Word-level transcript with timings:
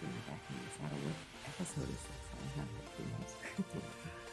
See 0.00 0.06
if 0.06 0.32
I 0.32 0.38
can 0.48 0.56
miss 0.64 0.80
out 0.80 0.96
what 1.04 1.12
episode 1.44 1.92
is 1.92 2.00
this. 2.08 2.24
I 2.32 2.48
have 2.56 2.72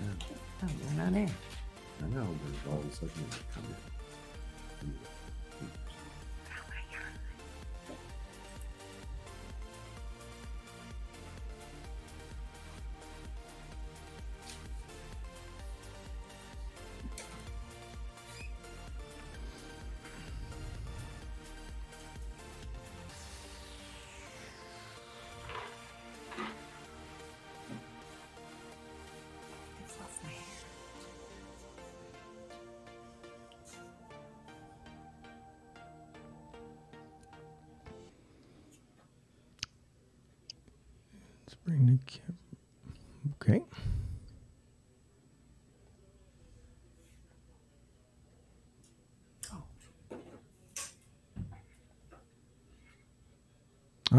That. 0.00 0.24
Oh, 0.62 0.66
they're 0.66 1.04
not 1.04 1.12
in. 1.12 1.30
I 2.02 2.08
know, 2.08 2.26
but 2.64 2.72
all 2.72 2.78
of 2.78 2.86
a 2.86 2.92
sudden 2.92 3.10
it's 3.28 3.54
coming. 3.54 3.74
Bring 41.70 41.86
the 41.86 41.98
cam- 42.04 42.36
Okay. 43.40 43.62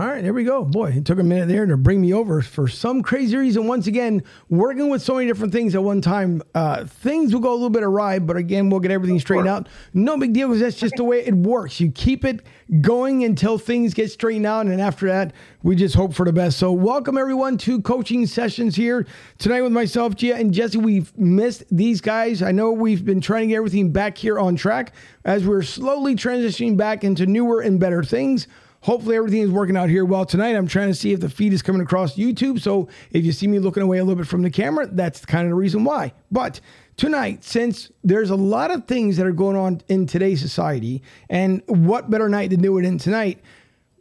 All 0.02 0.08
right, 0.08 0.24
there 0.24 0.34
we 0.34 0.44
go. 0.44 0.66
Boy, 0.66 0.94
it 0.94 1.06
took 1.06 1.20
a 1.20 1.24
minute 1.24 1.48
there 1.48 1.68
to 1.68 1.78
bring 1.78 2.02
me 2.02 2.12
over 2.12 2.42
for 2.42 2.68
some 2.68 3.04
crazy 3.04 3.38
reason. 3.38 3.68
Once 3.68 3.86
again, 3.86 4.24
working 4.50 4.90
with 4.90 5.04
so 5.04 5.14
many 5.14 5.28
different 5.28 5.54
things 5.54 5.76
at 5.76 5.84
one 5.84 6.02
time, 6.02 6.42
uh, 6.56 6.86
things 6.86 7.32
will 7.32 7.40
go 7.40 7.52
a 7.52 7.54
little 7.54 7.70
bit 7.70 7.84
awry, 7.84 8.18
but 8.18 8.36
again, 8.36 8.72
we'll 8.72 8.80
get 8.80 8.90
everything 8.90 9.20
straightened 9.20 9.48
out. 9.48 9.70
No 9.94 10.18
big 10.18 10.34
deal 10.34 10.48
because 10.48 10.60
that's 10.60 10.80
just 10.80 10.96
the 10.96 11.04
way 11.04 11.24
it 11.24 11.36
works. 11.36 11.80
You 11.80 11.92
keep 11.92 12.26
it 12.26 12.42
going 12.82 13.24
until 13.26 13.60
things 13.60 13.94
get 13.94 14.10
straightened 14.10 14.48
out, 14.48 14.66
and 14.66 14.82
after 14.82 15.06
that, 15.06 15.34
we 15.62 15.76
just 15.76 15.94
hope 15.94 16.16
for 16.16 16.26
the 16.26 16.34
best. 16.34 16.58
So, 16.58 16.72
welcome 16.72 17.16
everyone 17.16 17.60
to 17.60 17.80
coaching 17.80 18.26
sessions 18.26 18.76
here 18.76 19.06
tonight 19.38 19.62
with 19.62 19.72
myself, 19.72 20.16
Gia 20.16 20.36
and 20.36 20.52
Jesse. 20.52 20.80
We've 20.80 21.16
missed 21.16 21.64
these 21.70 22.02
guys. 22.02 22.42
I 22.42 22.52
know 22.52 22.72
we've 22.72 23.06
been 23.06 23.22
trying 23.22 23.42
to 23.42 23.48
get 23.50 23.58
everything 23.58 23.92
back 23.92 24.18
here 24.18 24.40
on 24.40 24.56
track 24.56 24.96
as 25.26 25.46
we're 25.46 25.62
slowly 25.62 26.16
transitioning 26.16 26.76
back 26.76 27.04
into 27.04 27.28
newer 27.28 27.62
and 27.62 27.80
better 27.80 28.04
things. 28.04 28.48
Hopefully 28.82 29.16
everything 29.16 29.42
is 29.42 29.52
working 29.52 29.78
out 29.78 29.90
here 29.90 30.04
well 30.04 30.26
tonight. 30.26 30.56
I'm 30.56 30.68
trying 30.68 30.88
to 30.88 30.96
see 30.96 31.14
if 31.14 31.20
the 31.20 31.30
feed 31.30 31.54
is 31.54 31.62
coming 31.62 31.82
across 31.82 32.16
YouTube. 32.16 32.60
So 32.60 32.88
if 33.12 33.24
you 33.24 33.32
see 33.32 33.48
me 33.48 33.60
looking 33.60 33.84
away 33.84 34.00
a 34.00 34.04
little 34.04 34.18
bit 34.18 34.28
from 34.28 34.42
the 34.42 34.50
camera, 34.50 34.88
that's 34.88 35.24
kind 35.24 35.46
of 35.46 35.50
the 35.50 35.56
reason 35.56 35.84
why. 35.84 36.14
But 36.32 36.60
tonight, 36.98 37.44
since 37.44 37.92
there's 38.04 38.32
a 38.32 38.36
lot 38.36 38.72
of 38.72 38.88
things 38.88 39.18
that 39.18 39.28
are 39.28 39.32
going 39.32 39.56
on 39.56 39.82
in 39.88 40.08
today's 40.08 40.42
society, 40.42 41.04
and 41.30 41.62
what 41.68 42.10
better 42.10 42.28
night 42.28 42.50
to 42.50 42.58
do 42.58 42.78
it 42.80 42.86
in 42.86 42.98
tonight, 42.98 43.40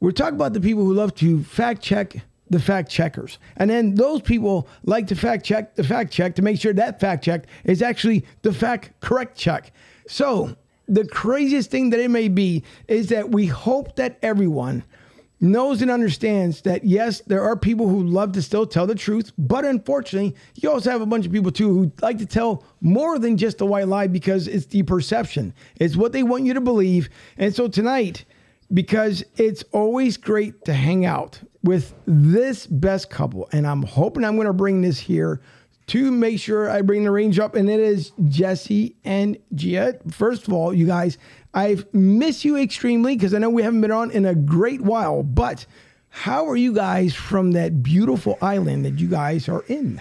we're 0.01 0.13
talking 0.13 0.37
about 0.37 0.55
the 0.55 0.61
people 0.61 0.85
who 0.85 0.95
love 0.95 1.15
to 1.17 1.45
fact 1.45 1.83
check 1.83 2.17
the 2.49 2.59
fact 2.59 2.91
checkers. 2.91 3.39
And 3.57 3.71
then 3.71 3.95
those 3.95 4.23
people 4.23 4.67
like 4.83 5.07
to 5.09 5.15
fact 5.15 5.45
check 5.45 5.77
the 5.77 5.85
fact 5.85 6.11
check 6.11 6.35
to 6.35 6.43
make 6.43 6.61
sure 6.61 6.73
that 6.73 7.01
fact 7.01 7.25
check 7.25 7.47
is 7.65 7.81
actually 7.81 8.25
the 8.43 8.53
fact 8.53 8.99
correct 9.01 9.39
check. 9.39 9.73
So 10.09 10.57
the 10.91 11.07
craziest 11.07 11.71
thing 11.71 11.91
that 11.91 12.01
it 12.01 12.11
may 12.11 12.29
be 12.29 12.65
is 12.89 13.09
that 13.11 13.31
we 13.31 13.47
hope 13.47 13.95
that 13.97 14.19
everyone 14.23 14.83
knows 15.41 15.81
and 15.81 15.91
understands 15.91 16.63
that 16.63 16.85
yes, 16.85 17.21
there 17.27 17.43
are 17.43 17.57
people 17.57 17.89
who 17.89 18.03
love 18.03 18.33
to 18.33 18.43
still 18.43 18.67
tell 18.67 18.87
the 18.87 18.95
truth, 18.95 19.33
but 19.39 19.65
unfortunately, 19.65 20.35
you 20.57 20.69
also 20.69 20.91
have 20.91 21.01
a 21.01 21.07
bunch 21.07 21.25
of 21.25 21.33
people 21.33 21.53
too 21.53 21.69
who 21.69 21.93
like 22.03 22.19
to 22.19 22.27
tell 22.27 22.65
more 22.81 23.19
than 23.19 23.37
just 23.37 23.61
a 23.61 23.65
white 23.65 23.87
lie 23.87 24.09
because 24.09 24.49
it's 24.49 24.67
the 24.67 24.83
perception. 24.83 25.55
It's 25.77 25.97
what 25.97 26.13
they 26.13 26.25
want 26.25 26.45
you 26.45 26.55
to 26.55 26.61
believe. 26.61 27.09
And 27.39 27.55
so 27.55 27.69
tonight, 27.69 28.25
because 28.75 29.25
it's 29.37 29.63
always 29.73 30.17
great 30.17 30.65
to 30.65 30.75
hang 30.75 31.07
out 31.07 31.41
with 31.63 31.95
this 32.07 32.67
best 32.67 33.11
couple, 33.11 33.49
and 33.53 33.67
I'm 33.67 33.83
hoping 33.83 34.25
I'm 34.25 34.35
going 34.35 34.47
to 34.49 34.53
bring 34.53 34.83
this 34.83 34.99
here 34.99 35.41
to 35.91 36.13
make 36.13 36.39
sure 36.39 36.71
I 36.71 36.83
bring 36.83 37.03
the 37.03 37.11
range 37.11 37.41
up, 37.41 37.57
and 37.57 37.69
it 37.69 37.81
is 37.81 38.13
Jesse 38.29 38.95
and 39.05 39.37
Gia. 39.57 39.99
First 40.09 40.47
of 40.47 40.55
all, 40.55 40.73
you 40.73 40.87
guys, 40.87 41.19
I've 41.53 41.93
missed 41.93 42.45
you 42.45 42.57
extremely 42.57 43.17
because 43.17 43.35
I 43.35 43.39
know 43.39 43.51
we 43.51 43.65
haven't 43.65 43.81
been 43.81 43.91
on 43.91 44.13
in 44.13 44.25
a 44.25 44.37
great 44.37 44.83
while, 44.83 45.25
but 45.25 45.67
how 46.11 46.47
are 46.49 46.55
you 46.55 46.73
guys 46.73 47.13
from 47.13 47.51
that 47.53 47.83
beautiful 47.83 48.39
island 48.41 48.85
that 48.85 49.01
you 49.01 49.09
guys 49.09 49.49
are 49.49 49.65
in? 49.67 50.01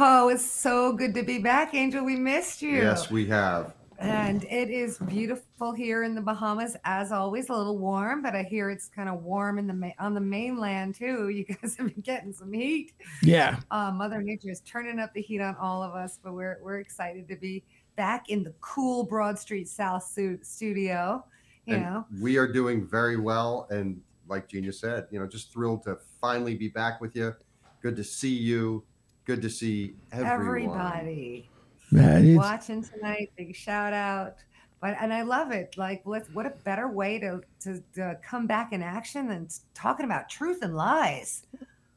Oh, 0.00 0.28
it's 0.28 0.44
so 0.44 0.92
good 0.92 1.14
to 1.14 1.22
be 1.22 1.38
back, 1.38 1.72
Angel. 1.72 2.04
We 2.04 2.16
missed 2.16 2.60
you. 2.60 2.78
Yes, 2.78 3.12
we 3.12 3.26
have. 3.26 3.74
And 3.98 4.44
it 4.44 4.70
is 4.70 4.98
beautiful 4.98 5.72
here 5.72 6.04
in 6.04 6.14
the 6.14 6.20
Bahamas, 6.20 6.76
as 6.84 7.10
always. 7.10 7.48
A 7.48 7.52
little 7.52 7.78
warm, 7.78 8.22
but 8.22 8.36
I 8.36 8.44
hear 8.44 8.70
it's 8.70 8.88
kind 8.88 9.08
of 9.08 9.24
warm 9.24 9.58
in 9.58 9.66
the 9.66 9.74
ma- 9.74 9.90
on 9.98 10.14
the 10.14 10.20
mainland 10.20 10.94
too. 10.94 11.28
You 11.38 11.44
guys 11.44 11.76
have 11.76 11.92
been 11.92 12.02
getting 12.02 12.32
some 12.32 12.52
heat. 12.52 12.92
Yeah. 13.22 13.58
Uh, 13.70 13.90
Mother 13.92 14.22
Nature 14.22 14.50
is 14.50 14.60
turning 14.60 14.98
up 15.00 15.12
the 15.14 15.22
heat 15.22 15.40
on 15.40 15.56
all 15.56 15.82
of 15.82 15.94
us, 15.94 16.18
but 16.22 16.32
we're 16.32 16.58
we're 16.62 16.78
excited 16.78 17.26
to 17.28 17.36
be 17.36 17.64
back 17.96 18.28
in 18.30 18.44
the 18.44 18.54
cool 18.60 19.04
Broad 19.04 19.38
Street 19.38 19.68
South 19.68 20.04
stu- 20.04 20.38
studio. 20.42 21.24
You 21.66 21.74
and 21.74 21.84
know, 21.84 22.06
we 22.20 22.38
are 22.38 22.50
doing 22.50 22.86
very 22.86 23.16
well. 23.16 23.66
And 23.70 24.00
like 24.28 24.48
Gina 24.48 24.72
said, 24.72 25.06
you 25.10 25.18
know, 25.18 25.26
just 25.26 25.52
thrilled 25.52 25.82
to 25.84 25.98
finally 26.20 26.54
be 26.54 26.68
back 26.68 27.00
with 27.00 27.16
you. 27.16 27.34
Good 27.82 27.96
to 27.96 28.04
see 28.04 28.34
you. 28.34 28.84
Good 29.24 29.42
to 29.42 29.50
see 29.50 29.94
everyone. 30.12 30.78
everybody 30.78 31.50
Man, 31.90 32.34
watching 32.36 32.82
tonight. 32.82 33.30
Big 33.36 33.54
shout 33.54 33.92
out. 33.92 34.36
But 34.80 34.96
and 35.00 35.12
I 35.12 35.22
love 35.22 35.50
it. 35.50 35.74
Like, 35.76 36.02
what 36.04 36.46
a 36.46 36.52
better 36.64 36.88
way 36.88 37.18
to 37.18 37.40
to, 37.62 37.82
to 37.94 38.18
come 38.22 38.46
back 38.46 38.72
in 38.72 38.82
action 38.82 39.28
than 39.28 39.48
talking 39.74 40.04
about 40.04 40.28
truth 40.28 40.62
and 40.62 40.76
lies. 40.76 41.42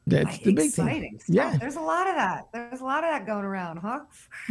that's 0.06 0.24
Like, 0.24 0.42
the 0.42 0.52
big 0.54 0.66
exciting 0.66 1.00
thing. 1.02 1.20
stuff. 1.20 1.34
Yeah. 1.34 1.56
There's 1.58 1.76
a 1.76 1.80
lot 1.80 2.08
of 2.08 2.16
that. 2.16 2.48
There's 2.52 2.80
a 2.80 2.84
lot 2.84 3.04
of 3.04 3.10
that 3.10 3.24
going 3.24 3.44
around, 3.44 3.76
huh? 3.76 4.00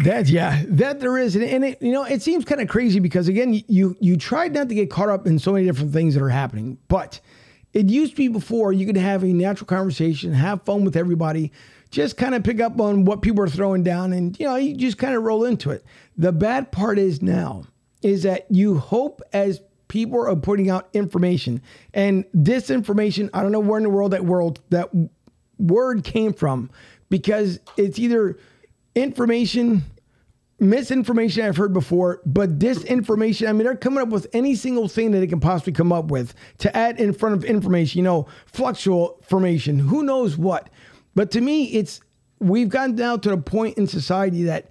That 0.05 0.27
yeah, 0.29 0.63
that 0.67 1.01
there 1.01 1.17
is, 1.17 1.35
and, 1.35 1.43
and 1.43 1.65
it, 1.65 1.81
you 1.81 1.91
know, 1.91 2.03
it 2.05 2.21
seems 2.21 2.45
kind 2.45 2.61
of 2.61 2.69
crazy 2.69 2.99
because 2.99 3.27
again, 3.27 3.61
you 3.67 3.97
you 3.99 4.15
tried 4.15 4.53
not 4.53 4.69
to 4.69 4.75
get 4.75 4.89
caught 4.89 5.09
up 5.09 5.27
in 5.27 5.37
so 5.37 5.51
many 5.51 5.65
different 5.65 5.91
things 5.91 6.13
that 6.13 6.23
are 6.23 6.29
happening, 6.29 6.77
but 6.87 7.19
it 7.73 7.89
used 7.89 8.11
to 8.13 8.17
be 8.17 8.27
before 8.29 8.71
you 8.71 8.85
could 8.85 8.97
have 8.97 9.23
a 9.23 9.33
natural 9.33 9.65
conversation, 9.67 10.31
have 10.33 10.61
fun 10.63 10.85
with 10.85 10.95
everybody, 10.95 11.51
just 11.91 12.17
kind 12.17 12.33
of 12.33 12.43
pick 12.43 12.59
up 12.59 12.79
on 12.79 13.05
what 13.05 13.21
people 13.21 13.43
are 13.43 13.49
throwing 13.49 13.83
down, 13.83 14.13
and 14.13 14.39
you 14.39 14.47
know, 14.47 14.55
you 14.55 14.75
just 14.75 14.97
kind 14.97 15.15
of 15.15 15.23
roll 15.23 15.43
into 15.43 15.69
it. 15.69 15.85
The 16.17 16.31
bad 16.31 16.71
part 16.71 16.97
is 16.97 17.21
now 17.21 17.65
is 18.01 18.23
that 18.23 18.47
you 18.49 18.79
hope 18.79 19.21
as 19.33 19.61
people 19.87 20.25
are 20.25 20.35
putting 20.35 20.69
out 20.69 20.89
information 20.93 21.61
and 21.93 22.25
disinformation. 22.33 23.29
I 23.33 23.43
don't 23.43 23.51
know 23.51 23.59
where 23.59 23.77
in 23.77 23.83
the 23.83 23.89
world 23.89 24.11
that 24.11 24.25
world 24.25 24.61
that 24.69 24.89
word 25.59 26.03
came 26.03 26.33
from 26.33 26.71
because 27.09 27.59
it's 27.77 27.99
either 27.99 28.39
information 28.95 29.83
misinformation 30.61 31.43
I've 31.43 31.57
heard 31.57 31.73
before, 31.73 32.21
but 32.23 32.59
disinformation. 32.59 33.49
I 33.49 33.51
mean, 33.51 33.65
they're 33.65 33.75
coming 33.75 33.99
up 33.99 34.09
with 34.09 34.27
any 34.31 34.53
single 34.53 34.87
thing 34.87 35.09
that 35.11 35.19
they 35.19 35.27
can 35.27 35.39
possibly 35.39 35.73
come 35.73 35.91
up 35.91 36.05
with 36.05 36.35
to 36.59 36.75
add 36.77 36.99
in 36.99 37.13
front 37.13 37.35
of 37.35 37.43
information, 37.43 37.97
you 37.97 38.03
know, 38.03 38.27
fluctual 38.45 39.19
formation, 39.27 39.79
who 39.79 40.03
knows 40.03 40.37
what. 40.37 40.69
But 41.15 41.31
to 41.31 41.41
me, 41.41 41.65
it's 41.65 42.01
we've 42.39 42.69
gotten 42.69 42.95
down 42.95 43.21
to 43.21 43.29
the 43.29 43.37
point 43.37 43.77
in 43.77 43.87
society 43.87 44.43
that 44.43 44.69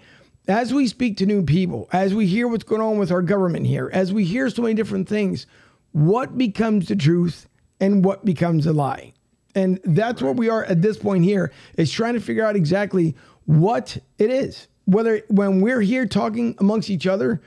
as 0.49 0.75
we 0.75 0.87
speak 0.89 1.17
to 1.19 1.27
new 1.27 1.45
people, 1.45 1.89
as 1.93 2.15
we 2.15 2.27
hear 2.27 2.49
what's 2.49 2.65
going 2.65 2.81
on 2.81 2.99
with 2.99 3.13
our 3.13 3.23
government 3.23 3.67
here, 3.67 3.91
as 3.93 4.13
we 4.13 4.25
hear 4.25 4.51
so 4.51 4.63
many 4.63 4.75
different 4.75 5.09
things, 5.09 5.47
what 5.93 6.37
becomes 6.37 6.89
the 6.89 6.97
truth 6.97 7.49
and 7.81 8.05
what 8.05 8.25
becomes 8.25 8.67
a 8.67 8.73
lie? 8.73 9.13
And 9.55 9.81
that's 9.85 10.23
where 10.23 10.33
we 10.33 10.49
are 10.49 10.65
at 10.65 10.83
this 10.83 10.97
point 10.97 11.25
here 11.25 11.53
is 11.77 11.91
trying 11.91 12.15
to 12.15 12.21
figure 12.21 12.45
out 12.45 12.57
exactly 12.57 13.17
what 13.47 13.99
it 14.19 14.31
is. 14.31 14.69
Whether 14.87 15.23
when 15.29 15.61
we're 15.61 15.81
here 15.81 16.07
talking 16.07 16.57
amongst 16.59 16.91
each 16.91 17.07
other, 17.07 17.41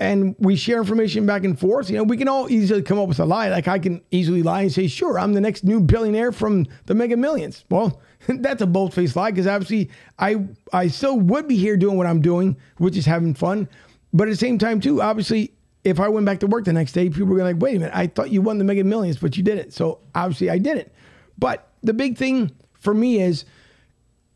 and 0.00 0.34
we 0.38 0.56
share 0.56 0.78
information 0.78 1.24
back 1.24 1.44
and 1.44 1.58
forth. 1.58 1.88
You 1.88 1.96
know, 1.96 2.02
we 2.02 2.16
can 2.16 2.28
all 2.28 2.50
easily 2.50 2.82
come 2.82 2.98
up 2.98 3.08
with 3.08 3.20
a 3.20 3.24
lie. 3.24 3.48
Like 3.48 3.68
I 3.68 3.78
can 3.78 4.02
easily 4.10 4.42
lie 4.42 4.62
and 4.62 4.72
say, 4.72 4.86
"Sure, 4.86 5.18
I'm 5.18 5.34
the 5.34 5.40
next 5.40 5.64
new 5.64 5.80
billionaire 5.80 6.32
from 6.32 6.66
the 6.86 6.94
Mega 6.94 7.16
Millions." 7.16 7.64
Well, 7.70 8.00
that's 8.40 8.62
a 8.62 8.66
bold 8.66 8.94
faced 8.94 9.16
lie 9.16 9.30
because 9.30 9.46
obviously 9.46 9.90
I 10.18 10.46
I 10.72 10.88
still 10.88 11.18
would 11.18 11.48
be 11.48 11.56
here 11.56 11.76
doing 11.76 11.96
what 11.96 12.06
I'm 12.06 12.20
doing, 12.20 12.56
which 12.78 12.96
is 12.96 13.06
having 13.06 13.34
fun. 13.34 13.68
But 14.12 14.28
at 14.28 14.32
the 14.32 14.36
same 14.36 14.58
time, 14.58 14.80
too, 14.80 15.02
obviously, 15.02 15.52
if 15.82 15.98
I 15.98 16.08
went 16.08 16.24
back 16.24 16.40
to 16.40 16.46
work 16.46 16.64
the 16.64 16.72
next 16.72 16.92
day, 16.92 17.10
people 17.10 17.26
were 17.26 17.42
like, 17.42 17.60
"Wait 17.60 17.76
a 17.76 17.78
minute, 17.80 17.94
I 17.94 18.06
thought 18.06 18.30
you 18.30 18.42
won 18.42 18.58
the 18.58 18.64
Mega 18.64 18.84
Millions, 18.84 19.18
but 19.18 19.36
you 19.36 19.42
didn't." 19.42 19.72
So 19.72 19.98
obviously, 20.14 20.50
I 20.50 20.58
didn't. 20.58 20.90
But 21.38 21.68
the 21.82 21.92
big 21.92 22.16
thing 22.16 22.52
for 22.74 22.94
me 22.94 23.20
is 23.20 23.44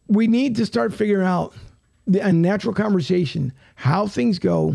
we 0.08 0.26
need 0.26 0.56
to 0.56 0.67
start 0.67 0.93
figuring 0.93 1.26
out 1.26 1.55
the, 2.06 2.20
a 2.20 2.32
natural 2.32 2.75
conversation, 2.75 3.52
how 3.76 4.06
things 4.06 4.38
go, 4.38 4.75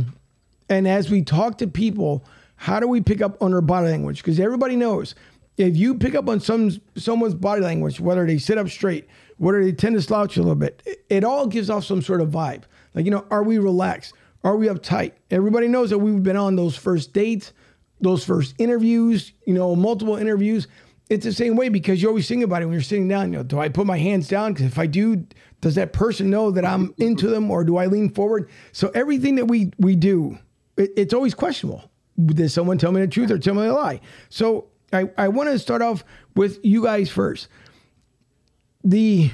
and 0.69 0.88
as 0.88 1.12
we 1.12 1.21
talk 1.21 1.57
to 1.60 1.68
people, 1.68 2.24
how 2.56 2.80
do 2.80 2.88
we 2.88 3.01
pick 3.01 3.21
up 3.21 3.42
on 3.42 3.51
their 3.51 3.62
body 3.62 3.88
language? 3.88 4.18
Because 4.18 4.39
everybody 4.39 4.75
knows 4.75 5.15
if 5.57 5.77
you 5.77 5.95
pick 5.95 6.15
up 6.15 6.27
on 6.27 6.39
some 6.39 6.71
someone's 6.95 7.35
body 7.35 7.61
language, 7.61 8.00
whether 8.00 8.25
they 8.25 8.38
sit 8.38 8.57
up 8.57 8.69
straight, 8.69 9.07
whether 9.38 9.63
they 9.63 9.71
tend 9.71 9.95
to 9.95 10.01
slouch 10.01 10.38
a 10.38 10.41
little 10.41 10.55
bit, 10.55 10.81
it, 10.85 11.05
it 11.09 11.23
all 11.23 11.47
gives 11.47 11.69
off 11.69 11.85
some 11.85 12.01
sort 12.01 12.21
of 12.21 12.29
vibe. 12.29 12.63
Like 12.94 13.05
you 13.05 13.11
know, 13.11 13.25
are 13.29 13.44
we 13.44 13.57
relaxed? 13.57 14.13
Are 14.44 14.57
we 14.57 14.67
uptight? 14.67 15.13
Everybody 15.31 15.67
knows 15.67 15.89
that 15.91 16.00
we've 16.00 16.21
been 16.21 16.38
on 16.38 16.55
those 16.55 16.75
first 16.75 17.13
dates, 17.13 17.53
those 18.01 18.25
first 18.25 18.55
interviews, 18.57 19.31
you 19.45 19.53
know, 19.53 19.75
multiple 19.75 20.17
interviews. 20.17 20.67
It's 21.09 21.25
the 21.25 21.33
same 21.33 21.55
way 21.55 21.69
because 21.69 22.01
you 22.01 22.07
always 22.07 22.27
think 22.27 22.44
about 22.44 22.61
it 22.61 22.65
when 22.65 22.73
you're 22.73 22.81
sitting 22.81 23.07
down. 23.07 23.31
You 23.31 23.39
know, 23.39 23.44
do 23.44 23.59
I 23.59 23.69
put 23.69 23.85
my 23.85 23.97
hands 23.97 24.27
down? 24.27 24.53
Because 24.53 24.65
if 24.65 24.79
I 24.79 24.88
do, 24.88 25.25
does 25.61 25.75
that 25.75 25.94
person 25.94 26.29
know 26.29 26.50
that 26.51 26.65
I'm 26.65 26.94
into 26.97 27.27
them, 27.27 27.51
or 27.51 27.63
do 27.63 27.77
I 27.77 27.85
lean 27.85 28.09
forward? 28.09 28.50
So 28.71 28.89
everything 28.89 29.35
that 29.35 29.45
we 29.45 29.71
we 29.77 29.95
do, 29.95 30.38
it, 30.77 30.91
it's 30.97 31.13
always 31.13 31.33
questionable. 31.33 31.89
Did 32.25 32.50
someone 32.50 32.77
tell 32.77 32.91
me 32.91 33.01
the 33.01 33.07
truth 33.07 33.31
or 33.31 33.38
tell 33.38 33.53
me 33.53 33.65
a 33.65 33.73
lie? 33.73 34.00
So 34.29 34.67
I, 34.93 35.09
I 35.17 35.27
want 35.27 35.49
to 35.49 35.59
start 35.59 35.81
off 35.81 36.03
with 36.35 36.59
you 36.63 36.83
guys 36.83 37.09
first. 37.09 37.47
The 38.83 39.31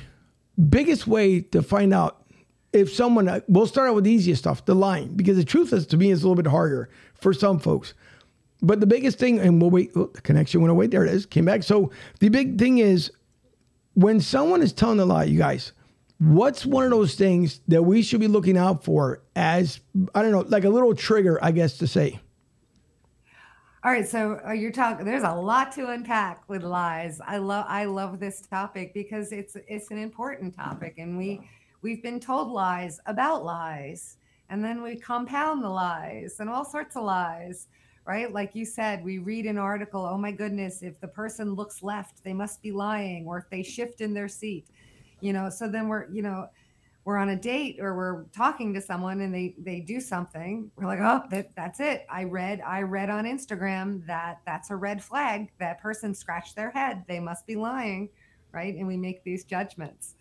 biggest 0.69 1.07
way 1.07 1.41
to 1.41 1.61
find 1.61 1.93
out 1.93 2.25
if 2.71 2.93
someone, 2.93 3.27
uh, 3.27 3.41
we'll 3.47 3.65
start 3.65 3.89
out 3.89 3.95
with 3.95 4.03
the 4.03 4.11
easiest 4.11 4.43
stuff, 4.43 4.65
the 4.65 4.75
lying, 4.75 5.09
because 5.15 5.37
the 5.37 5.43
truth 5.43 5.73
is 5.73 5.87
to 5.87 5.97
me 5.97 6.11
is 6.11 6.23
a 6.23 6.27
little 6.27 6.41
bit 6.41 6.49
harder 6.49 6.89
for 7.15 7.33
some 7.33 7.59
folks. 7.59 7.93
But 8.61 8.79
the 8.79 8.85
biggest 8.85 9.17
thing, 9.17 9.39
and 9.39 9.61
we'll 9.61 9.71
wait, 9.71 9.91
oh, 9.95 10.11
the 10.13 10.21
connection 10.21 10.61
went 10.61 10.71
away. 10.71 10.87
There 10.87 11.05
it 11.05 11.13
is, 11.13 11.25
came 11.25 11.45
back. 11.45 11.63
So 11.63 11.91
the 12.19 12.29
big 12.29 12.59
thing 12.59 12.79
is 12.79 13.11
when 13.93 14.19
someone 14.19 14.61
is 14.61 14.73
telling 14.73 14.99
a 14.99 15.05
lie, 15.05 15.23
you 15.23 15.37
guys, 15.37 15.71
what's 16.19 16.65
one 16.65 16.83
of 16.83 16.91
those 16.91 17.15
things 17.15 17.61
that 17.69 17.83
we 17.83 18.01
should 18.01 18.19
be 18.19 18.27
looking 18.27 18.57
out 18.57 18.83
for 18.83 19.21
as, 19.35 19.79
I 20.13 20.21
don't 20.21 20.31
know, 20.31 20.41
like 20.41 20.65
a 20.65 20.69
little 20.69 20.93
trigger, 20.93 21.39
I 21.41 21.51
guess 21.51 21.77
to 21.77 21.87
say? 21.87 22.19
All 23.81 23.91
right, 23.91 24.05
so 24.05 24.41
uh, 24.45 24.51
you're 24.51 24.73
talking. 24.73 25.05
There's 25.05 25.23
a 25.23 25.33
lot 25.33 25.71
to 25.73 25.89
unpack 25.91 26.43
with 26.49 26.63
lies. 26.63 27.21
I 27.25 27.37
love 27.37 27.65
I 27.69 27.85
love 27.85 28.19
this 28.19 28.41
topic 28.41 28.93
because 28.93 29.31
it's 29.31 29.55
it's 29.69 29.89
an 29.89 29.97
important 29.97 30.53
topic, 30.53 30.95
and 30.97 31.17
we 31.17 31.49
we've 31.81 32.03
been 32.03 32.19
told 32.19 32.49
lies 32.51 32.99
about 33.05 33.45
lies, 33.45 34.17
and 34.49 34.61
then 34.61 34.81
we 34.81 34.97
compound 34.97 35.63
the 35.63 35.69
lies 35.69 36.41
and 36.41 36.49
all 36.49 36.65
sorts 36.65 36.97
of 36.97 37.03
lies, 37.03 37.67
right? 38.05 38.33
Like 38.33 38.53
you 38.53 38.65
said, 38.65 39.01
we 39.01 39.17
read 39.19 39.45
an 39.45 39.57
article. 39.57 40.05
Oh 40.05 40.17
my 40.17 40.33
goodness, 40.33 40.83
if 40.83 40.99
the 40.99 41.07
person 41.07 41.53
looks 41.53 41.81
left, 41.81 42.21
they 42.21 42.33
must 42.33 42.61
be 42.61 42.73
lying, 42.73 43.25
or 43.27 43.37
if 43.37 43.49
they 43.49 43.63
shift 43.63 44.01
in 44.01 44.13
their 44.13 44.27
seat, 44.27 44.67
you 45.21 45.31
know. 45.31 45.49
So 45.49 45.69
then 45.69 45.87
we're 45.87 46.09
you 46.11 46.21
know 46.21 46.49
we're 47.09 47.17
on 47.17 47.29
a 47.29 47.35
date 47.35 47.79
or 47.79 47.95
we're 47.95 48.25
talking 48.25 48.71
to 48.71 48.79
someone 48.79 49.21
and 49.21 49.33
they 49.33 49.55
they 49.57 49.79
do 49.79 49.99
something 49.99 50.69
we're 50.75 50.85
like 50.85 50.99
oh 51.01 51.23
that, 51.31 51.49
that's 51.55 51.79
it. 51.79 52.05
I 52.07 52.23
read 52.23 52.61
i 52.61 52.83
read 52.83 53.09
on 53.09 53.25
instagram 53.25 54.05
that 54.05 54.41
that's 54.45 54.69
a 54.69 54.75
red 54.75 55.03
flag. 55.03 55.49
That 55.57 55.81
person 55.81 56.13
scratched 56.13 56.55
their 56.55 56.69
head. 56.69 57.03
They 57.07 57.19
must 57.19 57.47
be 57.47 57.55
lying 57.55 58.09
right? 58.51 58.75
And 58.75 58.85
we 58.85 58.95
make 58.95 59.23
these 59.23 59.43
judgments 59.43 60.13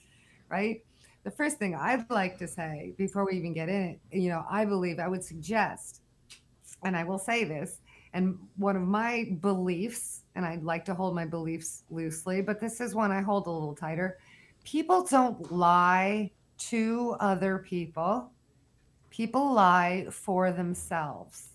right? 0.49 0.83
The 1.25 1.31
first 1.31 1.59
thing 1.59 1.75
i'd 1.75 2.09
like 2.09 2.39
to 2.39 2.49
say 2.49 2.95
before 2.97 3.27
we 3.27 3.37
even 3.37 3.53
get 3.53 3.69
in 3.69 3.83
it 3.83 4.01
you 4.11 4.31
know 4.31 4.47
i 4.51 4.65
believe 4.65 4.99
i 4.99 5.09
would 5.09 5.23
suggest 5.23 6.01
and 6.85 6.97
i 6.97 7.05
will 7.05 7.19
say 7.19 7.45
this 7.45 7.81
and 8.15 8.39
one 8.57 8.77
of 8.77 8.83
my 8.83 9.37
beliefs 9.43 10.23
and 10.37 10.47
i'd 10.47 10.63
like 10.63 10.87
to 10.87 10.95
hold 10.95 11.15
my 11.15 11.27
beliefs 11.27 11.83
loosely 11.91 12.41
but 12.41 12.63
this 12.63 12.81
is 12.81 12.95
one 12.95 13.13
i 13.13 13.21
hold 13.21 13.47
a 13.47 13.51
little 13.51 13.75
tighter. 13.75 14.17
People 14.65 15.03
don't 15.03 15.53
lie 15.53 16.31
to 16.59 17.17
other 17.21 17.59
people. 17.59 18.31
People 19.11 19.53
lie 19.53 20.07
for 20.11 20.53
themselves. 20.53 21.49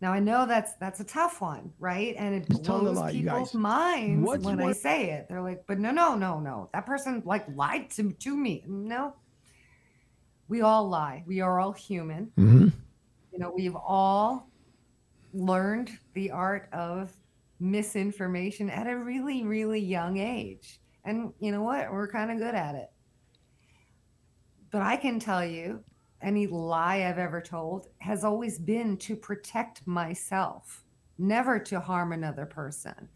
Now 0.00 0.12
I 0.12 0.18
know 0.18 0.44
that's 0.46 0.74
that's 0.74 1.00
a 1.00 1.04
tough 1.04 1.40
one, 1.40 1.72
right? 1.78 2.14
And 2.18 2.34
it 2.34 2.48
Just 2.48 2.64
blows 2.64 2.98
lie, 2.98 3.12
people's 3.12 3.54
minds 3.54 4.26
What's 4.26 4.44
when 4.44 4.60
I 4.60 4.72
say 4.72 5.12
it. 5.12 5.26
They're 5.28 5.40
like, 5.40 5.64
"But 5.66 5.78
no, 5.78 5.92
no, 5.92 6.14
no, 6.14 6.40
no. 6.40 6.68
That 6.74 6.84
person 6.84 7.22
like 7.24 7.46
lied 7.54 7.90
to 7.92 8.12
to 8.12 8.36
me." 8.36 8.64
No. 8.66 9.14
We 10.48 10.60
all 10.60 10.88
lie. 10.88 11.24
We 11.26 11.40
are 11.40 11.58
all 11.58 11.72
human. 11.72 12.30
Mm-hmm. 12.36 12.68
You 13.32 13.38
know, 13.38 13.50
we've 13.56 13.74
all 13.76 14.50
learned 15.32 15.90
the 16.12 16.30
art 16.30 16.68
of 16.72 17.12
misinformation 17.60 18.68
at 18.68 18.86
a 18.86 18.96
really, 18.96 19.42
really 19.42 19.80
young 19.80 20.18
age. 20.18 20.80
And 21.04 21.32
you 21.40 21.50
know 21.50 21.62
what? 21.62 21.90
We're 21.90 22.08
kind 22.08 22.30
of 22.30 22.38
good 22.38 22.54
at 22.54 22.74
it. 22.74 22.90
But 24.74 24.82
I 24.82 24.96
can 24.96 25.20
tell 25.20 25.46
you, 25.46 25.84
any 26.20 26.48
lie 26.48 27.04
I've 27.04 27.16
ever 27.16 27.40
told 27.40 27.86
has 27.98 28.24
always 28.24 28.58
been 28.58 28.96
to 28.96 29.14
protect 29.14 29.86
myself, 29.86 30.82
never 31.16 31.60
to 31.60 31.78
harm 31.78 32.10
another 32.10 32.44
person. 32.44 33.08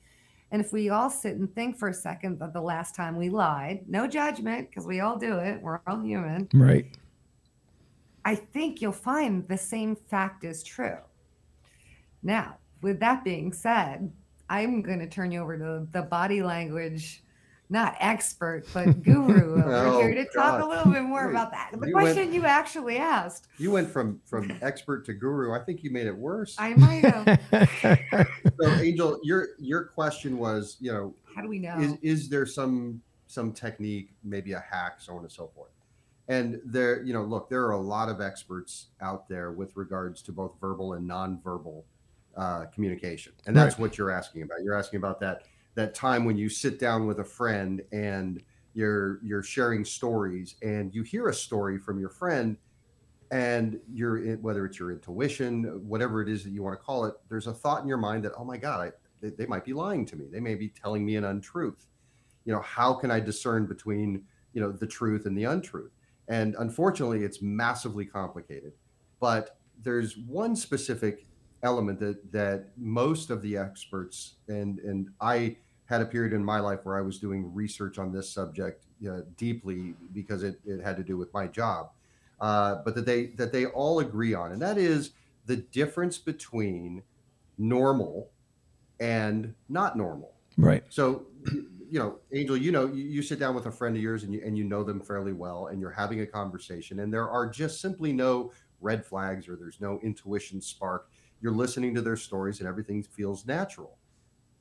And 0.53 0.65
if 0.65 0.73
we 0.73 0.91
all 0.91 1.11
sit 1.11 1.35
and 1.35 1.53
think 1.53 1.77
for 1.77 1.89
a 1.89 1.95
second 1.95 2.39
that 2.39 2.53
the 2.53 2.61
last 2.61 2.95
time 2.95 3.17
we 3.17 3.29
lied, 3.29 3.81
no 3.89 4.07
judgment, 4.07 4.71
because 4.71 4.87
we 4.87 5.01
all 5.01 5.19
do 5.19 5.37
it, 5.39 5.61
we're 5.61 5.81
all 5.89 6.01
human, 6.01 6.49
Right. 6.55 6.97
I 8.25 8.37
think 8.37 8.81
you'll 8.81 8.93
find 8.93 9.49
the 9.49 9.59
same 9.59 9.97
fact 9.97 10.45
is 10.45 10.63
true. 10.63 10.99
Now, 12.23 12.59
with 12.83 13.01
that 13.01 13.25
being 13.25 13.53
said, 13.53 14.13
I'm 14.49 14.81
going 14.81 15.01
to 15.01 15.09
turn 15.09 15.33
you 15.33 15.41
over 15.41 15.59
to 15.59 15.89
the 15.91 16.03
body 16.03 16.41
language, 16.41 17.25
not 17.71 17.97
expert, 18.01 18.65
but 18.73 19.03
guru 19.05 19.63
over 19.63 19.73
Oh, 19.75 20.01
here 20.01 20.15
to 20.15 20.25
talk 20.27 20.63
a 20.63 20.67
little 20.67 20.91
bit 20.93 21.03
more 21.03 21.27
Wait, 21.27 21.33
about 21.33 21.51
that. 21.53 21.71
The 21.79 21.87
you 21.89 21.95
went- 21.95 22.15
question 22.15 22.33
you 22.33 22.47
actually 22.47 22.97
asked, 22.99 23.49
You 23.59 23.71
went 23.73 23.91
from 23.91 24.21
from 24.25 24.51
expert 24.63 25.05
to 25.07 25.13
guru. 25.15 25.53
I 25.53 25.59
think 25.65 25.83
you 25.85 25.91
made 25.91 26.07
it 26.07 26.17
worse. 26.17 26.57
I 26.59 26.75
might 26.75 27.05
have. 27.05 28.29
so, 28.61 28.71
Angel, 28.81 29.19
your 29.23 29.49
your 29.59 29.85
question 29.85 30.39
was, 30.39 30.77
you 30.81 30.93
know, 30.93 31.15
How 31.35 31.43
do 31.43 31.49
we 31.49 31.59
know? 31.59 31.79
is 31.79 31.95
is 32.03 32.29
there 32.29 32.47
some 32.47 33.03
some 33.27 33.53
technique, 33.53 34.11
maybe 34.25 34.53
a 34.53 34.61
hack, 34.61 35.01
so 35.01 35.15
on 35.15 35.21
and 35.21 35.31
so 35.33 35.49
forth? 35.55 35.71
And 36.29 36.61
there, 36.65 37.03
you 37.03 37.13
know, 37.15 37.23
look, 37.23 37.49
there 37.49 37.65
are 37.65 37.71
a 37.73 37.81
lot 37.81 38.09
of 38.11 38.21
experts 38.21 38.89
out 39.01 39.29
there 39.29 39.51
with 39.53 39.77
regards 39.77 40.21
to 40.23 40.33
both 40.33 40.53
verbal 40.61 40.93
and 40.95 41.09
nonverbal 41.09 41.85
uh, 42.37 42.67
communication, 42.75 43.33
and 43.47 43.57
that's 43.57 43.75
Right. 43.77 43.81
what 43.83 43.99
you're 43.99 44.11
asking 44.11 44.43
about. 44.43 44.59
You're 44.63 44.75
asking 44.77 44.99
about 44.99 45.21
that 45.21 45.43
that 45.79 45.95
time 45.95 46.25
when 46.25 46.37
you 46.37 46.49
sit 46.49 46.81
down 46.81 47.07
with 47.07 47.21
a 47.21 47.25
friend 47.25 47.83
and 47.93 48.43
you're 48.75 49.21
you're 49.23 49.45
sharing 49.45 49.85
stories, 49.85 50.57
and 50.61 50.93
you 50.93 51.05
hear 51.05 51.29
a 51.29 51.35
story 51.35 51.79
from 51.79 52.01
your 52.01 52.09
friend, 52.09 52.57
and 53.31 53.79
you're 53.89 54.37
whether 54.39 54.67
it's 54.67 54.81
your 54.81 54.91
intuition, 54.91 55.63
whatever 55.87 56.21
it 56.21 56.29
is 56.29 56.43
that 56.43 56.51
you 56.51 56.65
want 56.65 56.77
to 56.77 56.85
call 56.85 57.05
it, 57.05 57.15
there's 57.29 57.47
a 57.47 57.53
thought 57.53 57.81
in 57.81 57.87
your 57.87 57.97
mind 57.97 58.25
that, 58.25 58.33
oh 58.37 58.45
my 58.45 58.57
God, 58.57 58.89
I, 58.89 58.93
they, 59.23 59.31
they 59.31 59.47
might 59.47 59.65
be 59.65 59.73
lying 59.73 60.05
to 60.07 60.17
me. 60.17 60.27
They 60.29 60.41
may 60.41 60.57
be 60.57 60.69
telling 60.69 61.07
me 61.07 61.15
an 61.15 61.27
untruth. 61.27 61.87
You 62.45 62.53
know, 62.53 62.61
how 62.61 62.93
can 62.93 63.13
I 63.13 63.21
discern 63.21 63.67
between 63.67 64.25
you 64.55 64.61
know 64.61 64.73
the 64.73 64.87
truth 64.87 65.27
and 65.27 65.39
the 65.39 65.45
untruth? 65.45 65.93
And 66.27 66.57
unfortunately, 66.59 67.23
it's 67.23 67.41
massively 67.41 68.05
complicated. 68.05 68.73
But 69.21 69.59
there's 69.81 70.17
one 70.17 70.57
specific 70.57 71.29
element 71.63 72.01
that 72.01 72.33
that 72.33 72.71
most 72.77 73.31
of 73.31 73.43
the 73.43 73.57
experts 73.57 74.39
and 74.49 74.81
and 74.81 75.09
I 75.21 75.57
had 75.89 76.01
a 76.01 76.07
period 76.07 76.33
in 76.33 76.45
my 76.45 76.61
life 76.61 76.81
where 76.85 76.97
I 76.97 77.01
was 77.01 77.19
doing 77.19 77.53
research 77.55 77.99
on 77.99 78.13
this 78.13 78.31
subject 78.31 78.85
uh, 79.09 79.21
deeply 79.37 79.95
because 80.13 80.43
it, 80.43 80.61
it 80.65 80.83
had 80.83 80.97
to 80.97 81.03
do 81.03 81.17
with 81.17 81.33
my 81.33 81.47
job 81.47 81.91
uh, 82.41 82.77
but 82.85 82.95
that 82.95 83.07
they 83.07 83.27
that 83.37 83.53
they 83.53 83.67
all 83.67 84.01
agree 84.01 84.35
on, 84.35 84.53
and 84.53 84.63
that 84.63 84.79
is 84.79 85.11
the 85.47 85.57
difference 85.57 86.19
between 86.19 87.03
normal 87.57 88.31
and 89.01 89.55
not 89.69 89.97
normal. 89.97 90.33
right. 90.57 90.85
So, 90.89 91.27
you 91.91 91.99
know, 91.99 92.19
Angel, 92.33 92.57
you 92.57 92.71
know, 92.71 92.87
you, 92.87 93.05
you 93.05 93.23
sit 93.23 93.39
down 93.39 93.55
with 93.55 93.67
a 93.67 93.73
friend 93.73 93.97
of 93.97 94.03
yours 94.03 94.23
and 94.23 94.33
you 94.33 94.43
and 94.45 94.57
you 94.57 94.65
know 94.65 94.85
them 94.85 95.01
fairly 95.01 95.33
well, 95.33 95.69
and 95.69 95.81
you're 95.81 95.91
having 95.91 96.21
a 96.21 96.27
conversation, 96.27 97.01
and 97.01 97.13
there 97.13 97.29
are 97.29 97.49
just 97.49 97.81
simply 97.81 98.13
no 98.13 98.53
red 98.81 99.05
flags 99.05 99.49
or 99.49 99.57
there's 99.57 99.81
no 99.81 99.99
intuition 100.03 100.61
spark. 100.61 101.11
You're 101.41 101.53
listening 101.53 101.95
to 101.95 102.03
their 102.03 102.17
stories, 102.17 102.61
and 102.61 102.69
everything 102.69 103.03
feels 103.03 103.47
natural. 103.47 103.97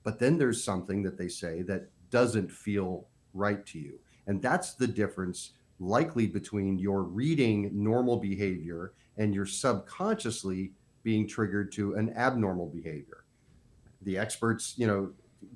But 0.07 0.19
then 0.19 0.37
there's 0.37 0.63
something 0.63 1.03
that 1.03 1.17
they 1.17 1.27
say 1.27 1.63
that 1.63 1.89
doesn't 2.11 2.49
feel 2.49 3.09
right 3.33 3.65
to 3.65 3.77
you, 3.77 3.99
and 4.25 4.41
that's 4.41 4.73
the 4.73 4.87
difference 4.87 5.51
likely 5.81 6.27
between 6.27 6.79
your 6.79 7.03
reading 7.03 7.71
normal 7.73 8.15
behavior 8.15 8.93
and 9.17 9.35
your 9.35 9.45
subconsciously 9.45 10.71
being 11.03 11.27
triggered 11.27 11.73
to 11.73 11.95
an 11.95 12.13
abnormal 12.15 12.67
behavior. 12.67 13.25
The 14.03 14.17
experts, 14.17 14.75
you 14.77 14.87
know, 14.87 15.11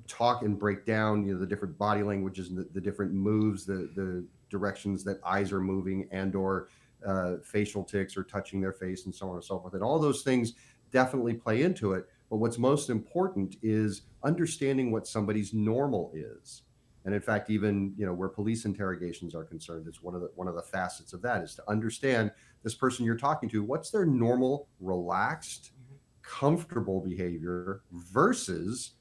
talk 0.06 0.42
and 0.42 0.58
break 0.58 0.84
down, 0.84 1.24
you 1.24 1.32
know, 1.32 1.40
the 1.40 1.46
different 1.46 1.78
body 1.78 2.02
languages 2.02 2.50
and 2.50 2.58
the, 2.58 2.68
the 2.74 2.80
different 2.82 3.14
moves, 3.14 3.64
the 3.64 3.90
the 3.96 4.22
directions 4.50 5.02
that 5.04 5.18
eyes 5.24 5.50
are 5.50 5.62
moving 5.62 6.06
and 6.12 6.36
or 6.36 6.68
uh, 7.06 7.36
facial 7.42 7.84
tics 7.84 8.18
or 8.18 8.22
touching 8.22 8.60
their 8.60 8.74
face 8.74 9.06
and 9.06 9.14
so 9.14 9.30
on 9.30 9.36
and 9.36 9.44
so 9.44 9.58
forth. 9.58 9.72
And 9.72 9.82
all 9.82 9.98
those 9.98 10.22
things 10.22 10.52
definitely 10.90 11.32
play 11.32 11.62
into 11.62 11.94
it. 11.94 12.06
But 12.32 12.38
what's 12.38 12.56
most 12.56 12.88
important 12.88 13.56
is 13.60 14.04
understanding 14.24 14.90
what 14.90 15.06
somebody's 15.06 15.52
normal 15.52 16.10
is. 16.14 16.62
And 17.04 17.14
in 17.14 17.20
fact, 17.20 17.50
even 17.50 17.92
you 17.98 18.06
know 18.06 18.14
where 18.14 18.30
police 18.30 18.64
interrogations 18.64 19.34
are 19.34 19.44
concerned, 19.44 19.86
it's 19.86 20.02
one 20.02 20.14
of 20.14 20.22
the 20.22 20.30
one 20.34 20.48
of 20.48 20.54
the 20.54 20.62
facets 20.62 21.12
of 21.12 21.20
that 21.20 21.42
is 21.42 21.54
to 21.56 21.62
understand 21.68 22.30
this 22.62 22.74
person 22.74 23.04
you're 23.04 23.18
talking 23.18 23.50
to, 23.50 23.62
what's 23.62 23.90
their 23.90 24.06
normal, 24.06 24.66
relaxed, 24.80 25.72
mm-hmm. 25.74 25.96
comfortable 26.22 27.02
behavior 27.02 27.82
versus 27.92 28.92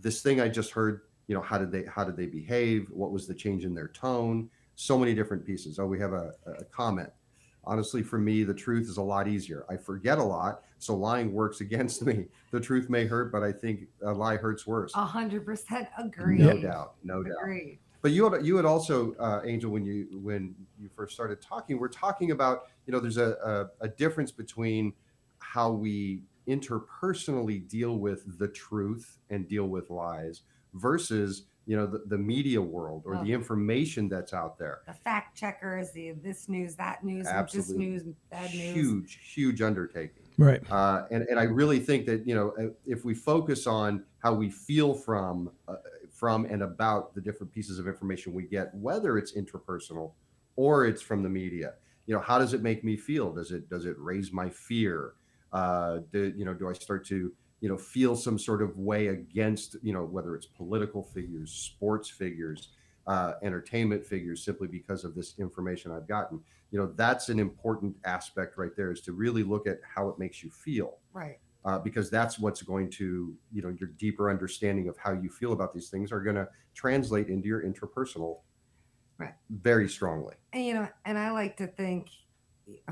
this 0.00 0.20
thing 0.20 0.40
I 0.40 0.48
just 0.48 0.72
heard. 0.72 1.02
You 1.28 1.36
know, 1.36 1.42
how 1.42 1.58
did 1.58 1.70
they 1.70 1.84
how 1.84 2.02
did 2.02 2.16
they 2.16 2.26
behave? 2.26 2.88
What 2.90 3.12
was 3.12 3.28
the 3.28 3.34
change 3.34 3.64
in 3.64 3.72
their 3.72 3.88
tone? 3.88 4.50
So 4.74 4.98
many 4.98 5.14
different 5.14 5.46
pieces. 5.46 5.78
Oh, 5.78 5.86
we 5.86 6.00
have 6.00 6.12
a, 6.12 6.32
a 6.44 6.64
comment 6.64 7.10
honestly 7.66 8.02
for 8.02 8.18
me 8.18 8.44
the 8.44 8.54
truth 8.54 8.88
is 8.88 8.96
a 8.96 9.02
lot 9.02 9.26
easier 9.26 9.64
i 9.70 9.76
forget 9.76 10.18
a 10.18 10.22
lot 10.22 10.62
so 10.84 10.94
lying 10.94 11.32
works 11.32 11.60
against 11.60 12.04
me 12.04 12.26
the 12.50 12.60
truth 12.60 12.88
may 12.90 13.06
hurt 13.06 13.32
but 13.32 13.42
i 13.42 13.50
think 13.50 13.86
a 14.02 14.12
lie 14.12 14.36
hurts 14.36 14.66
worse 14.66 14.92
A 14.94 15.04
hundred 15.04 15.44
percent 15.44 15.88
agree. 15.98 16.38
no 16.38 16.60
doubt 16.60 16.94
no 17.02 17.22
doubt 17.22 17.36
Agree. 17.40 17.78
but 18.02 18.12
you 18.12 18.30
had, 18.30 18.44
you 18.44 18.56
had 18.56 18.64
also 18.66 19.14
uh, 19.14 19.40
angel 19.44 19.70
when 19.70 19.84
you 19.84 20.06
when 20.22 20.54
you 20.78 20.88
first 20.94 21.14
started 21.14 21.40
talking 21.40 21.78
we're 21.78 21.88
talking 21.88 22.30
about 22.32 22.68
you 22.86 22.92
know 22.92 23.00
there's 23.00 23.16
a, 23.16 23.68
a, 23.80 23.84
a 23.86 23.88
difference 23.88 24.30
between 24.30 24.92
how 25.38 25.70
we 25.70 26.22
interpersonally 26.48 27.66
deal 27.68 27.96
with 27.98 28.38
the 28.38 28.48
truth 28.48 29.18
and 29.30 29.48
deal 29.48 29.66
with 29.68 29.88
lies 29.90 30.42
versus 30.74 31.44
you 31.66 31.74
know 31.76 31.86
the, 31.86 32.02
the 32.08 32.18
media 32.18 32.60
world 32.60 33.04
or 33.06 33.14
Oh. 33.16 33.24
the 33.24 33.32
information 33.32 34.06
that's 34.08 34.34
out 34.34 34.58
there 34.58 34.80
The 34.86 34.92
fact 34.92 35.34
checkers, 35.38 35.92
the 35.92 36.10
this 36.12 36.46
news, 36.48 36.74
that 36.76 37.02
news, 37.04 37.26
this 37.52 37.70
news, 37.70 38.02
bad 38.30 38.52
news. 38.52 38.74
huge 38.74 39.18
huge 39.34 39.62
undertaking 39.62 40.23
Right. 40.36 40.64
uh, 40.70 41.06
and 41.10 41.24
and 41.24 41.38
I 41.38 41.44
really 41.44 41.80
think 41.80 42.06
that 42.06 42.26
you 42.26 42.34
know 42.34 42.50
uh, 42.58 42.70
if 42.86 43.04
we 43.04 43.14
focus 43.14 43.66
on 43.66 44.06
how 44.18 44.34
we 44.34 44.50
feel 44.50 44.94
from 44.94 45.52
uh, 45.68 45.76
from 46.10 46.46
and 46.46 46.62
about 46.62 47.14
the 47.14 47.20
different 47.20 47.52
pieces 47.52 47.78
of 47.78 47.86
information 47.86 48.32
we 48.32 48.44
get, 48.46 48.74
whether 48.74 49.18
it's 49.18 49.32
interpersonal 49.36 50.14
or 50.56 50.86
it's 50.86 51.02
from 51.02 51.22
the 51.22 51.28
media, 51.28 51.74
you 52.06 52.14
know, 52.14 52.20
how 52.20 52.38
does 52.38 52.54
it 52.54 52.62
make 52.62 52.84
me 52.84 52.96
feel? 52.96 53.32
Does 53.32 53.50
it 53.52 53.68
does 53.68 53.84
it 53.84 53.96
raise 53.98 54.32
my 54.32 54.48
fear? 54.50 55.14
Uh, 55.52 56.00
do, 56.10 56.32
you 56.36 56.44
know, 56.44 56.54
do 56.54 56.68
I 56.68 56.72
start 56.72 57.04
to 57.06 57.34
you 57.60 57.68
know 57.68 57.76
feel 57.78 58.16
some 58.16 58.38
sort 58.38 58.62
of 58.62 58.76
way 58.78 59.08
against 59.08 59.76
you 59.82 59.92
know 59.92 60.04
whether 60.04 60.34
it's 60.34 60.46
political 60.46 61.02
figures, 61.02 61.52
sports 61.52 62.08
figures, 62.08 62.70
uh, 63.06 63.34
entertainment 63.42 64.04
figures, 64.06 64.44
simply 64.44 64.68
because 64.68 65.04
of 65.04 65.14
this 65.14 65.38
information 65.38 65.92
I've 65.92 66.08
gotten? 66.08 66.42
You 66.74 66.80
know 66.80 66.92
that's 66.96 67.30
an 67.30 67.40
important 67.40 67.96
aspect 68.04 68.58
right 68.58 68.76
there 68.76 68.92
is 68.92 69.02
to 69.02 69.14
really 69.14 69.44
look 69.44 69.68
at 69.68 69.78
how 69.94 70.10
it 70.10 70.18
makes 70.18 70.42
you 70.42 70.50
feel 70.50 70.98
Right. 71.12 71.38
uh, 71.64 71.78
because 71.78 72.10
that's 72.10 72.38
what's 72.38 72.62
going 72.62 72.90
to 72.90 73.36
you 73.52 73.62
know 73.62 73.74
your 73.80 73.90
deeper 73.90 74.30
understanding 74.30 74.88
of 74.88 74.98
how 74.98 75.12
you 75.12 75.30
feel 75.30 75.52
about 75.54 75.74
these 75.74 75.90
things 75.90 76.12
are 76.12 76.22
going 76.22 76.36
to 76.36 76.48
translate 76.74 77.28
into 77.28 77.48
your 77.48 77.62
interpersonal 77.64 78.40
Right. 79.18 79.34
very 79.50 79.88
strongly 79.88 80.36
And 80.52 80.64
you 80.64 80.74
know, 80.74 80.88
and 81.04 81.18
I 81.18 81.30
like 81.32 81.56
to 81.58 81.66
think, 81.66 82.10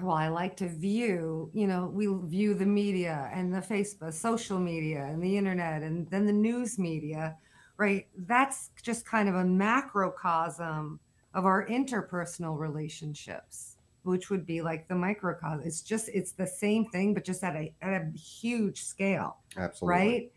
well, 0.01 0.15
I 0.15 0.29
like 0.29 0.57
to 0.59 0.69
view, 0.69 1.51
you 1.55 1.67
know, 1.69 1.87
we 1.89 2.07
view 2.29 2.55
the 2.55 2.67
media 2.67 3.31
and 3.33 3.55
the 3.55 3.61
Facebook, 3.61 4.15
social 4.15 4.61
media 4.61 5.05
and 5.05 5.23
the 5.23 5.37
internet 5.37 5.83
and 5.83 6.09
then 6.11 6.27
the 6.27 6.33
news 6.33 6.79
media, 6.79 7.39
right? 7.79 8.09
That's 8.17 8.71
just 8.83 9.07
kind 9.07 9.29
of 9.29 9.35
a 9.37 9.45
macrocosm 9.45 11.01
of 11.35 11.47
our 11.47 11.67
interpersonal 11.67 12.59
relationships, 12.59 13.72
which 14.05 14.31
would 14.31 14.45
be 14.47 14.63
like 14.63 14.89
the 14.89 14.95
microcosm. 14.95 15.63
It's 15.65 15.83
just 15.83 16.09
it's 16.09 16.33
the 16.33 16.47
same 16.47 16.87
thing, 16.87 17.15
but 17.15 17.25
just 17.25 17.43
at 17.45 17.57
a 17.57 17.73
at 17.83 18.03
a 18.03 18.19
huge 18.19 18.83
scale. 18.83 19.39
absolutely 19.57 19.99
right 19.99 20.33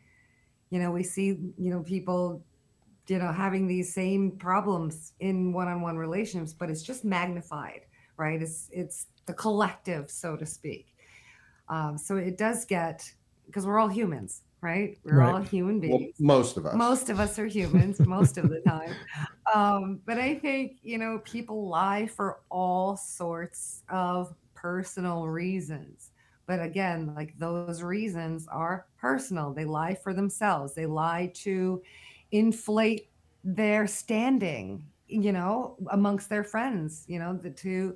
you 0.69 0.79
know 0.79 0.91
we 0.91 1.03
see 1.03 1.27
you 1.57 1.71
know 1.71 1.81
people 1.81 2.43
you 3.07 3.19
know 3.19 3.31
having 3.31 3.67
these 3.67 3.93
same 3.93 4.31
problems 4.31 5.13
in 5.19 5.53
one-on-one 5.53 5.97
relationships 5.97 6.53
but 6.53 6.69
it's 6.69 6.81
just 6.81 7.05
magnified 7.05 7.81
right 8.17 8.41
it's 8.41 8.69
it's 8.71 9.07
the 9.25 9.33
collective 9.33 10.09
so 10.09 10.35
to 10.35 10.45
speak 10.45 10.87
um, 11.69 11.97
so 11.97 12.17
it 12.17 12.37
does 12.37 12.65
get 12.65 13.09
because 13.45 13.65
we're 13.65 13.79
all 13.79 13.87
humans 13.87 14.41
right? 14.65 14.97
We're 15.03 15.19
Right. 15.19 15.33
all 15.33 15.41
human 15.41 15.79
well, 15.79 15.99
beings. 15.99 16.19
most 16.19 16.57
of 16.57 16.65
us. 16.65 16.75
Most 16.75 17.09
of 17.09 17.19
us 17.19 17.37
are 17.37 17.45
humans 17.45 17.99
most 17.99 18.37
of 18.37 18.49
the 18.49 18.61
time. 18.61 18.95
Um, 19.53 20.01
but 20.07 20.17
i 20.17 20.33
think 20.33 20.79
you 20.81 20.97
know 20.97 21.21
people 21.23 21.69
lie 21.69 22.07
for 22.07 22.39
all 22.49 22.97
sorts 22.97 23.83
of 23.89 24.33
personal 24.55 25.27
reasons. 25.27 26.11
But 26.47 26.59
again 26.69 27.13
like 27.15 27.37
those 27.37 27.83
reasons 27.83 28.47
are 28.47 28.87
personal. 28.97 29.53
They 29.53 29.65
lie 29.65 29.95
for 30.03 30.13
themselves. 30.13 30.73
They 30.73 30.87
lie 30.87 31.31
to 31.45 31.81
inflate 32.31 33.09
their 33.43 33.85
standing 33.85 34.83
you 35.07 35.31
know 35.31 35.77
amongst 35.91 36.27
their 36.29 36.43
friends 36.43 37.05
you 37.07 37.19
know 37.19 37.31
the, 37.43 37.51
to 37.51 37.95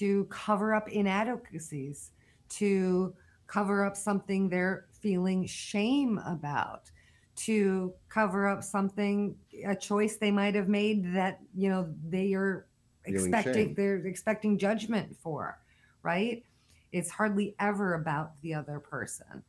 to 0.00 0.24
cover 0.46 0.74
up 0.74 0.88
inadequacies 0.88 2.12
to 2.48 3.12
cover 3.46 3.84
up 3.84 3.94
something 3.96 4.48
they're 4.48 4.86
feeling 5.08 5.46
shame 5.46 6.20
about 6.26 6.90
to 7.34 7.94
cover 8.10 8.46
up 8.46 8.62
something 8.62 9.34
a 9.64 9.74
choice 9.74 10.18
they 10.18 10.30
might 10.30 10.54
have 10.54 10.68
made 10.68 11.14
that 11.14 11.40
you 11.56 11.70
know 11.70 11.88
they 12.06 12.34
are 12.34 12.66
Feeling 13.06 13.32
expecting 13.32 13.68
shame. 13.68 13.74
they're 13.74 14.04
expecting 14.06 14.58
judgment 14.58 15.16
for 15.16 15.58
right 16.02 16.44
it's 16.92 17.08
hardly 17.08 17.54
ever 17.58 17.94
about 17.94 18.32
the 18.42 18.52
other 18.52 18.78
person 18.80 19.42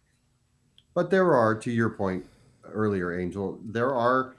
But 0.94 1.10
there 1.12 1.34
are, 1.36 1.54
to 1.66 1.72
your 1.72 1.90
point 1.90 2.26
earlier, 2.64 3.20
Angel, 3.20 3.60
there 3.64 3.94
are 3.94 4.36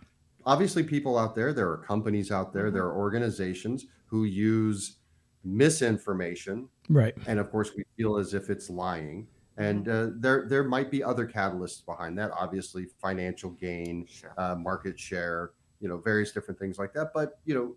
obviously 0.46 0.82
people 0.82 1.16
out 1.18 1.34
there, 1.34 1.52
there 1.52 1.70
are 1.70 1.78
companies 1.94 2.30
out 2.30 2.52
there, 2.54 2.68
Mhm. 2.70 2.74
there 2.74 2.86
are 2.90 2.96
organizations 2.96 3.86
who 4.06 4.24
use 4.24 4.96
misinformation 5.44 6.68
Right. 6.88 7.14
and 7.26 7.38
of 7.38 7.50
course 7.50 7.70
we 7.76 7.82
feel 7.96 8.16
as 8.16 8.32
if 8.34 8.48
it's 8.50 8.68
lying 8.70 9.26
and 9.60 9.88
uh, 9.88 10.06
there 10.16 10.46
there 10.48 10.64
might 10.64 10.90
be 10.90 11.02
other 11.02 11.26
catalysts 11.26 11.84
behind 11.84 12.18
that 12.18 12.30
obviously 12.32 12.86
financial 13.00 13.50
gain 13.50 14.06
sure. 14.06 14.32
uh, 14.38 14.54
market 14.54 14.98
share 14.98 15.50
you 15.80 15.88
know 15.88 15.98
various 15.98 16.32
different 16.32 16.58
things 16.58 16.78
like 16.78 16.92
that. 16.94 17.12
But 17.14 17.38
you 17.44 17.54
know 17.54 17.76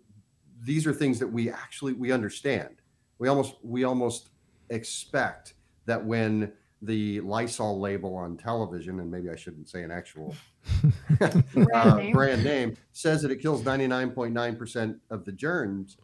these 0.62 0.86
are 0.86 0.92
things 0.92 1.18
that 1.18 1.28
we 1.28 1.50
actually 1.50 1.92
we 1.92 2.12
understand. 2.12 2.76
We 3.18 3.28
almost 3.28 3.56
we 3.62 3.84
almost 3.84 4.30
expect 4.70 5.54
that 5.86 6.04
when 6.04 6.52
the 6.82 7.20
lysol 7.20 7.80
label 7.80 8.14
on 8.14 8.36
television 8.36 9.00
and 9.00 9.10
maybe 9.10 9.30
i 9.30 9.36
shouldn't 9.36 9.68
say 9.68 9.82
an 9.82 9.90
actual 9.90 10.34
Brand 11.18 11.44
uh, 11.72 11.96
name. 11.96 12.12
brand 12.12 12.44
name 12.44 12.76
says 12.92 13.22
that 13.22 13.30
it 13.30 13.40
kills 13.40 13.62
99.9% 13.62 14.98
of 15.10 15.24
the 15.24 15.32
germs, 15.32 15.98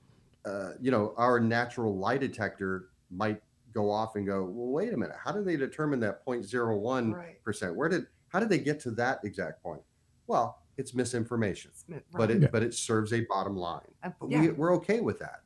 uh, 0.44 0.72
you 0.80 0.90
know, 0.90 1.14
our 1.16 1.40
natural 1.40 1.96
lie 1.96 2.18
detector 2.18 2.88
might 3.10 3.42
go 3.72 3.90
off 3.90 4.16
and 4.16 4.26
go, 4.26 4.42
well, 4.44 4.68
wait 4.68 4.92
a 4.92 4.96
minute, 4.96 5.16
how 5.22 5.32
did 5.32 5.44
they 5.44 5.56
determine 5.56 6.00
that 6.00 6.24
0.01%? 6.26 7.14
right 7.14 7.76
Where 7.76 7.88
did, 7.88 8.06
how 8.28 8.40
did 8.40 8.48
they 8.48 8.58
get 8.58 8.80
to 8.80 8.90
that 8.92 9.20
exact 9.24 9.62
point? 9.62 9.82
Well, 10.26 10.58
it's 10.76 10.94
misinformation, 10.94 11.70
Right. 11.88 12.02
but 12.12 12.30
it, 12.30 12.42
Yeah. 12.42 12.48
but 12.52 12.62
it 12.62 12.74
serves 12.74 13.12
a 13.12 13.20
bottom 13.22 13.56
line. 13.56 13.80
Uh, 14.02 14.10
But 14.20 14.30
yeah. 14.30 14.40
we, 14.40 14.48
we're 14.50 14.74
okay 14.76 15.00
with 15.00 15.18
that. 15.18 15.42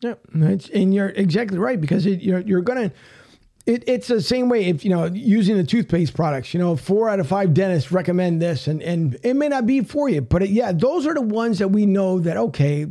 Yeah, 0.00 0.14
and 0.74 0.92
you're 0.92 1.10
exactly 1.10 1.58
right 1.58 1.80
because 1.80 2.06
it, 2.06 2.22
you're 2.22 2.40
you're 2.40 2.60
gonna. 2.60 2.90
It, 3.64 3.84
it's 3.86 4.08
the 4.08 4.20
same 4.20 4.48
way 4.48 4.64
if 4.64 4.84
you 4.84 4.90
know 4.90 5.04
using 5.04 5.56
the 5.56 5.62
toothpaste 5.62 6.14
products. 6.14 6.52
You 6.52 6.58
know, 6.58 6.74
four 6.74 7.08
out 7.08 7.20
of 7.20 7.28
five 7.28 7.54
dentists 7.54 7.92
recommend 7.92 8.42
this, 8.42 8.66
and 8.66 8.82
and 8.82 9.16
it 9.22 9.34
may 9.34 9.48
not 9.48 9.66
be 9.66 9.82
for 9.82 10.08
you, 10.08 10.20
but 10.20 10.42
it, 10.42 10.50
yeah, 10.50 10.72
those 10.72 11.06
are 11.06 11.14
the 11.14 11.20
ones 11.20 11.60
that 11.60 11.68
we 11.68 11.86
know 11.86 12.18
that 12.18 12.36
okay, 12.36 12.86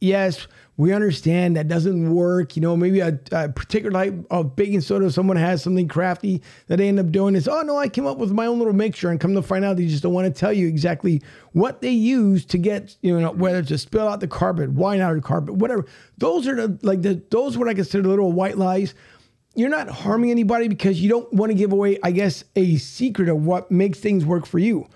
yes, 0.00 0.46
we 0.78 0.94
understand 0.94 1.56
that 1.56 1.68
doesn't 1.68 2.14
work. 2.14 2.56
You 2.56 2.62
know, 2.62 2.74
maybe 2.74 3.00
a, 3.00 3.18
a 3.32 3.50
particular 3.50 3.90
type 3.90 4.14
of 4.30 4.56
baking 4.56 4.80
soda, 4.80 5.10
someone 5.10 5.36
has 5.36 5.62
something 5.62 5.88
crafty 5.88 6.42
that 6.68 6.76
they 6.76 6.88
end 6.88 6.98
up 6.98 7.10
doing 7.10 7.34
is, 7.36 7.46
oh 7.46 7.60
no, 7.60 7.76
I 7.76 7.88
came 7.88 8.06
up 8.06 8.16
with 8.16 8.32
my 8.32 8.46
own 8.46 8.58
little 8.58 8.72
mixture, 8.72 9.10
and 9.10 9.20
come 9.20 9.34
to 9.34 9.42
find 9.42 9.62
out 9.62 9.76
they 9.76 9.86
just 9.86 10.02
don't 10.02 10.14
want 10.14 10.24
to 10.26 10.40
tell 10.40 10.54
you 10.54 10.68
exactly 10.68 11.20
what 11.52 11.82
they 11.82 11.90
use 11.90 12.46
to 12.46 12.56
get 12.56 12.96
you 13.02 13.20
know 13.20 13.30
whether 13.32 13.62
to 13.62 13.76
spill 13.76 14.08
out 14.08 14.20
the 14.20 14.28
carpet, 14.28 14.70
wine 14.70 15.02
out 15.02 15.10
of 15.10 15.16
the 15.16 15.28
carpet, 15.28 15.54
whatever. 15.56 15.84
Those 16.16 16.46
are 16.48 16.54
the 16.54 16.78
like 16.80 17.02
the 17.02 17.22
those 17.30 17.58
what 17.58 17.68
I 17.68 17.74
consider 17.74 18.08
little 18.08 18.32
white 18.32 18.56
lies 18.56 18.94
you're 19.54 19.68
not 19.68 19.88
harming 19.88 20.30
anybody 20.30 20.68
because 20.68 21.00
you 21.00 21.08
don't 21.08 21.32
want 21.32 21.50
to 21.50 21.54
give 21.54 21.72
away, 21.72 21.98
I 22.02 22.10
guess, 22.10 22.44
a 22.56 22.76
secret 22.76 23.28
of 23.28 23.44
what 23.44 23.70
makes 23.70 23.98
things 23.98 24.24
work 24.24 24.46
for 24.46 24.58
you. 24.58 24.88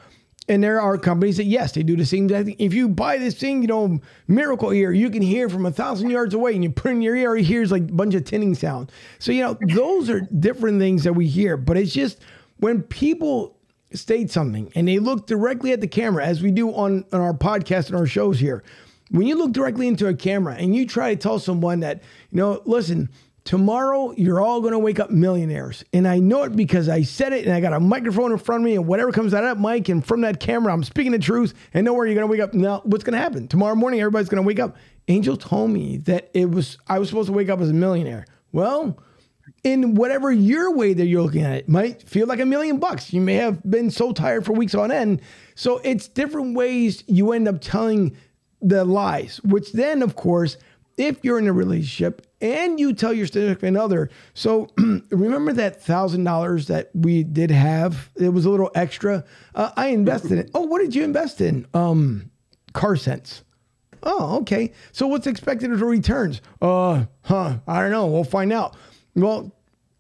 And 0.49 0.63
there 0.63 0.81
are 0.81 0.97
companies 0.97 1.39
that, 1.39 1.45
yes, 1.45 1.73
they 1.73 1.83
do 1.83 1.97
the 1.97 2.07
same 2.07 2.29
thing. 2.29 2.55
If 2.59 2.73
you 2.73 2.89
buy 2.89 3.19
this 3.19 3.35
thing, 3.35 3.63
you 3.63 3.69
know, 3.69 4.01
Miracle 4.29 4.71
Ear, 4.71 4.93
you 4.93 5.11
can 5.11 5.23
hear 5.23 5.49
from 5.49 5.67
a 5.67 5.73
thousand 5.73 6.11
yards 6.11 6.35
away 6.35 6.55
and 6.55 6.63
you 6.63 6.71
put 6.71 6.93
in 6.93 7.03
your 7.03 7.17
ear, 7.17 7.37
it 7.37 7.43
hears 7.43 7.73
like 7.73 7.83
a 7.83 7.93
bunch 7.93 8.15
of 8.15 8.25
tinning 8.25 8.55
sound. 8.55 8.93
So, 9.19 9.33
you 9.33 9.43
know, 9.43 9.59
those 9.61 10.09
are 10.09 10.21
different 10.21 10.79
things 10.79 11.03
that 11.03 11.15
we 11.15 11.27
hear. 11.27 11.57
But 11.57 11.77
it's 11.77 11.93
just 11.93 12.21
when 12.59 12.83
people 12.83 13.59
state 13.93 14.31
something 14.31 14.71
and 14.77 14.87
they 14.87 15.01
look 15.01 15.27
directly 15.27 15.73
at 15.73 15.81
the 15.81 15.89
camera, 15.89 16.25
as 16.25 16.43
we 16.43 16.53
do 16.53 16.73
on, 16.73 17.05
on 17.13 17.21
our 17.21 17.35
podcast 17.35 17.89
and 17.89 17.97
our 17.97 18.07
shows 18.07 18.39
here, 18.39 18.63
when 19.11 19.27
you 19.27 19.37
look 19.37 19.53
directly 19.53 19.89
into 19.89 20.07
a 20.07 20.15
camera 20.15 20.55
and 20.55 20.75
you 20.77 20.87
try 20.87 21.13
to 21.13 21.21
tell 21.21 21.41
someone 21.41 21.81
that, 21.81 22.03
you 22.31 22.39
know, 22.39 22.63
listen, 22.67 23.09
Tomorrow, 23.47 24.12
you're 24.17 24.41
all 24.41 24.61
going 24.61 24.73
to 24.73 24.79
wake 24.79 24.99
up 24.99 25.11
millionaires. 25.11 25.85
And 25.93 26.09
I 26.09 26.19
know 26.19 26.43
it 26.43 26.57
because 26.57 26.88
I 26.88 27.03
said 27.03 27.33
it 27.33 27.47
and 27.47 27.55
I 27.55 27.61
got 27.61 27.73
a 27.73 27.79
microphone 27.79 28.33
in 28.33 28.38
front 28.38 28.62
of 28.62 28.65
me 28.65 28.75
and 28.75 28.88
whatever 28.88 29.12
comes 29.12 29.33
out 29.33 29.45
of 29.45 29.57
that 29.57 29.62
mic 29.62 29.88
and 29.88 30.05
from 30.05 30.23
that 30.23 30.41
camera, 30.41 30.73
I'm 30.73 30.83
speaking 30.83 31.12
the 31.12 31.21
truth. 31.21 31.55
And 31.73 31.85
know 31.85 31.95
where 31.95 32.07
you're 32.07 32.17
going 32.17 32.26
to 32.26 32.31
wake 32.31 32.41
up. 32.41 32.55
Now, 32.55 32.81
what's 32.83 33.05
going 33.05 33.12
to 33.12 33.21
happen? 33.21 33.47
Tomorrow 33.47 33.76
morning, 33.76 34.00
everybody's 34.00 34.29
going 34.29 34.43
to 34.43 34.47
wake 34.47 34.59
up. 34.59 34.76
Angel 35.07 35.37
told 35.37 35.71
me 35.71 35.99
that 35.99 36.29
it 36.35 36.50
was, 36.50 36.76
I 36.88 36.99
was 36.99 37.09
supposed 37.09 37.29
to 37.29 37.33
wake 37.33 37.49
up 37.49 37.61
as 37.61 37.71
a 37.71 37.73
millionaire. 37.73 38.26
Well, 38.50 38.99
in 39.62 39.95
whatever 39.95 40.33
your 40.33 40.75
way 40.75 40.93
that 40.93 41.07
you're 41.07 41.23
looking 41.23 41.43
at 41.43 41.55
it 41.55 41.69
might 41.69 42.03
feel 42.03 42.26
like 42.26 42.41
a 42.41 42.47
million 42.47 42.79
bucks. 42.79 43.12
You 43.12 43.21
may 43.21 43.35
have 43.35 43.62
been 43.62 43.93
so 43.93 44.11
tired 44.11 44.45
for 44.45 44.55
weeks 44.55 44.75
on 44.75 44.91
end. 44.91 45.21
So 45.55 45.81
it's 45.85 46.09
different 46.09 46.57
ways 46.57 47.05
you 47.07 47.31
end 47.31 47.47
up 47.47 47.61
telling 47.61 48.17
the 48.61 48.85
lies, 48.85 49.41
which 49.45 49.71
then, 49.71 50.03
of 50.03 50.17
course, 50.17 50.57
if 50.97 51.23
you're 51.23 51.38
in 51.38 51.47
a 51.47 51.53
relationship 51.53 52.25
and 52.40 52.78
you 52.78 52.93
tell 52.93 53.12
your 53.12 53.26
significant 53.26 53.76
other. 53.76 54.11
So 54.35 54.69
remember 55.11 55.52
that 55.55 55.83
thousand 55.83 56.25
dollars 56.25 56.66
that 56.69 56.90
we 56.95 57.23
did 57.23 57.50
have? 57.50 58.11
It 58.16 58.28
was 58.31 58.45
a 58.45 58.50
little 58.50 58.71
extra. 58.75 59.25
Uh, 59.55 59.71
I 59.76 59.88
invested 59.88 60.33
in. 60.33 60.50
Oh, 60.55 60.62
what 60.62 60.81
did 60.81 60.95
you 60.95 61.05
invest 61.05 61.40
in? 61.40 61.66
Um, 61.75 62.31
car 62.73 62.97
sense. 62.97 63.43
Oh, 64.02 64.38
okay. 64.38 64.73
So 64.93 65.07
what's 65.07 65.26
expected 65.26 65.73
of 65.73 65.81
the 65.81 65.85
returns? 65.87 66.40
Uh, 66.61 67.07
huh. 67.23 67.59
I 67.66 67.81
don't 67.81 67.90
know. 67.90 68.07
We'll 68.07 68.25
find 68.25 68.52
out. 68.52 68.76
Well, 69.14 69.52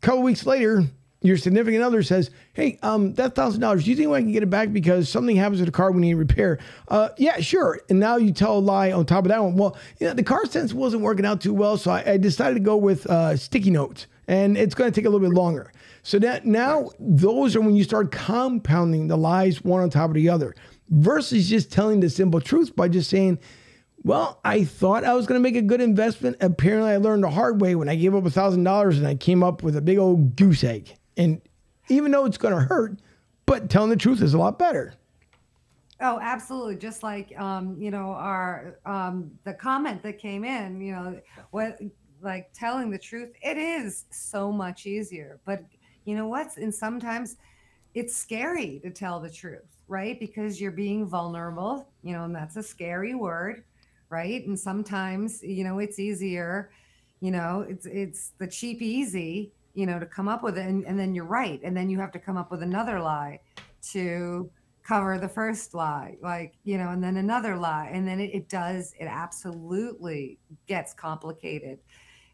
a 0.02 0.06
couple 0.06 0.22
weeks 0.22 0.46
later, 0.46 0.84
your 1.26 1.36
significant 1.36 1.82
other 1.82 2.02
says, 2.02 2.30
"Hey, 2.52 2.78
um, 2.82 3.14
that 3.14 3.34
thousand 3.34 3.60
dollars, 3.60 3.84
do 3.84 3.90
you 3.90 3.96
think 3.96 4.10
I 4.10 4.20
can 4.20 4.32
get 4.32 4.42
it 4.42 4.50
back 4.50 4.72
because 4.72 5.08
something 5.08 5.36
happens 5.36 5.60
with 5.60 5.66
the 5.66 5.72
car 5.72 5.92
we 5.92 6.00
need 6.00 6.14
repair?" 6.14 6.58
Uh, 6.88 7.10
yeah, 7.16 7.40
sure. 7.40 7.80
And 7.88 7.98
now 8.00 8.16
you 8.16 8.32
tell 8.32 8.58
a 8.58 8.60
lie 8.60 8.92
on 8.92 9.06
top 9.06 9.24
of 9.24 9.30
that 9.30 9.42
one. 9.42 9.56
Well, 9.56 9.76
you 10.00 10.06
know, 10.06 10.14
the 10.14 10.22
car 10.22 10.46
sense 10.46 10.72
wasn't 10.72 11.02
working 11.02 11.26
out 11.26 11.40
too 11.40 11.54
well, 11.54 11.76
so 11.76 11.90
I, 11.90 12.12
I 12.12 12.16
decided 12.16 12.54
to 12.54 12.60
go 12.60 12.76
with 12.76 13.06
uh, 13.06 13.36
sticky 13.36 13.70
notes, 13.70 14.06
and 14.28 14.56
it's 14.56 14.74
going 14.74 14.90
to 14.90 14.94
take 14.94 15.06
a 15.06 15.10
little 15.10 15.26
bit 15.26 15.34
longer. 15.34 15.72
So 16.02 16.18
that 16.20 16.46
now 16.46 16.90
those 17.00 17.56
are 17.56 17.60
when 17.60 17.74
you 17.74 17.84
start 17.84 18.12
compounding 18.12 19.08
the 19.08 19.16
lies 19.16 19.64
one 19.64 19.82
on 19.82 19.90
top 19.90 20.10
of 20.10 20.14
the 20.14 20.28
other, 20.28 20.54
versus 20.88 21.48
just 21.48 21.72
telling 21.72 22.00
the 22.00 22.10
simple 22.10 22.40
truth 22.40 22.76
by 22.76 22.88
just 22.88 23.10
saying. 23.10 23.38
Well, 24.02 24.38
I 24.44 24.62
thought 24.62 25.02
I 25.02 25.14
was 25.14 25.26
going 25.26 25.40
to 25.40 25.42
make 25.42 25.56
a 25.56 25.66
good 25.66 25.80
investment. 25.80 26.36
Apparently, 26.40 26.92
I 26.92 26.98
learned 26.98 27.24
the 27.24 27.30
hard 27.30 27.60
way 27.60 27.74
when 27.74 27.88
I 27.88 27.96
gave 27.96 28.14
up 28.14 28.24
a 28.24 28.30
thousand 28.30 28.62
dollars 28.62 28.98
and 28.98 29.06
I 29.06 29.16
came 29.16 29.42
up 29.42 29.64
with 29.64 29.74
a 29.74 29.80
big 29.80 29.98
old 29.98 30.36
goose 30.36 30.62
egg. 30.62 30.95
And 31.16 31.40
even 31.88 32.10
though 32.10 32.24
it's 32.24 32.38
going 32.38 32.54
to 32.54 32.60
hurt, 32.60 32.98
but 33.46 33.70
telling 33.70 33.90
the 33.90 33.96
truth 33.96 34.22
is 34.22 34.34
a 34.34 34.38
lot 34.38 34.58
better. 34.58 34.94
Oh, 36.00 36.18
absolutely. 36.20 36.76
Just 36.76 37.02
like 37.02 37.38
um, 37.38 37.76
you 37.78 37.90
know, 37.90 38.10
our 38.10 38.78
um 38.84 39.30
the 39.44 39.54
comment 39.54 40.02
that 40.02 40.18
came 40.18 40.44
in, 40.44 40.80
you 40.80 40.92
know, 40.92 41.20
what 41.52 41.78
like 42.20 42.50
telling 42.52 42.90
the 42.90 42.98
truth, 42.98 43.30
it 43.42 43.56
is 43.56 44.04
so 44.10 44.52
much 44.52 44.86
easier. 44.86 45.40
But 45.46 45.62
you 46.04 46.14
know 46.14 46.28
what's 46.28 46.56
and 46.56 46.74
sometimes 46.74 47.36
it's 47.94 48.14
scary 48.14 48.78
to 48.84 48.90
tell 48.90 49.20
the 49.20 49.30
truth, 49.30 49.78
right? 49.88 50.20
Because 50.20 50.60
you're 50.60 50.70
being 50.70 51.06
vulnerable, 51.06 51.88
you 52.02 52.12
know, 52.12 52.24
and 52.24 52.34
that's 52.34 52.56
a 52.56 52.62
scary 52.62 53.14
word, 53.14 53.64
right? 54.10 54.46
And 54.46 54.58
sometimes, 54.58 55.42
you 55.42 55.64
know, 55.64 55.78
it's 55.78 55.98
easier, 55.98 56.70
you 57.20 57.30
know, 57.30 57.64
it's 57.66 57.86
it's 57.86 58.32
the 58.38 58.46
cheap 58.46 58.82
easy 58.82 59.50
you 59.76 59.84
know, 59.84 60.00
to 60.00 60.06
come 60.06 60.26
up 60.26 60.42
with 60.42 60.56
it. 60.56 60.66
And, 60.66 60.84
and 60.86 60.98
then 60.98 61.14
you're 61.14 61.26
right. 61.26 61.60
And 61.62 61.76
then 61.76 61.90
you 61.90 62.00
have 62.00 62.10
to 62.12 62.18
come 62.18 62.38
up 62.38 62.50
with 62.50 62.62
another 62.62 62.98
lie 62.98 63.40
to 63.92 64.50
cover 64.82 65.18
the 65.18 65.28
first 65.28 65.74
lie, 65.74 66.16
like, 66.22 66.54
you 66.64 66.78
know, 66.78 66.90
and 66.90 67.04
then 67.04 67.18
another 67.18 67.56
lie. 67.56 67.90
And 67.92 68.08
then 68.08 68.18
it, 68.18 68.30
it 68.34 68.48
does, 68.48 68.94
it 68.98 69.04
absolutely 69.04 70.38
gets 70.66 70.94
complicated 70.94 71.78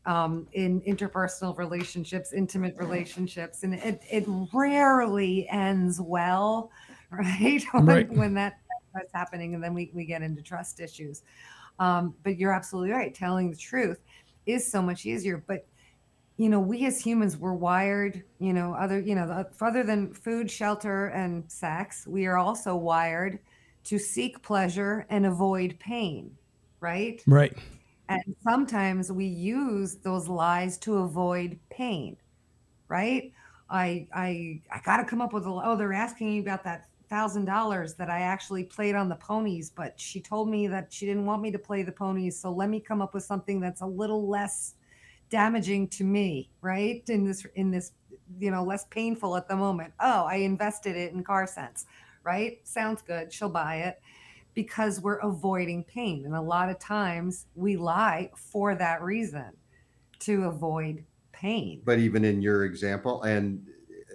um, 0.07 0.47
in 0.53 0.81
interpersonal 0.83 1.59
relationships, 1.59 2.33
intimate 2.33 2.77
relationships. 2.77 3.65
And 3.65 3.75
it, 3.75 4.03
it 4.11 4.25
rarely 4.53 5.49
ends 5.49 6.01
well, 6.01 6.71
right? 7.11 7.65
when, 7.73 7.87
Right. 7.87 8.13
when 8.13 8.35
that, 8.35 8.61
that's 8.95 9.13
happening. 9.13 9.55
And 9.55 9.65
then 9.65 9.75
we, 9.75 9.91
we 9.93 10.05
get 10.05 10.23
into 10.23 10.43
trust 10.43 10.79
issues. 10.79 11.23
Um, 11.81 12.15
but 12.23 12.37
you're 12.37 12.53
absolutely 12.53 12.93
right. 12.93 13.13
Telling 13.13 13.51
the 13.51 13.57
truth 13.57 13.99
is 14.47 14.71
so 14.71 14.81
much 14.81 15.07
easier. 15.07 15.43
But 15.45 15.67
you 16.37 16.49
know, 16.49 16.61
we 16.61 16.87
as 16.87 17.01
humans 17.01 17.37
were 17.37 17.55
wired, 17.55 18.23
you 18.39 18.53
know, 18.53 18.75
other, 18.75 19.01
you 19.01 19.15
know, 19.15 19.47
other 19.61 19.83
than 19.83 20.13
food, 20.15 20.51
shelter, 20.51 21.07
and 21.09 21.51
sex, 21.51 22.07
we 22.07 22.27
are 22.27 22.39
also 22.39 22.75
wired 22.75 23.39
to 23.85 23.99
seek 23.99 24.43
pleasure 24.43 25.07
and 25.11 25.27
avoid 25.27 25.79
pain, 25.79 26.37
right? 26.81 27.23
Right. 27.27 27.57
And 28.09 28.37
sometimes 28.43 29.13
we 29.13 29.27
use 29.27 29.97
those 29.97 30.29
lies 30.29 30.79
to 30.79 30.99
avoid 30.99 31.59
pain, 31.71 32.17
right? 32.89 33.33
I 33.71 34.07
I 34.15 34.61
I 34.71 34.81
got 34.85 34.99
to 34.99 35.05
come 35.05 35.21
up 35.21 35.33
with 35.33 35.47
a 35.47 35.49
oh 35.49 35.77
they're 35.77 35.93
asking 35.93 36.29
me 36.29 36.39
about 36.41 36.65
that 36.65 36.89
thousand 37.09 37.45
dollars 37.45 37.95
that 37.95 38.11
I 38.11 38.21
actually 38.21 38.65
played 38.65 38.95
on 38.95 39.09
the 39.09 39.17
ponies, 39.17 39.71
but 39.71 39.99
she 39.99 40.21
told 40.21 40.49
me 40.49 40.67
that 40.69 40.93
she 40.93 41.07
didn't 41.07 41.27
want 41.27 41.43
me 41.43 41.51
to 41.53 41.59
play 41.59 41.83
the 41.83 41.93
ponies, 41.93 42.39
so 42.39 42.51
let 42.51 42.69
me 42.69 42.81
come 42.81 43.01
up 43.03 43.15
with 43.15 43.25
something 43.25 43.61
that's 43.61 43.81
a 43.81 43.87
little 43.87 44.29
less 44.29 44.75
damaging 45.33 45.89
to 45.89 46.05
me, 46.05 46.51
right? 46.61 47.03
In 47.09 47.25
this 47.25 47.45
in 47.57 47.71
this 47.73 47.93
you 48.39 48.51
know 48.51 48.63
less 48.63 48.85
painful 48.85 49.35
at 49.37 49.49
the 49.49 49.57
moment. 49.57 49.93
Oh, 49.99 50.25
I 50.25 50.37
invested 50.37 50.95
it 50.95 51.13
in 51.13 51.25
car 51.25 51.47
sense, 51.47 51.87
right? 52.23 52.61
Sounds 52.63 53.03
good. 53.03 53.33
She'll 53.33 53.49
buy 53.49 53.77
it 53.77 54.01
because 54.55 55.01
we're 55.01 55.17
avoiding 55.17 55.83
pain. 55.85 56.27
And 56.27 56.37
a 56.37 56.41
lot 56.41 56.69
of 56.69 56.79
times 56.79 57.47
we 57.55 57.77
lie 57.77 58.31
for 58.37 58.75
that 58.75 59.03
reason 59.03 59.51
to 60.21 60.45
avoid 60.45 61.05
pain. 61.33 61.81
but 61.85 61.99
even 61.99 62.25
in 62.25 62.41
your 62.41 62.65
example 62.65 63.23
and 63.23 63.67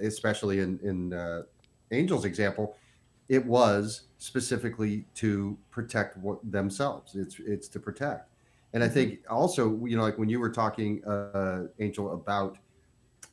especially 0.02 0.60
in 0.60 0.80
in 0.82 1.12
uh, 1.12 1.42
angel's 1.92 2.24
example 2.24 2.78
it 3.28 3.46
was 3.46 4.04
specifically 4.18 5.04
to 5.14 5.58
protect 5.70 6.16
what, 6.18 6.40
themselves 6.50 7.16
it's 7.16 7.38
it's 7.40 7.68
to 7.68 7.80
protect 7.80 8.30
and 8.78 8.84
i 8.84 8.88
think 8.88 9.22
also 9.28 9.84
you 9.88 9.98
know 9.98 10.04
like 10.04 10.20
when 10.20 10.30
you 10.30 10.40
were 10.40 10.52
talking 10.52 11.04
uh, 11.06 11.64
angel 11.80 12.14
about 12.14 12.60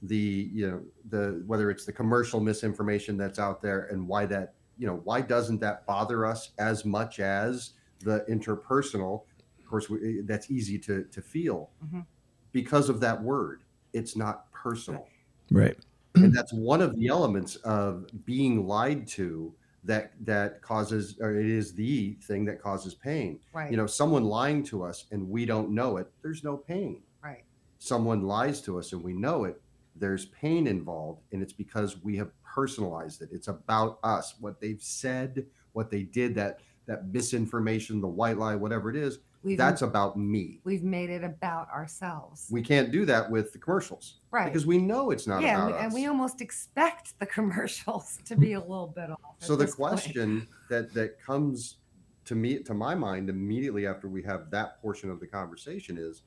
the 0.02 0.16
you 0.54 0.70
know 0.70 0.80
the 1.10 1.42
whether 1.46 1.70
it's 1.70 1.84
the 1.84 1.92
commercial 1.92 2.40
misinformation 2.40 3.18
that's 3.18 3.38
out 3.38 3.60
there 3.60 3.80
and 3.92 4.08
why 4.08 4.24
that 4.24 4.54
you 4.78 4.86
know 4.86 5.02
why 5.04 5.20
doesn't 5.20 5.60
that 5.60 5.84
bother 5.86 6.24
us 6.24 6.52
as 6.58 6.86
much 6.86 7.20
as 7.20 7.74
the 8.00 8.24
interpersonal 8.30 9.24
of 9.58 9.66
course 9.68 9.90
we, 9.90 10.22
that's 10.22 10.50
easy 10.50 10.78
to 10.78 11.04
to 11.04 11.20
feel 11.20 11.70
Mhm. 11.84 12.06
because 12.52 12.88
of 12.88 12.98
that 13.00 13.22
word 13.22 13.64
it's 13.92 14.16
not 14.16 14.50
personal 14.50 15.06
Right. 15.50 15.76
and 16.14 16.32
that's 16.34 16.54
one 16.54 16.80
of 16.80 16.96
the 16.96 17.08
elements 17.08 17.56
of 17.56 18.06
being 18.24 18.66
lied 18.66 19.06
to 19.18 19.54
that 19.84 20.12
that 20.24 20.62
causes 20.62 21.18
or 21.20 21.38
it 21.38 21.46
is 21.46 21.74
the 21.74 22.16
thing 22.22 22.44
that 22.46 22.60
causes 22.60 22.94
pain 22.94 23.38
Right. 23.52 23.70
you 23.70 23.76
know 23.76 23.86
someone 23.86 24.24
lying 24.24 24.62
to 24.64 24.82
us 24.82 25.04
and 25.12 25.28
we 25.28 25.44
don't 25.44 25.70
know 25.70 25.98
it 25.98 26.10
there's 26.22 26.42
no 26.42 26.56
pain 26.56 27.02
right. 27.22 27.44
someone 27.78 28.22
lies 28.22 28.60
to 28.62 28.78
us 28.78 28.92
and 28.92 29.02
we 29.02 29.12
know 29.12 29.44
it 29.44 29.60
there's 29.96 30.26
pain 30.26 30.66
involved 30.66 31.22
and 31.32 31.42
it's 31.42 31.52
because 31.52 32.02
we 32.02 32.16
have 32.16 32.30
personalized 32.42 33.20
it 33.22 33.28
it's 33.32 33.48
about 33.48 33.98
us 34.02 34.34
what 34.40 34.60
they've 34.60 34.82
said 34.82 35.44
what 35.72 35.90
they 35.90 36.02
did 36.02 36.34
that 36.34 36.60
that 36.86 37.06
misinformation 37.08 38.00
the 38.00 38.08
white 38.08 38.38
lie 38.38 38.54
whatever 38.56 38.88
it 38.90 38.96
is 38.96 39.18
We've 39.44 39.58
that's 39.58 39.82
about 39.82 40.16
me 40.18 40.60
we've 40.64 40.82
made 40.82 41.10
it 41.10 41.22
about 41.22 41.68
ourselves. 41.70 42.48
we 42.50 42.62
can't 42.62 42.90
do 42.90 43.04
that 43.04 43.30
with 43.30 43.52
the 43.52 43.58
commercials 43.58 44.20
right. 44.30 44.46
because 44.46 44.64
we 44.66 44.78
know 44.78 45.10
it's 45.10 45.26
not 45.26 45.42
yeah, 45.42 45.66
about 45.66 45.66
and 45.66 45.72
we, 45.72 45.74
us 45.78 45.84
and 45.84 45.94
we 45.94 46.06
almost 46.06 46.40
expect 46.40 47.18
the 47.18 47.26
commercials 47.38 48.18
to 48.24 48.34
be 48.36 48.54
a 48.54 48.60
little 48.60 48.92
bit 48.96 49.10
off. 49.10 49.18
so 49.40 49.54
the 49.54 49.66
point. 49.66 49.76
question 49.76 50.48
that 50.70 50.92
that 50.94 51.20
comes 51.20 51.76
to 52.24 52.34
me 52.34 52.58
to 52.60 52.72
my 52.72 52.94
mind 52.94 53.28
immediately 53.28 53.86
after 53.86 54.08
we 54.08 54.22
have 54.22 54.50
that 54.50 54.80
portion 54.80 55.10
of 55.10 55.20
the 55.20 55.26
conversation 55.26 55.98
is 55.98 56.22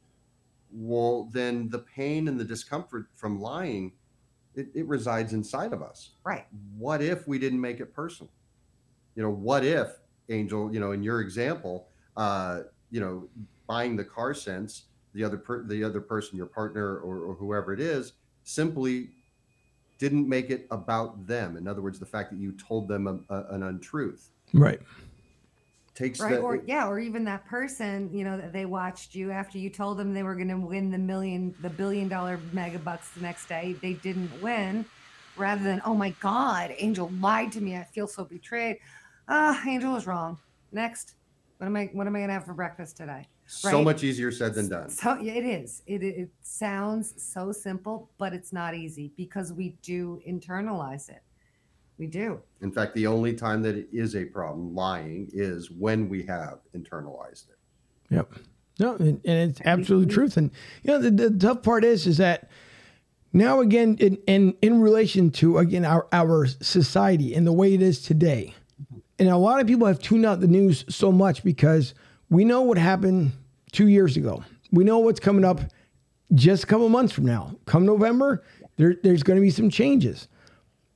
well 0.72 1.28
then 1.34 1.70
the 1.70 1.80
pain 1.80 2.28
and 2.28 2.40
the 2.40 2.44
discomfort 2.46 3.08
from 3.16 3.40
lying 3.42 3.92
it, 4.54 4.68
it 4.76 4.86
resides 4.88 5.34
inside 5.34 5.74
of 5.74 5.82
us 5.82 6.12
Right. 6.24 6.46
what 6.78 7.02
if 7.02 7.28
we 7.28 7.40
didn't 7.40 7.62
make 7.62 7.80
it 7.80 7.94
personal 7.94 8.32
you 9.16 9.24
know 9.24 9.32
what 9.32 9.66
if 9.66 9.88
angel 10.30 10.72
you 10.72 10.80
know 10.80 10.92
in 10.92 11.02
your 11.02 11.22
example 11.22 11.88
uh 12.16 12.62
you 12.92 13.00
know 13.00 13.28
buying 13.68 13.96
the 13.96 14.04
car 14.04 14.34
sense 14.34 14.84
the 15.14 15.24
other 15.24 15.38
per- 15.38 15.64
the 15.64 15.84
other 15.84 16.02
person 16.02 16.38
your 16.38 16.46
partner 16.46 16.98
or, 17.00 17.20
or 17.22 17.34
whoever 17.34 17.74
it 17.74 17.80
is 17.80 18.14
simply 18.44 19.10
didn't 19.98 20.30
make 20.30 20.52
it 20.52 20.68
about 20.70 21.26
them. 21.26 21.58
In 21.58 21.68
other 21.68 21.82
words 21.82 22.00
the 22.00 22.06
fact 22.06 22.32
that 22.32 22.40
you 22.40 22.52
told 22.54 22.88
them 22.88 23.08
a, 23.08 23.34
a, 23.34 23.56
an 23.56 23.64
untruth. 23.64 24.32
Right. 24.54 24.80
Takes 25.96 26.20
right 26.20 26.36
the 26.36 26.40
or 26.42 26.62
yeah 26.68 26.88
or 26.88 27.00
even 27.00 27.24
that 27.24 27.48
person 27.48 28.12
you 28.14 28.24
know 28.24 28.38
that 28.38 28.54
they 28.54 28.66
watched 28.66 29.16
you 29.16 29.32
after 29.32 29.58
you 29.58 29.72
told 29.72 29.98
them 29.98 30.14
they 30.14 30.22
were 30.22 30.36
going 30.36 30.50
to 30.50 30.58
win 30.58 30.92
the 30.92 30.98
million 31.00 31.56
the 31.64 31.72
billion 31.72 32.08
dollar 32.08 32.40
mega 32.54 32.78
bucks 32.78 33.10
the 33.10 33.22
next 33.22 33.50
day 33.50 33.76
they 33.82 33.94
didn't 33.94 34.32
win. 34.42 34.86
Rather 35.36 35.64
than 35.64 35.82
oh 35.86 35.96
my 35.96 36.12
god 36.20 36.76
angel 36.78 37.12
lied 37.20 37.52
to 37.52 37.62
me 37.62 37.76
i 37.76 37.84
feel 37.84 38.08
so 38.08 38.24
betrayed. 38.24 38.78
Ah 39.28 39.60
angel 39.68 39.96
is 39.96 40.06
wrong. 40.06 40.38
Next 40.72 41.16
what 41.58 41.68
am 41.68 41.76
i 41.76 41.90
what 41.94 42.08
am 42.08 42.16
i 42.16 42.20
going 42.20 42.28
to 42.30 42.34
have 42.34 42.46
for 42.46 42.54
breakfast 42.54 42.98
today 42.98 43.28
so 43.46 43.78
right. 43.78 43.84
much 43.84 44.04
easier 44.04 44.32
said 44.32 44.54
than 44.54 44.68
done. 44.68 44.90
so 44.90 45.18
yeah, 45.20 45.34
it 45.34 45.46
is 45.46 45.82
it, 45.88 46.04
it 46.04 46.30
sounds 46.42 47.14
so 47.18 47.52
simple 47.52 48.10
but 48.18 48.34
it's 48.34 48.52
not 48.52 48.76
easy 48.76 49.12
because 49.18 49.54
we 49.54 49.78
do 49.82 50.22
internalize 50.28 51.10
it 51.10 51.22
we 51.98 52.06
do 52.06 52.40
In 52.62 52.72
fact, 52.72 52.94
the 52.96 53.08
only 53.08 53.34
time 53.34 53.62
that 53.64 53.76
it 53.76 53.88
is 53.92 54.16
a 54.16 54.26
problem 54.26 54.76
lying 54.76 55.30
is 55.34 55.72
when 55.72 56.10
we 56.10 56.24
have 56.24 56.60
internalized 56.76 57.50
it. 57.50 57.58
Yep. 58.12 58.34
No, 58.80 58.96
and, 58.96 59.20
and 59.26 59.52
it's 59.52 59.62
absolute 59.66 60.10
truth. 60.10 60.38
And 60.38 60.52
you 60.84 60.92
know, 60.92 61.00
the, 61.00 61.10
the 61.10 61.30
tough 61.32 61.64
part 61.64 61.84
is, 61.84 62.06
is 62.06 62.18
that 62.18 62.50
now 63.34 63.60
again, 63.62 63.98
in, 64.00 64.18
in 64.28 64.56
in 64.62 64.80
relation 64.80 65.32
to 65.32 65.58
again 65.58 65.84
our 65.84 66.08
our 66.12 66.46
society 66.46 67.34
and 67.34 67.46
the 67.46 67.52
way 67.52 67.74
it 67.74 67.82
is 67.82 68.02
today, 68.02 68.54
and 69.20 69.30
a 69.30 69.38
lot 69.38 69.60
of 69.60 69.68
people 69.68 69.88
have 69.88 70.00
tuned 70.00 70.26
out 70.26 70.40
the 70.40 70.48
news 70.48 70.86
so 70.90 71.12
much 71.12 71.44
because 71.44 71.94
we 72.30 72.46
know 72.46 72.62
what 72.62 72.78
happened 72.78 73.32
two 73.72 73.88
years 73.88 74.18
ago. 74.18 74.44
We 74.72 74.84
know 74.84 75.00
what's 75.00 75.20
coming 75.20 75.46
up 75.46 75.62
just 76.34 76.64
a 76.64 76.68
couple 76.68 76.90
months 76.90 77.14
from 77.14 77.26
now. 77.26 77.56
Come 77.66 77.86
November, 77.86 78.44
there, 78.76 78.96
there's 79.02 79.24
going 79.24 79.38
to 79.38 79.42
be 79.42 79.50
some 79.50 79.70
changes. 79.70 80.28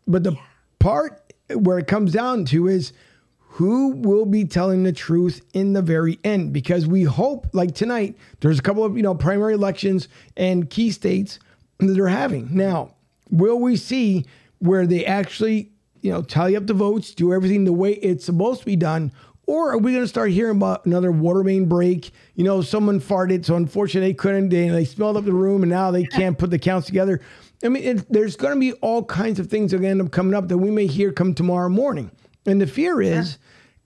But 0.08 0.24
the 0.24 0.38
part 0.80 1.34
where 1.54 1.80
it 1.80 1.88
comes 1.88 2.12
down 2.12 2.46
to 2.46 2.68
is 2.68 2.94
who 3.40 3.90
will 3.90 4.26
be 4.26 4.46
telling 4.46 4.84
the 4.84 4.94
truth 4.94 5.42
in 5.54 5.74
the 5.74 5.82
very 5.82 6.18
end 6.24 6.54
because 6.54 6.88
we 6.88 7.04
hope 7.04 7.48
like 7.52 7.76
tonight 7.76 8.18
there's 8.40 8.58
a 8.58 8.62
couple 8.62 8.84
of 8.86 8.96
you 8.96 9.04
know 9.04 9.14
primary 9.14 9.54
elections 9.54 10.08
and 10.38 10.70
key 10.70 10.90
states 10.90 11.38
that 11.80 11.88
they're 11.88 12.08
having 12.08 12.48
now 12.56 12.96
will 13.30 13.60
we 13.60 13.76
see 13.76 14.26
where 14.60 14.88
they 14.88 15.06
actually 15.06 15.70
you 16.02 16.12
know 16.12 16.22
tally 16.22 16.56
up 16.56 16.68
the 16.68 16.74
votes 16.74 17.14
do 17.14 17.34
everything 17.34 17.64
the 17.64 17.74
way 17.74 17.94
it's 17.94 18.26
supposed 18.26 18.60
to 18.60 18.66
be 18.66 18.76
done 18.76 19.12
or 19.52 19.72
are 19.72 19.78
we 19.78 19.92
going 19.92 20.04
to 20.04 20.08
start 20.08 20.32
hearing 20.32 20.56
about 20.56 20.86
another 20.86 21.12
water 21.12 21.44
main 21.44 21.66
break? 21.66 22.12
You 22.36 22.44
know 22.46 22.62
someone 22.62 23.02
farted 23.02 23.44
so 23.46 23.56
unfortunately 23.56 24.12
they 24.12 24.14
couldn't 24.14 24.50
they, 24.50 24.70
they 24.70 24.86
smelled 24.86 25.18
up 25.18 25.26
the 25.26 25.34
room 25.34 25.64
and 25.64 25.70
now 25.70 25.92
they 25.92 26.06
can't 26.06 26.38
put 26.38 26.52
the 26.52 26.60
counts 26.60 26.88
together. 26.88 27.20
I 27.64 27.68
mean 27.68 27.84
it, 27.84 28.06
there's 28.10 28.36
going 28.36 28.54
to 28.54 28.60
be 28.60 28.74
all 28.80 29.04
kinds 29.04 29.40
of 29.40 29.48
things 29.48 29.72
that 29.72 29.78
are 29.78 29.80
going 29.82 29.98
to 29.98 30.00
end 30.00 30.08
up 30.08 30.14
coming 30.14 30.34
up 30.34 30.48
that 30.48 30.58
we 30.58 30.72
may 30.72 30.88
hear 30.88 31.12
come 31.12 31.34
tomorrow 31.34 31.70
morning. 31.70 32.12
And 32.46 32.62
the 32.62 32.68
fear 32.68 33.02
is 33.02 33.38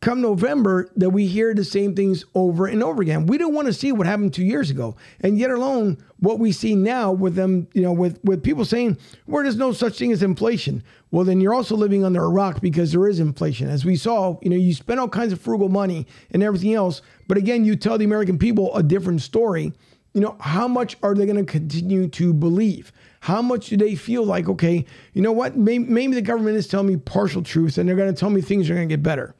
come 0.05 0.21
November 0.21 0.87
that 0.95 1.09
we 1.09 1.25
hear 1.25 1.55
the 1.55 1.63
same 1.63 1.95
things 1.95 2.25
over 2.35 2.67
and 2.67 2.83
over 2.83 3.01
again. 3.01 3.25
We 3.25 3.39
don't 3.39 3.55
want 3.55 3.65
to 3.65 3.73
see 3.73 3.91
what 3.91 4.05
happened 4.05 4.35
two 4.35 4.45
years 4.45 4.69
ago. 4.69 4.95
And 5.21 5.35
yet 5.39 5.49
alone 5.49 5.97
what 6.19 6.37
we 6.37 6.51
see 6.51 6.75
now 6.75 7.11
with 7.11 7.33
them, 7.33 7.67
you 7.73 7.81
know, 7.81 7.91
with, 7.91 8.23
with 8.23 8.43
people 8.43 8.65
saying, 8.65 8.99
well, 9.25 9.41
there's 9.41 9.55
no 9.55 9.71
such 9.71 9.97
thing 9.97 10.11
as 10.11 10.21
inflation. 10.21 10.83
Well, 11.09 11.25
then 11.25 11.41
you're 11.41 11.55
also 11.55 11.75
living 11.75 12.05
under 12.05 12.23
a 12.23 12.29
rock 12.29 12.61
because 12.61 12.91
there 12.91 13.07
is 13.07 13.19
inflation. 13.19 13.67
As 13.67 13.83
we 13.83 13.95
saw, 13.95 14.37
you 14.43 14.51
know, 14.51 14.55
you 14.55 14.75
spend 14.75 14.99
all 14.99 15.09
kinds 15.09 15.33
of 15.33 15.41
frugal 15.41 15.69
money 15.69 16.05
and 16.29 16.43
everything 16.43 16.75
else. 16.75 17.01
But 17.27 17.39
again, 17.39 17.65
you 17.65 17.75
tell 17.75 17.97
the 17.97 18.05
American 18.05 18.37
people 18.37 18.75
a 18.75 18.83
different 18.83 19.23
story. 19.23 19.73
You 20.13 20.21
know, 20.21 20.35
how 20.39 20.67
much 20.67 20.97
are 21.01 21.15
they 21.15 21.25
going 21.25 21.43
to 21.43 21.51
continue 21.51 22.09
to 22.09 22.31
believe? 22.31 22.91
How 23.21 23.41
much 23.41 23.69
do 23.69 23.77
they 23.77 23.95
feel 23.95 24.23
like, 24.23 24.47
okay, 24.49 24.85
you 25.13 25.23
know 25.23 25.31
what? 25.31 25.57
Maybe, 25.57 25.83
maybe 25.83 26.13
the 26.13 26.21
government 26.21 26.57
is 26.57 26.67
telling 26.67 26.85
me 26.85 26.97
partial 26.97 27.41
truth 27.41 27.79
and 27.79 27.89
they're 27.89 27.95
going 27.95 28.13
to 28.13 28.19
tell 28.19 28.29
me 28.29 28.41
things 28.41 28.69
are 28.69 28.75
going 28.75 28.87
to 28.87 28.93
get 28.93 29.01
better. 29.01 29.33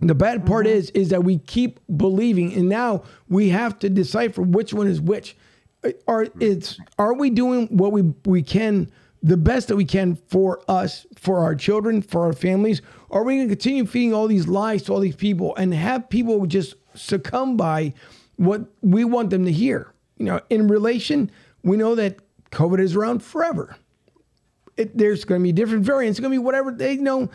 The 0.00 0.14
bad 0.14 0.44
part 0.44 0.66
mm-hmm. 0.66 0.76
is 0.76 0.90
is 0.90 1.08
that 1.10 1.24
we 1.24 1.38
keep 1.38 1.80
believing, 1.96 2.52
and 2.54 2.68
now 2.68 3.04
we 3.28 3.48
have 3.48 3.78
to 3.80 3.88
decipher 3.88 4.42
which 4.42 4.74
one 4.74 4.86
is 4.86 5.00
which. 5.00 5.36
Uh, 5.84 5.90
are 6.06 6.26
it's 6.40 6.78
are 6.98 7.14
we 7.14 7.30
doing 7.30 7.66
what 7.68 7.92
we 7.92 8.02
we 8.24 8.42
can 8.42 8.90
the 9.22 9.36
best 9.36 9.68
that 9.68 9.76
we 9.76 9.84
can 9.84 10.14
for 10.14 10.62
us, 10.68 11.06
for 11.16 11.38
our 11.38 11.54
children, 11.54 12.02
for 12.02 12.22
our 12.22 12.32
families? 12.32 12.82
Are 13.10 13.24
we 13.24 13.36
going 13.36 13.48
to 13.48 13.54
continue 13.54 13.86
feeding 13.86 14.14
all 14.14 14.28
these 14.28 14.46
lies 14.46 14.84
to 14.84 14.92
all 14.92 15.00
these 15.00 15.16
people 15.16 15.54
and 15.56 15.74
have 15.74 16.08
people 16.08 16.46
just 16.46 16.74
succumb 16.94 17.56
by 17.56 17.94
what 18.36 18.66
we 18.82 19.04
want 19.04 19.30
them 19.30 19.44
to 19.44 19.52
hear? 19.52 19.92
You 20.18 20.26
know, 20.26 20.40
in 20.48 20.68
relation, 20.68 21.30
we 21.62 21.76
know 21.76 21.94
that 21.94 22.18
COVID 22.52 22.80
is 22.80 22.94
around 22.94 23.22
forever. 23.22 23.76
It, 24.76 24.96
there's 24.96 25.24
going 25.24 25.40
to 25.40 25.42
be 25.42 25.52
different 25.52 25.84
variants. 25.84 26.18
It's 26.18 26.20
going 26.20 26.32
to 26.32 26.38
be 26.38 26.44
whatever 26.44 26.70
they 26.70 26.96
know. 26.96 27.30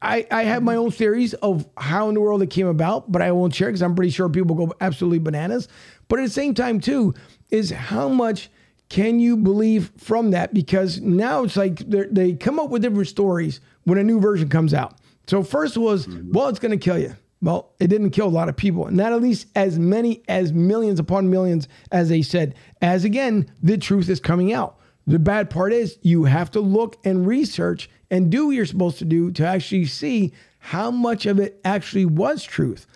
I, 0.00 0.26
I 0.30 0.44
have 0.44 0.62
my 0.62 0.76
own 0.76 0.90
theories 0.90 1.34
of 1.34 1.66
how 1.76 2.08
in 2.08 2.14
the 2.14 2.20
world 2.20 2.42
it 2.42 2.50
came 2.50 2.68
about, 2.68 3.10
but 3.10 3.20
I 3.20 3.32
won't 3.32 3.54
share 3.54 3.68
because 3.68 3.82
I'm 3.82 3.94
pretty 3.94 4.10
sure 4.10 4.28
people 4.28 4.54
go 4.54 4.72
absolutely 4.80 5.18
bananas. 5.18 5.68
But 6.06 6.20
at 6.20 6.22
the 6.22 6.30
same 6.30 6.54
time, 6.54 6.80
too, 6.80 7.14
is 7.50 7.70
how 7.70 8.08
much 8.08 8.50
can 8.88 9.18
you 9.18 9.36
believe 9.36 9.90
from 9.98 10.30
that? 10.30 10.54
Because 10.54 11.00
now 11.00 11.42
it's 11.42 11.56
like 11.56 11.80
they 11.88 12.34
come 12.34 12.60
up 12.60 12.70
with 12.70 12.82
different 12.82 13.08
stories 13.08 13.60
when 13.84 13.98
a 13.98 14.04
new 14.04 14.20
version 14.20 14.48
comes 14.48 14.72
out. 14.72 14.98
So 15.26 15.42
first 15.42 15.76
was, 15.76 16.06
mm-hmm. 16.06 16.32
well, 16.32 16.48
it's 16.48 16.58
going 16.58 16.78
to 16.78 16.82
kill 16.82 16.98
you. 16.98 17.14
Well, 17.40 17.72
it 17.78 17.88
didn't 17.88 18.10
kill 18.10 18.26
a 18.26 18.28
lot 18.28 18.48
of 18.48 18.56
people, 18.56 18.90
not 18.90 19.12
at 19.12 19.20
least 19.20 19.46
as 19.54 19.78
many 19.78 20.22
as 20.28 20.52
millions 20.52 20.98
upon 20.98 21.30
millions 21.30 21.68
as 21.92 22.08
they 22.08 22.22
said. 22.22 22.54
As 22.82 23.04
again, 23.04 23.50
the 23.62 23.78
truth 23.78 24.08
is 24.08 24.20
coming 24.20 24.52
out. 24.52 24.78
The 25.06 25.18
bad 25.18 25.48
part 25.48 25.72
is 25.72 25.98
you 26.02 26.24
have 26.24 26.50
to 26.52 26.60
look 26.60 26.96
and 27.04 27.26
research 27.26 27.88
and 28.10 28.30
do 28.30 28.46
what 28.46 28.56
you're 28.56 28.66
supposed 28.66 28.98
to 28.98 29.04
do 29.04 29.30
to 29.32 29.46
actually 29.46 29.84
see 29.86 30.32
how 30.58 30.90
much 30.90 31.26
of 31.26 31.38
it 31.38 31.60
actually 31.64 32.04
was 32.04 32.42
truth. 32.44 32.86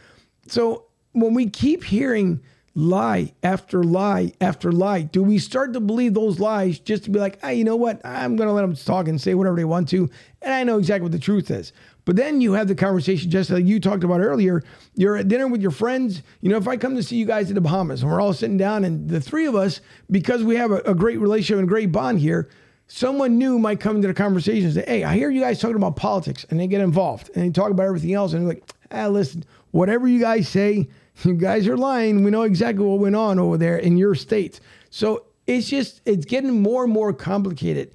So 0.46 0.86
when 1.12 1.34
we 1.34 1.48
keep 1.48 1.84
hearing 1.84 2.40
lie 2.74 3.32
after 3.42 3.84
lie 3.84 4.32
after 4.40 4.72
lie, 4.72 5.02
do 5.02 5.22
we 5.22 5.38
start 5.38 5.74
to 5.74 5.80
believe 5.80 6.14
those 6.14 6.40
lies 6.40 6.78
just 6.78 7.04
to 7.04 7.10
be 7.10 7.18
like, 7.18 7.38
ah, 7.42 7.50
you 7.50 7.64
know 7.64 7.76
what? 7.76 8.00
I'm 8.04 8.36
going 8.36 8.48
to 8.48 8.52
let 8.52 8.62
them 8.62 8.74
talk 8.74 9.08
and 9.08 9.20
say 9.20 9.34
whatever 9.34 9.56
they 9.56 9.64
want 9.64 9.88
to. 9.90 10.08
And 10.40 10.52
I 10.52 10.64
know 10.64 10.78
exactly 10.78 11.02
what 11.02 11.12
the 11.12 11.18
truth 11.18 11.50
is. 11.50 11.72
But 12.04 12.16
then 12.16 12.40
you 12.40 12.54
have 12.54 12.66
the 12.66 12.74
conversation, 12.74 13.30
just 13.30 13.50
like 13.50 13.64
you 13.64 13.78
talked 13.78 14.02
about 14.02 14.20
earlier. 14.20 14.64
You're 14.94 15.16
at 15.16 15.28
dinner 15.28 15.46
with 15.46 15.62
your 15.62 15.70
friends. 15.70 16.22
You 16.40 16.50
know, 16.50 16.56
if 16.56 16.66
I 16.66 16.76
come 16.76 16.96
to 16.96 17.02
see 17.02 17.16
you 17.16 17.26
guys 17.26 17.48
in 17.48 17.54
the 17.54 17.60
Bahamas 17.60 18.02
and 18.02 18.10
we're 18.10 18.20
all 18.20 18.32
sitting 18.32 18.56
down, 18.56 18.84
and 18.84 19.08
the 19.08 19.20
three 19.20 19.46
of 19.46 19.54
us, 19.54 19.80
because 20.10 20.42
we 20.42 20.56
have 20.56 20.72
a, 20.72 20.78
a 20.78 20.94
great 20.94 21.20
relationship 21.20 21.60
and 21.60 21.68
great 21.68 21.92
bond 21.92 22.18
here, 22.18 22.48
someone 22.88 23.38
new 23.38 23.58
might 23.58 23.80
come 23.80 23.96
into 23.96 24.08
the 24.08 24.14
conversation 24.14 24.66
and 24.66 24.74
say, 24.74 24.84
Hey, 24.86 25.04
I 25.04 25.14
hear 25.14 25.30
you 25.30 25.40
guys 25.40 25.60
talking 25.60 25.76
about 25.76 25.96
politics, 25.96 26.44
and 26.50 26.58
they 26.58 26.66
get 26.66 26.80
involved 26.80 27.30
and 27.34 27.44
they 27.44 27.50
talk 27.50 27.70
about 27.70 27.86
everything 27.86 28.14
else. 28.14 28.32
And 28.32 28.42
they're 28.42 28.54
like, 28.54 28.70
Ah, 28.90 29.08
listen, 29.08 29.44
whatever 29.70 30.06
you 30.06 30.20
guys 30.20 30.48
say, 30.48 30.88
you 31.24 31.34
guys 31.34 31.66
are 31.68 31.76
lying. 31.76 32.24
We 32.24 32.30
know 32.30 32.42
exactly 32.42 32.84
what 32.84 33.00
went 33.00 33.16
on 33.16 33.38
over 33.38 33.56
there 33.56 33.76
in 33.76 33.96
your 33.96 34.14
state. 34.14 34.60
So 34.90 35.26
it's 35.46 35.68
just, 35.68 36.00
it's 36.04 36.24
getting 36.24 36.62
more 36.62 36.84
and 36.84 36.92
more 36.92 37.12
complicated 37.12 37.92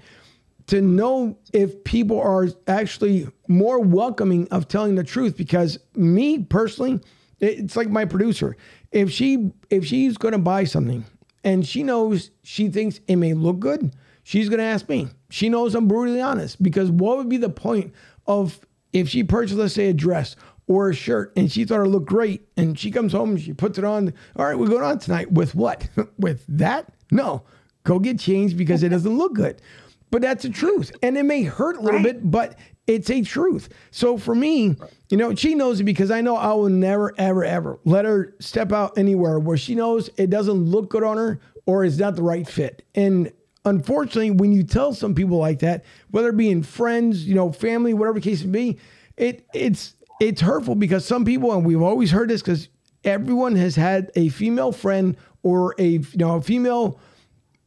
to 0.68 0.82
know 0.82 1.38
if 1.54 1.84
people 1.84 2.20
are 2.20 2.48
actually 2.68 3.28
more 3.48 3.80
welcoming 3.80 4.48
of 4.50 4.68
telling 4.68 4.96
the 4.96 5.04
truth 5.04 5.36
because 5.36 5.80
me 5.96 6.44
personally 6.44 7.00
it's 7.40 7.76
like 7.76 7.90
my 7.90 8.06
producer 8.06 8.56
if 8.92 9.10
she 9.10 9.52
if 9.70 9.86
she's 9.86 10.18
going 10.18 10.34
to 10.34 10.38
buy 10.38 10.64
something 10.64 11.06
and 11.44 11.66
she 11.66 11.84
knows 11.84 12.32
she 12.44 12.68
thinks 12.68 13.00
it 13.08 13.16
may 13.16 13.34
look 13.34 13.60
good 13.60 13.94
she's 14.28 14.50
going 14.50 14.60
to 14.60 14.66
ask 14.66 14.88
me 14.90 15.08
she 15.30 15.50
knows 15.50 15.76
i'm 15.76 15.88
brutally 15.88 16.22
honest 16.22 16.62
because 16.62 16.92
what 16.92 17.18
would 17.18 17.30
be 17.30 17.38
the 17.38 17.50
point 17.50 17.94
of 18.26 18.60
if 18.94 19.10
she 19.10 19.24
purchased 19.24 19.58
let's 19.58 19.74
say 19.74 19.90
a 19.90 19.94
dress 19.94 20.36
or 20.68 20.90
a 20.90 20.94
shirt 20.94 21.32
and 21.36 21.52
she 21.52 21.64
thought 21.64 21.80
it 21.80 21.90
looked 21.90 22.08
great 22.08 22.48
and 22.58 22.78
she 22.78 22.92
comes 22.92 23.14
home 23.14 23.32
and 23.32 23.42
she 23.42 23.54
puts 23.54 23.78
it 23.78 23.84
on 23.84 24.14
all 24.36 24.46
right 24.46 24.58
we're 24.58 24.68
going 24.68 24.84
on 24.84 25.00
tonight 25.00 25.32
with 25.32 25.56
what 25.56 25.88
with 26.18 26.44
that 26.48 26.92
no 27.12 27.44
go 27.84 28.00
get 28.00 28.20
changed 28.20 28.58
because 28.58 28.84
it 28.84 28.90
doesn't 28.90 29.18
look 29.18 29.34
good 29.34 29.62
but 30.10 30.22
that's 30.22 30.44
the 30.44 30.50
truth. 30.50 30.92
And 31.04 31.18
it 31.18 31.24
may 31.24 31.44
hurt 31.44 31.78
a 31.78 31.82
little 31.82 32.00
right. 32.00 32.14
bit, 32.14 32.32
but 32.32 32.58
it's 32.86 33.10
a 33.10 33.22
truth. 33.22 33.70
So 33.92 34.18
for 34.18 34.34
me, 34.34 34.76
you 35.10 35.18
know, 35.18 35.36
she 35.36 35.56
knows 35.56 35.80
it 35.80 35.84
because 35.84 36.12
I 36.12 36.22
know 36.22 36.38
I 36.38 36.54
will 36.54 36.70
never, 36.70 37.14
ever, 37.18 37.44
ever 37.44 37.80
let 37.84 38.06
her 38.06 38.34
step 38.40 38.72
out 38.72 38.98
anywhere 38.98 39.40
where 39.40 39.58
she 39.58 39.76
knows 39.76 40.10
it 40.18 40.30
doesn't 40.30 40.54
look 40.54 40.90
good 40.90 41.04
on 41.04 41.18
her 41.18 41.40
or 41.66 41.84
is 41.84 42.00
not 42.00 42.16
the 42.16 42.24
right 42.24 42.48
fit. 42.48 42.84
And 42.96 43.32
unfortunately, 43.68 44.32
when 44.32 44.52
you 44.52 44.64
tell 44.64 44.94
some 44.94 45.14
people 45.14 45.38
like 45.38 45.60
that, 45.60 45.86
whether 46.12 46.30
it 46.30 46.38
be 46.38 46.50
in 46.50 46.64
friends, 46.64 47.28
you 47.28 47.36
know, 47.36 47.52
family, 47.52 47.94
whatever 47.94 48.20
the 48.20 48.24
case 48.24 48.44
may 48.44 48.72
be, 48.72 48.80
it 49.18 49.46
it's 49.54 49.96
it's 50.20 50.42
hurtful 50.42 50.76
because 50.76 51.06
some 51.06 51.26
people, 51.26 51.54
and 51.54 51.66
we've 51.66 51.82
always 51.82 52.12
heard 52.12 52.30
this 52.30 52.42
because 52.42 52.70
everyone 53.04 53.56
has 53.56 53.76
had 53.76 54.12
a 54.16 54.30
female 54.30 54.72
friend 54.72 55.18
or 55.44 55.76
a 55.78 55.88
you 55.88 56.08
know 56.16 56.36
a 56.36 56.42
female 56.42 57.00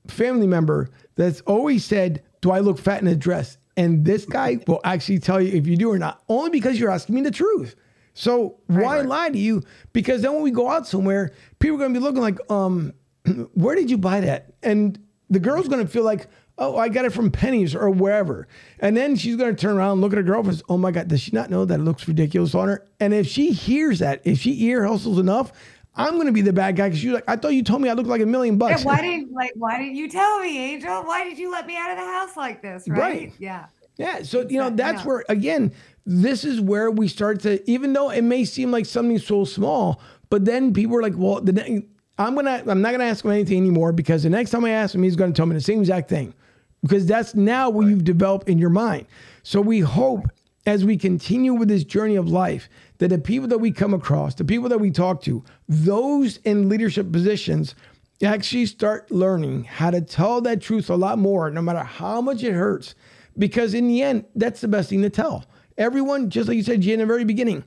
family 0.08 0.46
member 0.46 0.90
that's 1.14 1.40
always 1.42 1.84
said 1.84 2.22
do 2.40 2.50
I 2.50 2.60
look 2.60 2.78
fat 2.78 3.02
in 3.02 3.08
a 3.08 3.16
dress? 3.16 3.58
And 3.76 4.04
this 4.04 4.24
guy 4.24 4.58
will 4.66 4.80
actually 4.84 5.18
tell 5.18 5.40
you 5.40 5.56
if 5.56 5.66
you 5.66 5.76
do 5.76 5.90
or 5.90 5.98
not, 5.98 6.22
only 6.28 6.50
because 6.50 6.78
you're 6.78 6.90
asking 6.90 7.14
me 7.14 7.20
the 7.22 7.30
truth. 7.30 7.76
So 8.14 8.58
why 8.66 8.98
right. 8.98 9.06
lie 9.06 9.30
to 9.30 9.38
you? 9.38 9.62
Because 9.92 10.22
then 10.22 10.32
when 10.32 10.42
we 10.42 10.50
go 10.50 10.68
out 10.68 10.86
somewhere, 10.86 11.32
people 11.58 11.76
are 11.76 11.78
going 11.78 11.94
to 11.94 12.00
be 12.00 12.04
looking 12.04 12.20
like, 12.20 12.38
um, 12.50 12.92
where 13.54 13.74
did 13.74 13.90
you 13.90 13.98
buy 13.98 14.20
that? 14.20 14.52
And 14.62 14.98
the 15.30 15.40
girl's 15.40 15.68
going 15.68 15.84
to 15.84 15.90
feel 15.90 16.04
like, 16.04 16.26
Oh, 16.58 16.76
I 16.76 16.90
got 16.90 17.06
it 17.06 17.12
from 17.14 17.30
Penney's 17.30 17.74
or 17.74 17.88
wherever. 17.88 18.46
And 18.80 18.94
then 18.94 19.16
she's 19.16 19.36
going 19.36 19.54
to 19.56 19.58
turn 19.58 19.78
around 19.78 19.92
and 19.92 20.00
look 20.02 20.12
at 20.12 20.18
her 20.18 20.22
girlfriend. 20.22 20.48
and 20.48 20.58
say, 20.58 20.64
Oh 20.68 20.76
my 20.76 20.90
God, 20.90 21.08
does 21.08 21.22
she 21.22 21.30
not 21.32 21.48
know 21.48 21.64
that 21.64 21.80
it 21.80 21.82
looks 21.82 22.06
ridiculous 22.06 22.54
on 22.54 22.68
her? 22.68 22.84
And 23.00 23.14
if 23.14 23.26
she 23.26 23.52
hears 23.52 24.00
that, 24.00 24.20
if 24.24 24.38
she 24.40 24.62
ear 24.64 24.84
hustles 24.86 25.18
enough, 25.18 25.52
I'm 25.94 26.14
going 26.14 26.26
to 26.26 26.32
be 26.32 26.42
the 26.42 26.52
bad 26.52 26.76
guy 26.76 26.88
because 26.88 27.00
she's 27.00 27.12
like, 27.12 27.24
I 27.26 27.36
thought 27.36 27.54
you 27.54 27.62
told 27.62 27.80
me 27.80 27.88
I 27.88 27.94
look 27.94 28.06
like 28.06 28.20
a 28.20 28.26
million 28.26 28.58
bucks. 28.58 28.84
why 28.84 29.00
didn't 29.00 29.32
like 29.32 29.52
why 29.54 29.78
didn't 29.78 29.96
you 29.96 30.08
tell 30.08 30.38
me, 30.40 30.58
Angel? 30.74 31.02
Why 31.02 31.24
did 31.24 31.38
you 31.38 31.50
let 31.50 31.66
me 31.66 31.76
out 31.78 31.90
of 31.92 31.96
the 31.96 32.04
house 32.04 32.36
like 32.36 32.60
this? 32.62 32.86
Right? 32.88 32.98
Right. 32.98 33.32
Yeah. 33.38 33.66
Yeah. 33.96 34.22
So, 34.22 34.46
you 34.48 34.58
know, 34.58 34.70
that's 34.70 35.04
where, 35.04 35.24
again, 35.28 35.72
this 36.06 36.44
is 36.44 36.60
where 36.60 36.90
we 36.90 37.08
start 37.08 37.40
to, 37.40 37.68
even 37.70 37.92
though 37.92 38.10
it 38.10 38.22
may 38.22 38.44
seem 38.44 38.70
like 38.70 38.86
something 38.86 39.18
so 39.18 39.44
small, 39.44 40.00
but 40.30 40.44
then 40.44 40.72
people 40.72 40.96
are 40.96 41.02
like, 41.02 41.14
well, 41.16 41.40
the 41.40 41.84
I'm 42.20 42.36
to, 42.36 42.70
I'm 42.70 42.82
not 42.82 42.90
going 42.90 43.00
to 43.00 43.06
ask 43.06 43.24
him 43.24 43.30
anything 43.30 43.56
anymore 43.56 43.92
because 43.92 44.24
the 44.24 44.30
next 44.30 44.50
time 44.50 44.66
I 44.66 44.70
ask 44.70 44.94
him, 44.94 45.02
he's 45.02 45.16
going 45.16 45.32
to 45.32 45.36
tell 45.36 45.46
me 45.46 45.54
the 45.54 45.60
same 45.60 45.80
exact 45.80 46.10
thing 46.10 46.34
because 46.82 47.06
that's 47.06 47.34
now 47.34 47.70
what 47.70 47.86
you've 47.86 48.04
developed 48.04 48.46
in 48.46 48.58
your 48.58 48.68
mind. 48.68 49.06
So 49.42 49.62
we 49.62 49.80
hope 49.80 50.26
as 50.66 50.84
we 50.84 50.98
continue 50.98 51.54
with 51.54 51.68
this 51.68 51.82
journey 51.82 52.16
of 52.16 52.28
life 52.28 52.68
that 52.98 53.08
the 53.08 53.18
people 53.18 53.48
that 53.48 53.58
we 53.58 53.70
come 53.72 53.94
across, 53.94 54.34
the 54.34 54.44
people 54.44 54.68
that 54.68 54.78
we 54.78 54.90
talk 54.90 55.22
to, 55.22 55.42
those 55.66 56.36
in 56.38 56.68
leadership 56.68 57.10
positions, 57.10 57.74
actually 58.22 58.66
start 58.66 59.10
learning 59.10 59.64
how 59.64 59.90
to 59.90 60.02
tell 60.02 60.42
that 60.42 60.60
truth 60.60 60.90
a 60.90 60.96
lot 60.96 61.18
more, 61.18 61.50
no 61.50 61.62
matter 61.62 61.82
how 61.82 62.20
much 62.20 62.42
it 62.42 62.52
hurts. 62.52 62.94
Because 63.38 63.72
in 63.72 63.88
the 63.88 64.02
end, 64.02 64.26
that's 64.34 64.60
the 64.60 64.68
best 64.68 64.90
thing 64.90 65.00
to 65.00 65.08
tell. 65.08 65.46
Everyone, 65.78 66.28
just 66.28 66.48
like 66.48 66.56
you 66.58 66.62
said, 66.62 66.82
Jay, 66.82 66.92
in 66.92 66.98
the 66.98 67.06
very 67.06 67.24
beginning, 67.24 67.64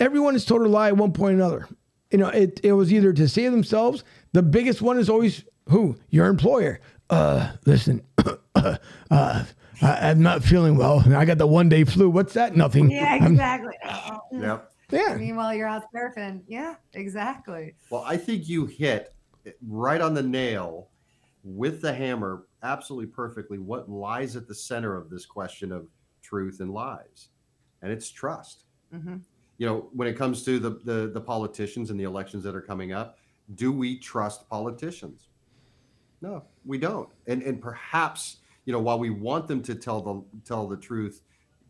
everyone 0.00 0.34
has 0.34 0.44
told 0.44 0.62
a 0.62 0.68
lie 0.68 0.88
at 0.88 0.96
one 0.96 1.12
point 1.12 1.34
or 1.34 1.36
another. 1.36 1.68
You 2.12 2.18
know, 2.18 2.28
it, 2.28 2.60
it 2.62 2.72
was 2.72 2.92
either 2.92 3.12
to 3.14 3.26
save 3.26 3.52
themselves. 3.52 4.04
The 4.32 4.42
biggest 4.42 4.82
one 4.82 4.98
is 4.98 5.08
always 5.08 5.44
who? 5.68 5.96
Your 6.10 6.26
employer. 6.26 6.78
Uh, 7.08 7.52
listen, 7.66 8.02
uh, 8.54 8.76
I, 9.10 9.44
I'm 9.80 10.20
not 10.22 10.44
feeling 10.44 10.76
well. 10.76 11.02
I 11.14 11.24
got 11.24 11.38
the 11.38 11.46
one 11.46 11.68
day 11.70 11.84
flu. 11.84 12.10
What's 12.10 12.34
that? 12.34 12.54
Nothing. 12.54 12.90
Yeah, 12.90 13.24
exactly. 13.26 13.74
Oh, 13.88 14.18
Yep. 14.32 14.72
yeah. 14.90 15.16
Meanwhile, 15.16 15.54
you're 15.54 15.68
out 15.68 15.84
surfing. 15.94 16.42
Yeah, 16.46 16.74
exactly. 16.92 17.74
Well, 17.90 18.04
I 18.06 18.16
think 18.18 18.46
you 18.48 18.66
hit 18.66 19.14
right 19.66 20.00
on 20.00 20.12
the 20.14 20.22
nail 20.22 20.88
with 21.44 21.80
the 21.80 21.92
hammer 21.92 22.44
absolutely 22.62 23.06
perfectly 23.06 23.58
what 23.58 23.90
lies 23.90 24.36
at 24.36 24.46
the 24.46 24.54
center 24.54 24.94
of 24.96 25.08
this 25.10 25.24
question 25.26 25.72
of 25.72 25.86
truth 26.22 26.60
and 26.60 26.70
lies. 26.72 27.28
And 27.80 27.90
it's 27.90 28.10
trust. 28.10 28.64
hmm 28.92 29.16
You 29.58 29.66
know, 29.66 29.88
when 29.92 30.08
it 30.08 30.16
comes 30.16 30.44
to 30.44 30.58
the 30.58 30.70
the, 30.84 31.10
the 31.12 31.20
politicians 31.20 31.90
and 31.90 31.98
the 31.98 32.04
elections 32.04 32.44
that 32.44 32.54
are 32.54 32.62
coming 32.62 32.92
up, 32.92 33.18
do 33.54 33.72
we 33.72 33.98
trust 33.98 34.48
politicians? 34.48 35.28
No, 36.20 36.44
we 36.64 36.78
don't. 36.78 37.08
And 37.26 37.42
and 37.42 37.60
perhaps, 37.60 38.38
you 38.64 38.72
know, 38.72 38.80
while 38.80 38.98
we 38.98 39.10
want 39.10 39.48
them 39.48 39.62
to 39.62 39.74
tell 39.74 40.00
the 40.00 40.22
tell 40.44 40.66
the 40.68 40.76
truth, 40.76 41.22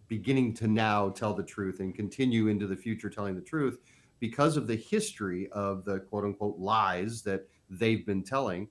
beginning 0.09 0.55
to 0.55 0.69
now 0.69 1.09
tell 1.11 1.35
the 1.35 1.43
truth 1.43 1.81
and 1.81 1.95
continue 1.95 2.49
into 2.49 2.67
the 2.67 2.77
future 2.77 3.09
telling 3.09 3.35
the 3.35 3.41
truth, 3.41 3.79
because 4.21 4.57
of 4.57 4.67
the 4.67 4.77
history 4.77 5.49
of 5.53 5.85
the 5.85 6.01
quote 6.01 6.25
unquote 6.25 6.59
lies 6.59 7.23
that 7.23 7.49
they've 7.71 8.05
been 8.05 8.23
telling, 8.23 8.69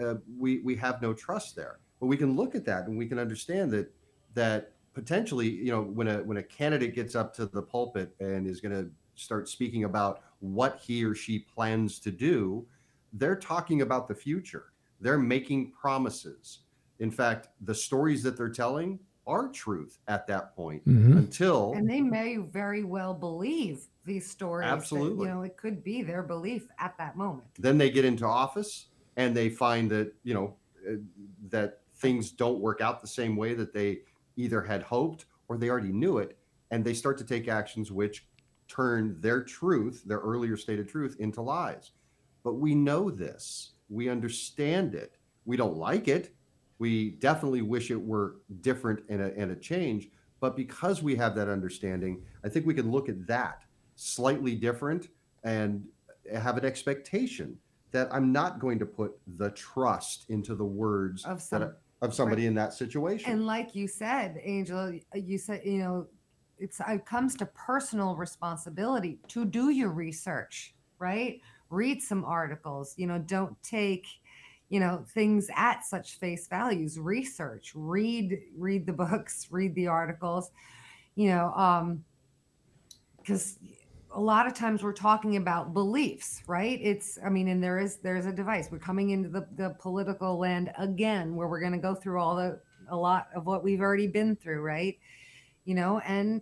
uh, 0.00 0.14
we 0.38 0.60
we 0.60 0.76
have 0.76 1.02
no 1.02 1.12
trust 1.12 1.56
there. 1.56 1.80
But 2.00 2.06
we 2.06 2.16
can 2.16 2.36
look 2.36 2.54
at 2.54 2.64
that 2.66 2.86
and 2.86 2.96
we 2.96 3.06
can 3.06 3.18
understand 3.18 3.70
that 3.72 3.92
that 4.34 4.73
potentially, 4.94 5.48
you 5.48 5.70
know, 5.72 5.82
when 5.82 6.08
a 6.08 6.22
when 6.22 6.36
a 6.38 6.42
candidate 6.42 6.94
gets 6.94 7.14
up 7.14 7.34
to 7.34 7.46
the 7.46 7.62
pulpit 7.62 8.14
and 8.20 8.46
is 8.46 8.60
going 8.60 8.72
to 8.74 8.92
start 9.16 9.48
speaking 9.48 9.84
about 9.84 10.22
what 10.40 10.78
he 10.80 11.04
or 11.04 11.14
she 11.14 11.38
plans 11.40 11.98
to 12.00 12.10
do, 12.10 12.68
they're 13.12 13.36
talking 13.38 13.82
about 13.82 14.08
the 14.08 14.14
future. 14.14 14.72
They're 15.00 15.18
making 15.18 15.72
promises. 15.72 16.60
In 16.98 17.10
fact, 17.10 17.48
the 17.60 17.74
stories 17.74 18.22
that 18.22 18.36
they're 18.36 18.50
telling 18.50 19.00
are 19.26 19.48
truth 19.50 19.98
at 20.08 20.26
that 20.28 20.54
point 20.54 20.84
Mhm. 20.86 21.16
until 21.16 21.72
And 21.72 21.88
they 21.90 22.00
may 22.00 22.36
very 22.36 22.84
well 22.84 23.14
believe 23.14 23.88
these 24.04 24.30
stories. 24.30 24.90
that, 24.92 25.06
Absolutely. 25.06 25.18
you 25.18 25.28
know, 25.28 25.42
it 25.42 25.56
could 25.56 25.82
be 25.82 26.02
their 26.02 26.22
belief 26.22 26.68
at 26.78 26.96
that 26.98 27.16
moment. 27.16 27.48
then 27.58 27.78
they 27.78 27.90
get 27.90 28.04
into 28.04 28.24
office 28.26 28.88
and 29.16 29.36
they 29.36 29.48
find 29.48 29.90
that 29.90 30.14
you 30.22 30.34
know 30.34 30.56
uh, 30.88 30.94
that 31.48 31.82
things 31.96 32.32
don't 32.32 32.60
work 32.60 32.80
out 32.80 33.00
the 33.00 33.06
same 33.06 33.36
way 33.36 33.54
that 33.54 33.72
they 33.72 34.00
either 34.36 34.62
had 34.62 34.82
hoped 34.82 35.26
or 35.48 35.56
they 35.56 35.68
already 35.70 35.92
knew 35.92 36.18
it 36.18 36.38
and 36.70 36.84
they 36.84 36.94
start 36.94 37.18
to 37.18 37.24
take 37.24 37.48
actions 37.48 37.92
which 37.92 38.26
turn 38.68 39.16
their 39.20 39.42
truth 39.42 40.02
their 40.06 40.18
earlier 40.20 40.56
stated 40.56 40.88
truth 40.88 41.16
into 41.20 41.42
lies. 41.42 41.92
But 42.42 42.54
we 42.54 42.74
know 42.74 43.10
this. 43.10 43.72
We 43.88 44.08
understand 44.08 44.94
it. 44.94 45.16
We 45.44 45.56
don't 45.56 45.76
like 45.76 46.08
it. 46.08 46.34
We 46.78 47.10
definitely 47.10 47.62
wish 47.62 47.90
it 47.90 48.00
were 48.00 48.36
different 48.60 49.00
and 49.08 49.20
a, 49.20 49.36
and 49.36 49.50
a 49.52 49.56
change. 49.56 50.08
But 50.40 50.56
because 50.56 51.02
we 51.02 51.14
have 51.16 51.34
that 51.36 51.48
understanding 51.48 52.22
i 52.44 52.48
think 52.48 52.66
we 52.66 52.74
can 52.74 52.90
look 52.90 53.08
at 53.08 53.26
that 53.26 53.62
slightly 53.94 54.54
different 54.54 55.08
and 55.44 55.86
have 56.32 56.56
an 56.58 56.64
expectation 56.64 57.56
that 57.92 58.12
I'm 58.12 58.32
not 58.32 58.58
going 58.58 58.78
to 58.80 58.86
put 58.86 59.12
the 59.36 59.50
trust 59.50 60.26
into 60.28 60.54
the 60.54 60.64
words 60.64 61.24
Of 61.24 61.38
that 61.38 61.42
some- 61.42 61.62
I- 61.62 61.70
of 62.04 62.14
somebody 62.14 62.46
in 62.46 62.54
that 62.54 62.74
situation. 62.74 63.32
And 63.32 63.46
like 63.46 63.74
you 63.74 63.88
said, 63.88 64.40
Angel, 64.42 64.98
you 65.14 65.38
said, 65.38 65.62
you 65.64 65.78
know, 65.78 66.06
it's 66.58 66.80
it 66.86 67.04
comes 67.04 67.34
to 67.36 67.46
personal 67.46 68.14
responsibility 68.14 69.18
to 69.28 69.44
do 69.44 69.70
your 69.70 69.90
research, 69.90 70.74
right? 70.98 71.40
Read 71.70 72.02
some 72.02 72.24
articles, 72.24 72.94
you 72.96 73.06
know, 73.06 73.18
don't 73.18 73.60
take, 73.62 74.06
you 74.68 74.80
know, 74.80 75.04
things 75.14 75.48
at 75.56 75.84
such 75.84 76.18
face 76.18 76.46
values. 76.46 76.98
Research, 76.98 77.72
read, 77.74 78.38
read 78.56 78.86
the 78.86 78.92
books, 79.04 79.48
read 79.50 79.74
the 79.74 79.86
articles, 79.86 80.50
you 81.16 81.28
know, 81.28 81.52
um, 81.54 82.04
because 83.18 83.58
a 84.14 84.20
lot 84.20 84.46
of 84.46 84.54
times 84.54 84.82
we're 84.82 84.92
talking 84.92 85.36
about 85.36 85.72
beliefs 85.74 86.42
right? 86.46 86.78
It's 86.82 87.18
i 87.24 87.28
mean 87.28 87.48
and 87.48 87.62
there 87.62 87.78
is 87.78 87.96
there's 87.96 88.26
a 88.26 88.32
device. 88.32 88.68
We're 88.70 88.78
coming 88.78 89.10
into 89.10 89.28
the, 89.28 89.46
the 89.56 89.70
political 89.80 90.38
land 90.38 90.72
again 90.78 91.34
where 91.34 91.48
we're 91.48 91.60
going 91.60 91.72
to 91.72 91.78
go 91.78 91.94
through 91.94 92.20
all 92.20 92.36
the 92.36 92.60
a 92.88 92.96
lot 92.96 93.28
of 93.34 93.46
what 93.46 93.64
we've 93.64 93.80
already 93.80 94.06
been 94.06 94.36
through 94.36 94.62
right? 94.62 94.98
You 95.64 95.74
know 95.74 95.98
and 96.00 96.40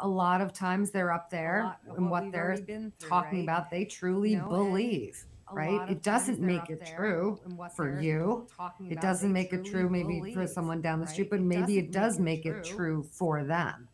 a 0.00 0.08
lot 0.08 0.40
of 0.40 0.52
times 0.52 0.90
they're 0.90 1.12
up 1.12 1.30
there 1.30 1.76
and 1.96 2.10
what 2.10 2.24
what 2.24 2.32
they're 2.32 2.58
been 2.66 2.92
through, 2.98 3.08
talking 3.08 3.38
right? 3.38 3.44
about 3.44 3.70
they 3.70 3.84
truly 3.84 4.32
You 4.32 4.38
know, 4.38 4.48
believe 4.48 5.24
right? 5.52 5.88
it 5.90 6.02
doesn't 6.02 6.40
make 6.40 6.70
it 6.70 6.84
true 6.96 7.38
for 7.76 8.00
you. 8.00 8.48
it 8.80 9.00
doesn't 9.00 9.32
make 9.32 9.52
it 9.52 9.64
true 9.64 9.88
maybe 9.88 10.32
for 10.34 10.46
someone 10.46 10.80
down 10.80 11.00
the 11.00 11.06
street 11.06 11.24
right? 11.30 11.38
but 11.38 11.40
maybe 11.40 11.78
it 11.78 11.92
does 11.92 12.18
make 12.18 12.46
it 12.46 12.64
true 12.64 13.02
for 13.12 13.44
them 13.44 13.86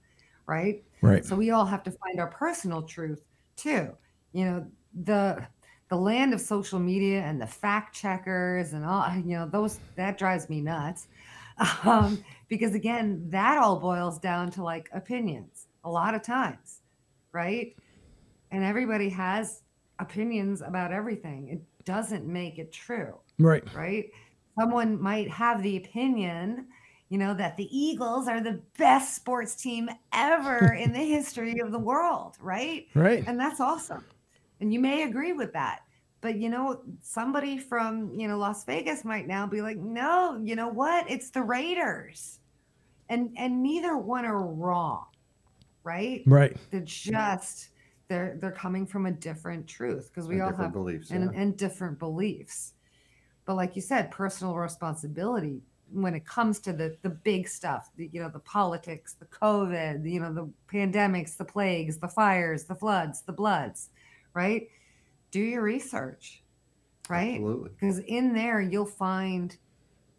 right 0.47 0.83
Right. 1.03 1.25
so 1.25 1.37
we 1.37 1.51
all 1.51 1.65
have 1.65 1.83
to 1.85 1.91
find 1.91 2.19
our 2.21 2.29
personal 2.29 2.83
truth 2.83 3.25
too. 3.57 3.97
You 4.33 4.45
know, 4.45 4.67
the 5.03 5.47
the 5.89 5.97
land 5.97 6.35
of 6.35 6.41
social 6.41 6.79
media 6.79 7.23
and 7.23 7.41
the 7.41 7.47
fact 7.47 7.95
checkers 7.95 8.75
and 8.75 8.85
all, 8.85 9.09
you 9.17 9.37
know, 9.37 9.49
those 9.49 9.81
that 9.97 10.19
drives 10.19 10.49
me 10.49 10.61
nuts. 10.61 11.09
Um, 11.85 12.23
because 12.49 12.75
again, 12.77 13.25
that 13.31 13.59
all 13.59 13.81
boils 13.81 14.21
down 14.21 14.49
to 14.53 14.63
like 14.63 14.89
opinions 14.93 15.67
a 15.83 15.91
lot 15.91 16.15
of 16.15 16.23
times, 16.23 16.83
right? 17.33 17.75
And 18.53 18.63
everybody 18.63 19.09
has 19.11 19.63
opinions 19.99 20.63
about 20.63 20.93
everything. 20.93 21.49
It 21.49 21.85
doesn't 21.85 22.27
make 22.27 22.59
it 22.59 22.73
true 22.73 23.19
Right. 23.39 23.65
right? 23.75 24.11
Someone 24.59 25.01
might 25.01 25.29
have 25.31 25.63
the 25.63 25.77
opinion, 25.79 26.69
you 27.09 27.19
know, 27.19 27.35
that 27.35 27.57
the 27.57 27.69
Eagles 27.77 28.29
are 28.29 28.41
the 28.41 28.61
best 28.77 29.17
sports 29.17 29.55
team 29.55 29.89
ever 30.13 30.73
in 30.79 30.93
the 30.93 30.99
history 30.99 31.59
of 31.61 31.73
the 31.73 31.79
world, 31.79 32.37
right? 32.41 32.87
Right. 32.95 33.25
And 33.27 33.39
that's 33.39 33.61
awesome. 33.61 34.05
And 34.61 34.73
you 34.73 34.81
may 34.81 35.05
agree 35.05 35.33
with 35.33 35.53
that. 35.53 35.81
But 36.21 36.37
you 36.37 36.49
know, 36.49 36.81
somebody 37.01 37.59
from, 37.59 38.13
you 38.13 38.27
know, 38.27 38.39
Las 38.39 38.65
Vegas 38.65 39.05
might 39.05 39.29
now 39.29 39.47
be 39.47 39.63
like, 39.63 39.77
"No, 39.77 40.41
you 40.43 40.57
know 40.57 40.69
what? 40.69 41.09
It's 41.09 41.31
the 41.31 41.43
Raiders." 41.43 42.41
And 43.09 43.31
and 43.37 43.63
neither 43.63 43.97
one 43.97 44.25
are 44.25 44.43
wrong. 44.43 45.07
Right? 45.85 46.25
Right. 46.27 46.57
They're 46.73 46.81
just 46.81 47.69
they're 48.09 48.37
they're 48.41 48.51
coming 48.51 48.85
from 48.85 49.07
a 49.07 49.13
different 49.13 49.69
truth 49.69 50.11
because 50.13 50.29
we 50.29 50.35
and 50.35 50.43
all 50.43 50.51
different 50.51 50.67
have 50.67 50.73
beliefs. 50.75 51.11
and, 51.11 51.33
yeah. 51.33 51.41
and 51.41 51.57
different 51.57 52.01
beliefs. 52.01 52.73
But 53.45 53.55
like 53.55 53.77
you 53.77 53.83
said, 53.83 54.11
personal 54.11 54.57
responsibility 54.57 55.63
when 55.93 56.15
it 56.15 56.27
comes 56.27 56.59
to 56.61 56.73
the 56.73 56.97
the 57.03 57.11
big 57.11 57.49
stuff, 57.49 57.91
the, 57.97 58.09
you 58.13 58.23
know, 58.23 58.29
the 58.29 58.39
politics, 58.41 59.15
the 59.19 59.27
COVID, 59.27 60.11
you 60.11 60.21
know, 60.21 60.33
the 60.33 60.49
pandemics, 60.73 61.37
the 61.37 61.45
plagues, 61.45 61.99
the 61.99 62.09
fires, 62.09 62.65
the 62.65 62.75
floods, 62.75 63.23
the 63.23 63.33
bloods, 63.33 63.91
right? 64.35 64.69
Do 65.31 65.41
your 65.41 65.63
research, 65.63 66.43
right? 67.09 67.41
Because 67.65 68.01
in 68.01 68.35
there 68.35 68.61
you'll 68.61 68.87
find 68.87 69.57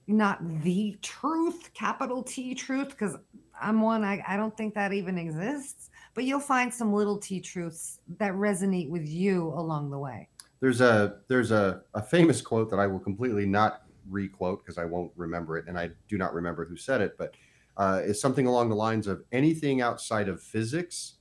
not 0.07 0.39
the 0.63 0.97
truth, 1.01 1.71
capital 1.73 2.23
T 2.23 2.55
truth, 2.55 2.89
because 2.89 3.15
I'm 3.61 3.81
one, 3.81 4.03
I, 4.03 4.23
I 4.27 4.37
don't 4.37 4.55
think 4.55 4.73
that 4.73 4.91
even 4.93 5.17
exists, 5.17 5.89
but 6.15 6.23
you'll 6.23 6.39
find 6.39 6.73
some 6.73 6.93
little 6.93 7.17
T 7.17 7.39
truths 7.39 7.99
that 8.17 8.33
resonate 8.33 8.89
with 8.89 9.07
you 9.07 9.49
along 9.49 9.91
the 9.91 9.99
way. 9.99 10.27
There's 10.61 10.81
a 10.81 11.19
there's 11.27 11.51
a, 11.51 11.83
a 11.93 12.01
famous 12.01 12.41
quote 12.41 12.69
that 12.71 12.79
I 12.79 12.87
will 12.87 12.99
completely 12.99 13.45
not 13.45 13.83
requote 14.09 14.63
because 14.63 14.77
I 14.77 14.85
won't 14.85 15.11
remember 15.15 15.57
it, 15.57 15.65
and 15.67 15.77
I 15.77 15.91
do 16.07 16.17
not 16.17 16.33
remember 16.33 16.65
who 16.65 16.75
said 16.75 17.01
it, 17.01 17.17
but 17.17 17.35
uh, 17.77 18.01
is 18.03 18.19
something 18.19 18.47
along 18.47 18.69
the 18.69 18.75
lines 18.75 19.07
of 19.07 19.23
anything 19.31 19.81
outside 19.81 20.27
of 20.27 20.41
physics 20.41 21.15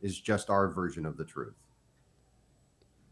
is 0.00 0.18
just 0.20 0.48
our 0.48 0.68
version 0.68 1.04
of 1.04 1.16
the 1.16 1.24
truth. 1.24 1.56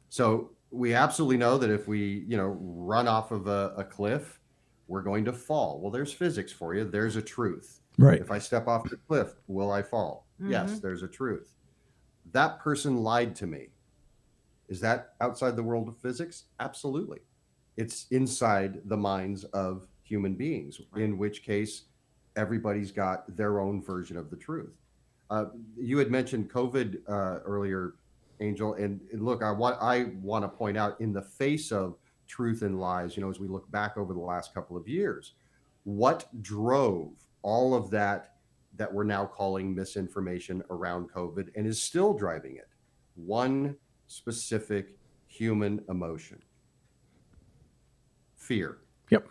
So 0.09 0.53
we 0.71 0.95
absolutely 0.95 1.37
know 1.37 1.59
that 1.59 1.71
if 1.71 1.89
we, 1.89 2.25
you 2.29 2.37
know, 2.37 2.57
run 2.61 3.09
off 3.09 3.33
of 3.33 3.49
a, 3.49 3.75
a 3.77 3.85
cliff, 3.85 4.41
we're 4.89 5.03
going 5.03 5.25
to 5.25 5.33
fall. 5.33 5.81
Well, 5.81 5.91
there's 5.91 6.13
physics 6.13 6.53
for 6.53 6.75
you. 6.75 6.85
There's 6.85 7.17
a 7.17 7.23
truth. 7.23 7.81
Right. 7.99 8.21
If 8.21 8.31
I 8.31 8.39
step 8.39 8.69
off 8.69 8.89
the 8.89 8.97
cliff, 8.97 9.35
will 9.47 9.73
I 9.73 9.83
fall? 9.83 10.27
Yes, 10.39 10.81
there's 10.81 11.03
a 11.03 11.09
truth. 11.09 11.55
That 12.33 12.61
person 12.61 12.99
lied 12.99 13.35
to 13.37 13.47
me. 13.47 13.69
Is 14.69 14.81
that 14.81 15.15
outside 15.21 15.57
the 15.57 15.63
world 15.63 15.89
of 15.89 15.97
physics? 15.97 16.45
Absolutely. 16.61 17.21
It's 17.77 18.07
inside 18.11 18.81
the 18.87 18.97
minds 18.97 19.45
of 19.45 19.87
human 20.03 20.35
beings, 20.35 20.81
in 20.97 21.19
which 21.19 21.43
case 21.43 21.85
everybody's 22.37 22.93
got 22.93 23.37
their 23.37 23.61
own 23.61 23.83
version 23.83 24.17
of 24.17 24.31
the 24.31 24.37
truth. 24.37 24.75
Uh, 25.31 25.47
you 25.77 25.99
had 25.99 26.11
mentioned 26.11 26.51
COVID 26.51 26.99
uh, 27.09 27.41
earlier, 27.45 27.95
Angel, 28.41 28.75
and, 28.75 29.01
and 29.13 29.23
look, 29.23 29.43
I 29.43 29.51
want 29.51 29.77
I 29.81 30.13
want 30.23 30.45
to 30.45 30.49
point 30.49 30.77
out 30.77 31.01
in 31.01 31.13
the 31.13 31.23
face 31.23 31.73
of 31.73 31.97
truth 32.27 32.63
and 32.63 32.81
lies, 32.81 33.17
you 33.17 33.23
know, 33.23 33.31
as 33.31 33.41
we 33.41 33.49
look 33.49 33.71
back 33.71 33.97
over 33.97 34.13
the 34.13 34.21
last 34.21 34.55
couple 34.55 34.77
of 34.77 34.87
years, 34.87 35.33
what 35.85 36.29
drove 36.43 37.13
all 37.43 37.75
of 37.75 37.91
that 37.91 38.35
that 38.77 38.93
we're 38.93 39.05
now 39.05 39.25
calling 39.25 39.75
misinformation 39.75 40.63
around 40.71 41.11
COVID 41.11 41.49
and 41.57 41.67
is 41.67 41.83
still 41.83 42.13
driving 42.13 42.57
it? 42.57 42.69
One 43.15 43.77
specific 44.07 44.99
human 45.27 45.83
emotion 45.89 46.41
fear. 48.47 48.79
Yep. 49.11 49.29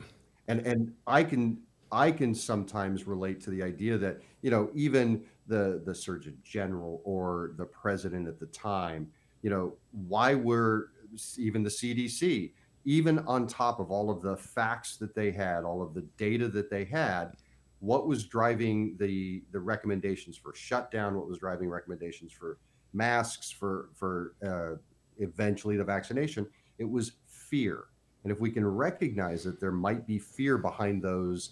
And 0.47 0.59
and 0.65 0.93
I 1.07 1.23
can 1.23 1.57
I 1.91 2.11
can 2.11 2.35
sometimes 2.35 3.07
relate 3.07 3.39
to 3.41 3.49
the 3.49 3.63
idea 3.63 3.97
that, 3.97 4.21
you 4.41 4.51
know, 4.51 4.69
even 4.73 5.23
the 5.47 5.81
the 5.85 5.95
Surgeon 5.95 6.37
General 6.43 7.01
or 7.03 7.53
the 7.57 7.65
president 7.65 8.27
at 8.27 8.39
the 8.39 8.47
time, 8.47 9.09
you 9.41 9.49
know, 9.49 9.73
why 10.07 10.35
were 10.35 10.91
even 11.37 11.63
the 11.63 11.69
CDC, 11.69 12.51
even 12.83 13.19
on 13.19 13.47
top 13.47 13.79
of 13.79 13.89
all 13.91 14.09
of 14.09 14.21
the 14.21 14.35
facts 14.35 14.97
that 14.97 15.15
they 15.15 15.31
had, 15.31 15.63
all 15.63 15.81
of 15.81 15.93
the 15.93 16.01
data 16.17 16.47
that 16.49 16.69
they 16.69 16.83
had, 16.83 17.37
what 17.79 18.07
was 18.07 18.25
driving 18.25 18.95
the 18.99 19.43
the 19.51 19.59
recommendations 19.59 20.37
for 20.37 20.53
shutdown? 20.53 21.15
What 21.15 21.27
was 21.27 21.37
driving 21.37 21.69
recommendations 21.69 22.31
for 22.33 22.57
masks? 22.93 23.51
For 23.51 23.89
for 23.93 24.35
uh, 24.45 24.75
eventually 25.17 25.77
the 25.77 25.83
vaccination? 25.83 26.47
It 26.77 26.89
was 26.89 27.13
fear. 27.27 27.85
And 28.25 28.31
if 28.31 28.39
we 28.39 28.49
can 28.49 28.65
recognize 28.65 29.43
that 29.43 29.59
there 29.59 29.71
might 29.71 30.07
be 30.07 30.17
fear 30.17 30.57
behind 30.57 31.03
those 31.03 31.51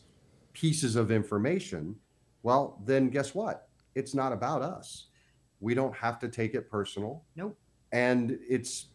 pieces 0.53 0.95
of 0.95 1.12
information, 1.12 1.95
well, 2.41 2.81
then 2.83 3.09
guess 3.09 3.36
what? 3.36 3.67
It's 3.93 4.15
not 4.15 4.33
about 4.33 4.63
us. 4.63 5.05
We 5.59 5.75
don't 5.75 5.95
have 5.95 6.17
to 6.21 6.27
take 6.27 6.55
it 6.55 6.71
personal. 6.71 7.23
Nope. 7.36 7.55
And 7.91 8.39
it's 8.49 8.88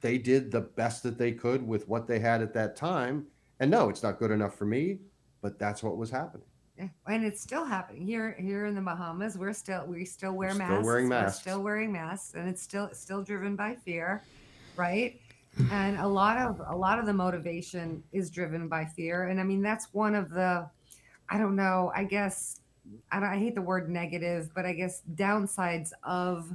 they 0.00 0.16
did 0.16 0.52
the 0.52 0.60
best 0.60 1.02
that 1.02 1.18
they 1.18 1.32
could 1.32 1.66
with 1.66 1.88
what 1.88 2.06
they 2.06 2.20
had 2.20 2.40
at 2.40 2.54
that 2.54 2.76
time. 2.76 3.26
And 3.58 3.68
no, 3.68 3.88
it's 3.88 4.04
not 4.04 4.20
good 4.20 4.30
enough 4.30 4.54
for 4.54 4.64
me, 4.64 5.00
but 5.42 5.58
that's 5.58 5.82
what 5.82 5.96
was 5.96 6.10
happening. 6.10 6.46
Yeah, 6.78 6.86
and 7.08 7.24
it's 7.24 7.40
still 7.40 7.64
happening 7.64 8.06
here. 8.06 8.36
Here 8.38 8.66
in 8.66 8.76
the 8.76 8.80
Bahamas, 8.80 9.36
we're 9.36 9.52
still 9.52 9.84
we 9.88 10.04
still 10.04 10.34
wear 10.34 10.54
masks. 10.54 10.70
We're 10.70 10.78
still 10.78 10.84
masks. 10.84 10.86
wearing 10.86 11.08
We're 11.08 11.20
masks. 11.20 11.40
still 11.40 11.62
wearing 11.64 11.92
masks, 11.92 12.34
and 12.34 12.48
it's 12.48 12.62
still 12.62 12.90
still 12.92 13.24
driven 13.24 13.56
by 13.56 13.74
fear, 13.74 14.22
right? 14.76 15.20
And 15.70 15.98
a 15.98 16.06
lot 16.06 16.38
of 16.38 16.60
a 16.70 16.76
lot 16.76 16.98
of 16.98 17.06
the 17.06 17.12
motivation 17.12 18.02
is 18.12 18.30
driven 18.30 18.68
by 18.68 18.84
fear, 18.86 19.24
and 19.28 19.38
I 19.40 19.44
mean 19.44 19.60
that's 19.62 19.92
one 19.92 20.14
of 20.14 20.30
the, 20.30 20.68
I 21.28 21.38
don't 21.38 21.56
know. 21.56 21.92
I 21.94 22.04
guess 22.04 22.60
I, 23.12 23.20
don't, 23.20 23.28
I 23.28 23.38
hate 23.38 23.54
the 23.54 23.62
word 23.62 23.90
negative, 23.90 24.50
but 24.54 24.64
I 24.64 24.72
guess 24.72 25.02
downsides 25.14 25.90
of 26.04 26.50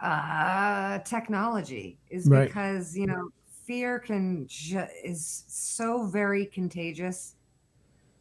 uh, 0.00 0.98
technology 1.00 1.98
is 2.10 2.26
Right. 2.28 2.46
because 2.48 2.96
you 2.96 3.06
know 3.06 3.30
fear 3.64 3.98
can 3.98 4.46
ju- 4.48 4.86
is 5.04 5.44
so 5.48 6.06
very 6.06 6.46
contagious, 6.46 7.34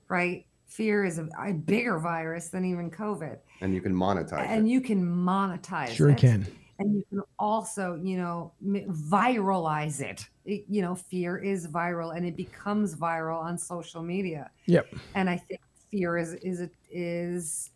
right? 0.08 0.46
Fear 0.68 1.06
is 1.06 1.20
a, 1.20 1.28
a 1.38 1.54
bigger 1.54 2.00
virus 2.00 2.50
than 2.50 2.64
even 2.64 2.90
COVID, 2.90 3.38
And 3.62 3.74
you 3.74 3.82
can 3.82 3.94
monetize 3.94 4.46
and 4.48 4.68
it. 4.68 4.72
you 4.72 4.80
can 4.82 5.04
monetize 5.06 5.90
Sure 5.90 6.10
it 6.12 6.18
can. 6.18 6.48
And 6.82 6.96
you 6.96 7.04
can 7.10 7.22
also 7.40 7.96
you 8.04 8.18
know 8.18 8.54
viralize 8.64 10.02
it. 10.02 10.28
It- 10.46 10.66
you 10.68 10.82
know 10.82 10.96
fear 10.96 11.38
is 11.38 11.68
viral 11.68 12.16
and 12.16 12.26
it 12.26 12.36
becomes 12.36 12.96
viral 12.96 13.40
on 13.42 13.58
social 13.58 14.02
media 14.02 14.50
Yep. 14.66 14.88
and 15.16 15.30
i 15.30 15.38
think 15.38 15.62
fear 15.92 16.18
is 16.18 16.34
is 16.36 16.62
a, 16.62 16.70
is 16.90 17.70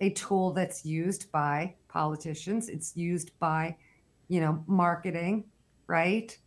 a 0.00 0.10
tool 0.10 0.52
that's 0.52 0.84
used 0.84 1.30
by 1.32 1.74
politicians 1.88 2.68
it's 2.68 2.96
used 2.96 3.30
by 3.38 3.76
you 4.28 4.40
know 4.40 4.64
marketing 4.66 5.44
right 5.86 6.38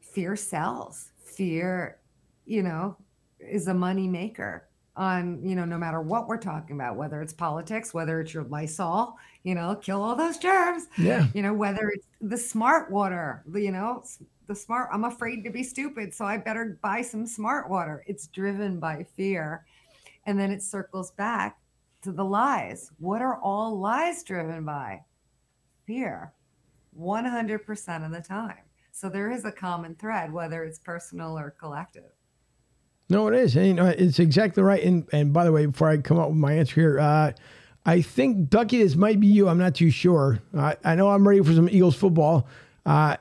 fear 0.00 0.36
sells 0.36 1.10
fear 1.24 1.98
you 2.46 2.62
know 2.62 2.96
is 3.40 3.68
a 3.68 3.74
money 3.74 4.06
maker 4.08 4.68
on 4.96 5.42
you 5.44 5.54
know 5.56 5.64
no 5.64 5.78
matter 5.78 6.00
what 6.00 6.28
we're 6.28 6.36
talking 6.36 6.76
about 6.76 6.96
whether 6.96 7.20
it's 7.22 7.32
politics 7.32 7.92
whether 7.94 8.20
it's 8.20 8.34
your 8.34 8.44
lysol 8.44 9.16
you 9.42 9.54
know 9.54 9.74
kill 9.76 10.02
all 10.02 10.14
those 10.16 10.38
germs. 10.38 10.86
Yeah. 10.98 11.26
you 11.34 11.42
know 11.42 11.54
whether 11.54 11.88
it's 11.94 12.06
the 12.20 12.36
smart 12.36 12.90
water 12.90 13.42
the- 13.46 13.62
you 13.62 13.72
know 13.72 14.04
the 14.46 14.54
smart 14.54 14.88
i'm 14.92 15.04
afraid 15.04 15.42
to 15.44 15.50
be 15.50 15.62
stupid 15.62 16.12
so 16.12 16.24
i 16.24 16.36
better 16.36 16.78
buy 16.82 17.02
some 17.02 17.26
smart 17.26 17.70
water. 17.70 18.02
It's 18.06 18.26
driven 18.28 18.78
by 18.80 19.06
fear. 19.16 19.64
And 20.26 20.38
then 20.38 20.50
it 20.50 20.62
circles 20.62 21.12
back 21.12 21.58
to 22.02 22.12
the 22.12 22.24
lies. 22.24 22.90
What 22.98 23.22
are 23.22 23.40
all 23.40 23.78
lies 23.78 24.22
driven 24.22 24.64
by? 24.64 25.00
Fear. 25.86 26.32
100% 26.98 28.04
of 28.06 28.12
the 28.12 28.20
time. 28.20 28.58
So 28.92 29.08
there 29.08 29.30
is 29.30 29.44
a 29.44 29.52
common 29.52 29.94
thread 29.94 30.32
whether 30.32 30.62
it's 30.64 30.78
personal 30.78 31.38
or 31.38 31.50
collective. 31.58 32.10
No, 33.08 33.28
it 33.28 33.34
is. 33.34 33.56
And, 33.56 33.66
you 33.66 33.74
know, 33.74 33.86
it's 33.86 34.18
exactly 34.18 34.62
right. 34.62 34.82
And 34.82 35.08
and 35.12 35.32
by 35.32 35.44
the 35.44 35.52
way, 35.52 35.66
before 35.66 35.88
I 35.88 35.96
come 35.98 36.18
up 36.18 36.28
with 36.28 36.38
my 36.38 36.52
answer 36.52 36.74
here, 36.74 37.00
uh, 37.00 37.32
I 37.86 38.02
think 38.02 38.50
Ducky, 38.50 38.78
this 38.82 38.94
might 38.96 39.20
be 39.20 39.26
you. 39.26 39.48
I'm 39.48 39.58
not 39.58 39.74
too 39.74 39.90
sure. 39.90 40.40
Uh, 40.56 40.74
I 40.84 40.94
know 40.94 41.10
I'm 41.10 41.26
ready 41.26 41.42
for 41.42 41.52
some 41.54 41.68
Eagles 41.68 41.96
football, 41.96 42.46
uh, 42.84 43.16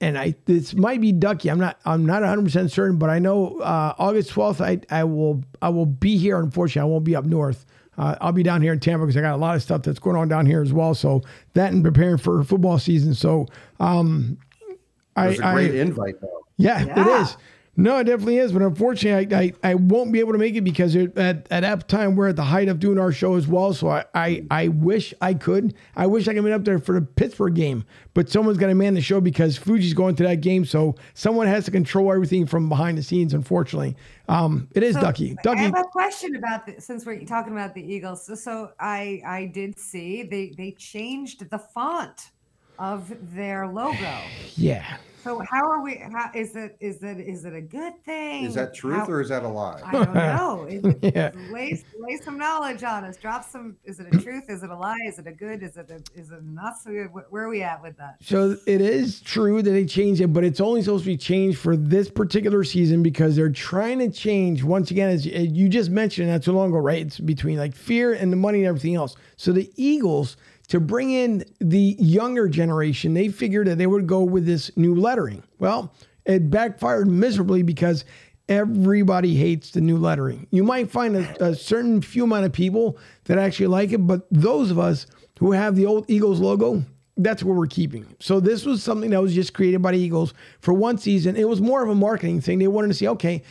and 0.00 0.18
I 0.18 0.34
this 0.44 0.74
might 0.74 1.00
be 1.00 1.12
Ducky. 1.12 1.50
I'm 1.50 1.58
not. 1.58 1.78
I'm 1.84 2.04
not 2.04 2.20
100 2.22 2.44
percent 2.44 2.70
certain, 2.70 2.98
but 2.98 3.08
I 3.10 3.18
know 3.18 3.58
uh, 3.60 3.94
August 3.98 4.30
12th. 4.30 4.60
I 4.60 4.80
I 4.94 5.04
will 5.04 5.42
I 5.62 5.70
will 5.70 5.86
be 5.86 6.18
here. 6.18 6.38
Unfortunately, 6.38 6.86
I 6.88 6.90
won't 6.92 7.04
be 7.04 7.16
up 7.16 7.24
north. 7.24 7.64
Uh, 7.98 8.16
I'll 8.20 8.32
be 8.32 8.42
down 8.42 8.62
here 8.62 8.72
in 8.72 8.80
Tampa 8.80 9.04
because 9.04 9.16
I 9.16 9.20
got 9.20 9.34
a 9.34 9.36
lot 9.36 9.54
of 9.54 9.62
stuff 9.62 9.82
that's 9.82 9.98
going 9.98 10.16
on 10.16 10.26
down 10.28 10.46
here 10.46 10.62
as 10.62 10.72
well. 10.72 10.94
So 10.94 11.22
that 11.54 11.72
and 11.72 11.84
preparing 11.84 12.16
for 12.18 12.42
football 12.42 12.78
season. 12.78 13.12
So 13.14 13.46
um, 13.80 14.38
It 14.70 14.78
I, 15.16 15.26
was 15.28 15.38
a 15.38 15.42
great 15.52 15.72
I 15.72 15.80
invite, 15.82 16.20
though. 16.20 16.46
yeah, 16.56 16.82
it 16.82 16.88
Yeah. 16.88 17.22
is. 17.22 17.36
No, 17.74 17.98
it 17.98 18.04
definitely 18.04 18.36
is. 18.36 18.52
But 18.52 18.60
unfortunately, 18.60 19.34
I, 19.34 19.40
I, 19.40 19.70
I 19.70 19.74
won't 19.76 20.12
be 20.12 20.20
able 20.20 20.32
to 20.32 20.38
make 20.38 20.54
it 20.54 20.60
because 20.60 20.94
it, 20.94 21.16
at, 21.16 21.46
at 21.50 21.60
that 21.60 21.88
time 21.88 22.16
we're 22.16 22.28
at 22.28 22.36
the 22.36 22.42
height 22.42 22.68
of 22.68 22.78
doing 22.78 22.98
our 22.98 23.12
show 23.12 23.34
as 23.34 23.48
well. 23.48 23.72
So 23.72 23.88
I, 23.88 24.04
I, 24.14 24.44
I 24.50 24.68
wish 24.68 25.14
I 25.22 25.32
could. 25.32 25.74
I 25.96 26.06
wish 26.06 26.28
I 26.28 26.34
could 26.34 26.44
be 26.44 26.52
up 26.52 26.64
there 26.64 26.78
for 26.78 27.00
the 27.00 27.06
Pittsburgh 27.06 27.54
game. 27.54 27.84
But 28.12 28.28
someone's 28.28 28.58
got 28.58 28.66
to 28.66 28.74
man 28.74 28.92
the 28.92 29.00
show 29.00 29.22
because 29.22 29.56
Fuji's 29.56 29.94
going 29.94 30.16
to 30.16 30.22
that 30.24 30.42
game. 30.42 30.66
So 30.66 30.96
someone 31.14 31.46
has 31.46 31.64
to 31.64 31.70
control 31.70 32.12
everything 32.12 32.46
from 32.46 32.68
behind 32.68 32.98
the 32.98 33.02
scenes, 33.02 33.32
unfortunately. 33.32 33.96
Um, 34.28 34.68
it 34.72 34.82
is 34.82 34.94
So, 34.94 35.00
Ducky. 35.00 35.36
I 35.46 35.56
have 35.56 35.78
a 35.78 35.84
question 35.84 36.36
about 36.36 36.66
this 36.66 36.84
since 36.84 37.06
we're 37.06 37.24
talking 37.24 37.54
about 37.54 37.74
the 37.74 37.82
Eagles. 37.82 38.26
So, 38.26 38.34
so 38.34 38.72
I 38.78 39.22
I 39.26 39.46
did 39.46 39.78
see 39.78 40.24
they 40.24 40.52
they 40.56 40.72
changed 40.72 41.48
the 41.48 41.58
font 41.58 42.32
of 42.78 43.14
their 43.34 43.66
logo. 43.66 44.18
Yeah. 44.56 44.98
So 45.22 45.40
how 45.48 45.70
are 45.70 45.82
we? 45.82 46.02
How 46.12 46.30
is 46.34 46.56
it? 46.56 46.76
Is 46.80 46.98
that 46.98 47.20
is 47.20 47.44
it 47.44 47.54
a 47.54 47.60
good 47.60 47.92
thing? 48.04 48.44
Is 48.44 48.54
that 48.54 48.74
truth 48.74 48.96
How- 48.96 49.06
or 49.06 49.20
is 49.20 49.28
that 49.28 49.44
a 49.44 49.48
lie? 49.48 49.80
I 49.84 49.92
don't 49.92 50.14
know. 50.14 50.66
Is 50.68 50.84
it- 50.84 51.14
Yeah. 51.14 51.30
lay, 51.52 51.80
lay 51.98 52.16
some 52.16 52.38
knowledge 52.38 52.82
on 52.82 53.04
us. 53.04 53.16
Drop 53.16 53.44
some. 53.48 53.76
Is 53.84 54.00
it 54.00 54.12
a 54.12 54.18
truth? 54.18 54.44
Is 54.48 54.62
it 54.64 54.70
a 54.70 54.76
lie? 54.76 54.96
Is 55.06 55.18
it 55.20 55.26
a 55.28 55.32
good? 55.32 55.62
Is 55.62 55.76
it 55.76 55.90
a 55.90 55.96
is 56.18 56.30
it 56.32 56.42
not 56.44 56.78
so 56.78 56.90
good? 56.90 57.08
Where 57.30 57.44
are 57.44 57.48
we 57.48 57.62
at 57.62 57.80
with 57.82 57.96
that? 57.98 58.16
So 58.20 58.56
it 58.66 58.80
is 58.80 59.20
true 59.20 59.62
that 59.62 59.70
they 59.70 59.84
changed 59.84 60.20
it, 60.20 60.28
but 60.32 60.42
it's 60.42 60.60
only 60.60 60.82
supposed 60.82 61.04
to 61.04 61.10
be 61.10 61.16
changed 61.16 61.58
for 61.58 61.76
this 61.76 62.10
particular 62.10 62.64
season 62.64 63.02
because 63.02 63.36
they're 63.36 63.50
trying 63.50 64.00
to 64.00 64.10
change 64.10 64.64
once 64.64 64.90
again, 64.90 65.10
as 65.10 65.24
you 65.26 65.68
just 65.68 65.90
mentioned 65.90 66.28
not 66.30 66.42
too 66.42 66.52
long 66.52 66.70
ago, 66.70 66.78
right? 66.78 67.06
It's 67.06 67.20
between 67.20 67.58
like 67.58 67.74
fear 67.76 68.14
and 68.14 68.32
the 68.32 68.36
money 68.36 68.58
and 68.58 68.66
everything 68.66 68.96
else. 68.96 69.14
So 69.36 69.52
the 69.52 69.70
Eagles 69.76 70.36
to 70.72 70.80
bring 70.80 71.10
in 71.10 71.44
the 71.60 71.96
younger 71.98 72.48
generation, 72.48 73.12
they 73.12 73.28
figured 73.28 73.66
that 73.66 73.76
they 73.76 73.86
would 73.86 74.06
go 74.06 74.22
with 74.22 74.46
this 74.46 74.74
new 74.74 74.94
lettering. 74.94 75.42
Well, 75.58 75.92
it 76.24 76.48
backfired 76.48 77.08
miserably 77.08 77.62
because 77.62 78.06
everybody 78.48 79.34
hates 79.34 79.72
the 79.72 79.82
new 79.82 79.98
lettering. 79.98 80.46
You 80.50 80.64
might 80.64 80.90
find 80.90 81.14
a, 81.14 81.44
a 81.44 81.54
certain 81.54 82.00
few 82.00 82.24
amount 82.24 82.46
of 82.46 82.54
people 82.54 82.96
that 83.24 83.36
actually 83.36 83.66
like 83.66 83.92
it, 83.92 83.98
but 83.98 84.26
those 84.30 84.70
of 84.70 84.78
us 84.78 85.04
who 85.38 85.52
have 85.52 85.76
the 85.76 85.84
old 85.84 86.06
Eagles 86.08 86.40
logo, 86.40 86.82
that's 87.18 87.42
what 87.42 87.54
we're 87.54 87.66
keeping. 87.66 88.06
So 88.18 88.40
this 88.40 88.64
was 88.64 88.82
something 88.82 89.10
that 89.10 89.20
was 89.20 89.34
just 89.34 89.52
created 89.52 89.82
by 89.82 89.92
the 89.92 89.98
Eagles 89.98 90.32
for 90.60 90.72
one 90.72 90.96
season. 90.96 91.36
It 91.36 91.46
was 91.46 91.60
more 91.60 91.82
of 91.82 91.90
a 91.90 91.94
marketing 91.94 92.40
thing. 92.40 92.58
They 92.58 92.66
wanted 92.66 92.88
to 92.88 92.94
see, 92.94 93.08
okay, 93.08 93.42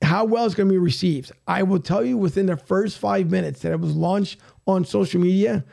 how 0.00 0.24
well 0.26 0.46
it's 0.46 0.54
going 0.54 0.68
to 0.68 0.72
be 0.72 0.78
received. 0.78 1.32
I 1.48 1.64
will 1.64 1.80
tell 1.80 2.04
you 2.04 2.16
within 2.16 2.46
the 2.46 2.56
first 2.56 2.98
five 2.98 3.32
minutes 3.32 3.62
that 3.62 3.72
it 3.72 3.80
was 3.80 3.96
launched 3.96 4.38
on 4.64 4.84
social 4.84 5.20
media, 5.20 5.64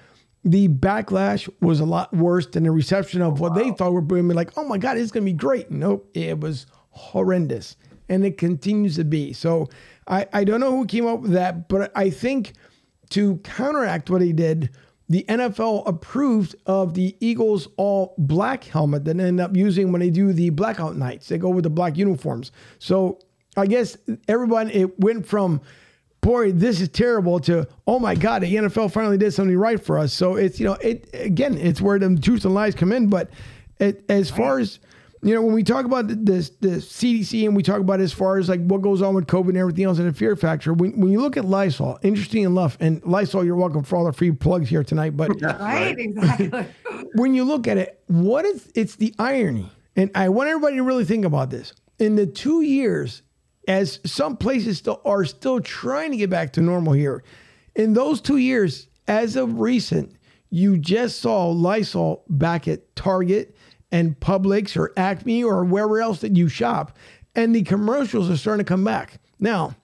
the 0.45 0.67
backlash 0.67 1.49
was 1.59 1.79
a 1.79 1.85
lot 1.85 2.13
worse 2.13 2.45
than 2.45 2.63
the 2.63 2.71
reception 2.71 3.21
of 3.23 3.39
what 3.39 3.55
they 3.55 3.71
thought 3.71 3.91
were 3.93 4.01
being 4.01 4.27
like, 4.29 4.55
oh 4.55 4.63
my 4.63 4.77
God, 4.77 4.95
it's 4.95 5.11
going 5.11 5.25
to 5.25 5.31
be 5.31 5.35
great. 5.35 5.71
Nope, 5.71 6.07
it 6.13 6.39
was 6.39 6.67
horrendous. 6.91 7.75
And 8.07 8.23
it 8.23 8.37
continues 8.37 8.95
to 8.97 9.03
be. 9.03 9.33
So 9.33 9.67
I, 10.07 10.27
I 10.31 10.43
don't 10.43 10.59
know 10.59 10.69
who 10.69 10.85
came 10.85 11.07
up 11.07 11.21
with 11.21 11.31
that, 11.31 11.67
but 11.67 11.91
I 11.95 12.11
think 12.11 12.53
to 13.09 13.37
counteract 13.37 14.11
what 14.11 14.21
he 14.21 14.33
did, 14.33 14.69
the 15.09 15.25
NFL 15.27 15.87
approved 15.87 16.55
of 16.67 16.93
the 16.93 17.15
Eagles 17.19 17.67
all 17.75 18.13
black 18.19 18.65
helmet 18.65 19.05
that 19.05 19.17
they 19.17 19.23
end 19.23 19.39
up 19.39 19.55
using 19.55 19.91
when 19.91 19.99
they 19.99 20.11
do 20.11 20.31
the 20.31 20.51
blackout 20.51 20.95
nights. 20.95 21.27
They 21.27 21.39
go 21.39 21.49
with 21.49 21.63
the 21.63 21.69
black 21.71 21.97
uniforms. 21.97 22.51
So 22.77 23.17
I 23.57 23.65
guess 23.65 23.97
everyone, 24.27 24.69
it 24.69 24.99
went 24.99 25.25
from, 25.25 25.61
boy, 26.25 26.51
this 26.51 26.81
is 26.81 26.89
terrible 26.89 27.39
to, 27.39 27.67
oh 27.85 27.99
my 27.99 28.15
God, 28.15 28.41
the 28.41 28.53
NFL 28.53 28.91
finally 28.91 29.17
did 29.17 29.31
something 29.31 29.55
right 29.55 29.81
for 29.81 29.99
us. 29.99 30.11
So 30.11 30.35
it's, 30.35 30.59
you 30.59 30.65
know, 30.65 30.73
it 30.73 31.07
again, 31.13 31.57
it's 31.57 31.79
where 31.79 31.99
the 31.99 32.17
truth 32.17 32.43
and 32.45 32.53
lies 32.53 32.73
come 32.73 32.91
in. 32.91 33.07
But 33.07 33.29
it, 33.79 34.03
as 34.09 34.31
far 34.31 34.57
as, 34.57 34.79
you 35.21 35.35
know, 35.35 35.41
when 35.43 35.53
we 35.53 35.63
talk 35.63 35.85
about 35.85 36.07
this, 36.07 36.49
the 36.49 36.77
CDC 36.77 37.45
and 37.45 37.55
we 37.55 37.61
talk 37.61 37.79
about 37.79 38.01
as 38.01 38.11
far 38.11 38.37
as 38.37 38.49
like 38.49 38.65
what 38.65 38.81
goes 38.81 39.03
on 39.03 39.13
with 39.13 39.27
COVID 39.27 39.49
and 39.49 39.57
everything 39.57 39.85
else 39.85 39.99
and 39.99 40.07
the 40.07 40.13
fear 40.13 40.35
factor, 40.35 40.73
when, 40.73 40.99
when 40.99 41.11
you 41.11 41.21
look 41.21 41.37
at 41.37 41.45
Lysol, 41.45 41.99
interesting 42.01 42.43
enough, 42.43 42.75
and 42.79 43.03
Lysol, 43.05 43.45
you're 43.45 43.55
welcome 43.55 43.83
for 43.83 43.95
all 43.95 44.05
the 44.05 44.13
free 44.13 44.31
plugs 44.31 44.67
here 44.67 44.83
tonight. 44.83 45.15
But 45.15 45.39
right, 45.41 45.95
exactly. 45.97 46.65
when 47.15 47.35
you 47.35 47.43
look 47.43 47.67
at 47.67 47.77
it, 47.77 48.01
what 48.07 48.45
is 48.45 48.71
it's 48.73 48.95
the 48.95 49.13
irony, 49.19 49.71
and 49.95 50.09
I 50.15 50.29
want 50.29 50.49
everybody 50.49 50.77
to 50.77 50.83
really 50.83 51.05
think 51.05 51.23
about 51.23 51.51
this. 51.51 51.71
In 51.99 52.15
the 52.15 52.25
two 52.25 52.61
years, 52.61 53.21
as 53.67 53.99
some 54.05 54.37
places 54.37 54.77
still 54.77 55.01
are 55.05 55.25
still 55.25 55.59
trying 55.59 56.11
to 56.11 56.17
get 56.17 56.29
back 56.29 56.53
to 56.53 56.61
normal 56.61 56.93
here, 56.93 57.23
in 57.75 57.93
those 57.93 58.21
two 58.21 58.37
years, 58.37 58.87
as 59.07 59.35
of 59.35 59.59
recent, 59.59 60.15
you 60.49 60.77
just 60.77 61.19
saw 61.19 61.49
Lysol 61.49 62.23
back 62.29 62.67
at 62.67 62.95
Target 62.95 63.55
and 63.91 64.19
Publix 64.19 64.77
or 64.77 64.93
Acme 64.97 65.43
or 65.43 65.63
wherever 65.63 65.99
else 65.99 66.21
that 66.21 66.35
you 66.35 66.47
shop, 66.47 66.97
and 67.35 67.53
the 67.53 67.63
commercials 67.63 68.29
are 68.29 68.37
starting 68.37 68.65
to 68.65 68.69
come 68.69 68.83
back. 68.83 69.19
Now, 69.39 69.75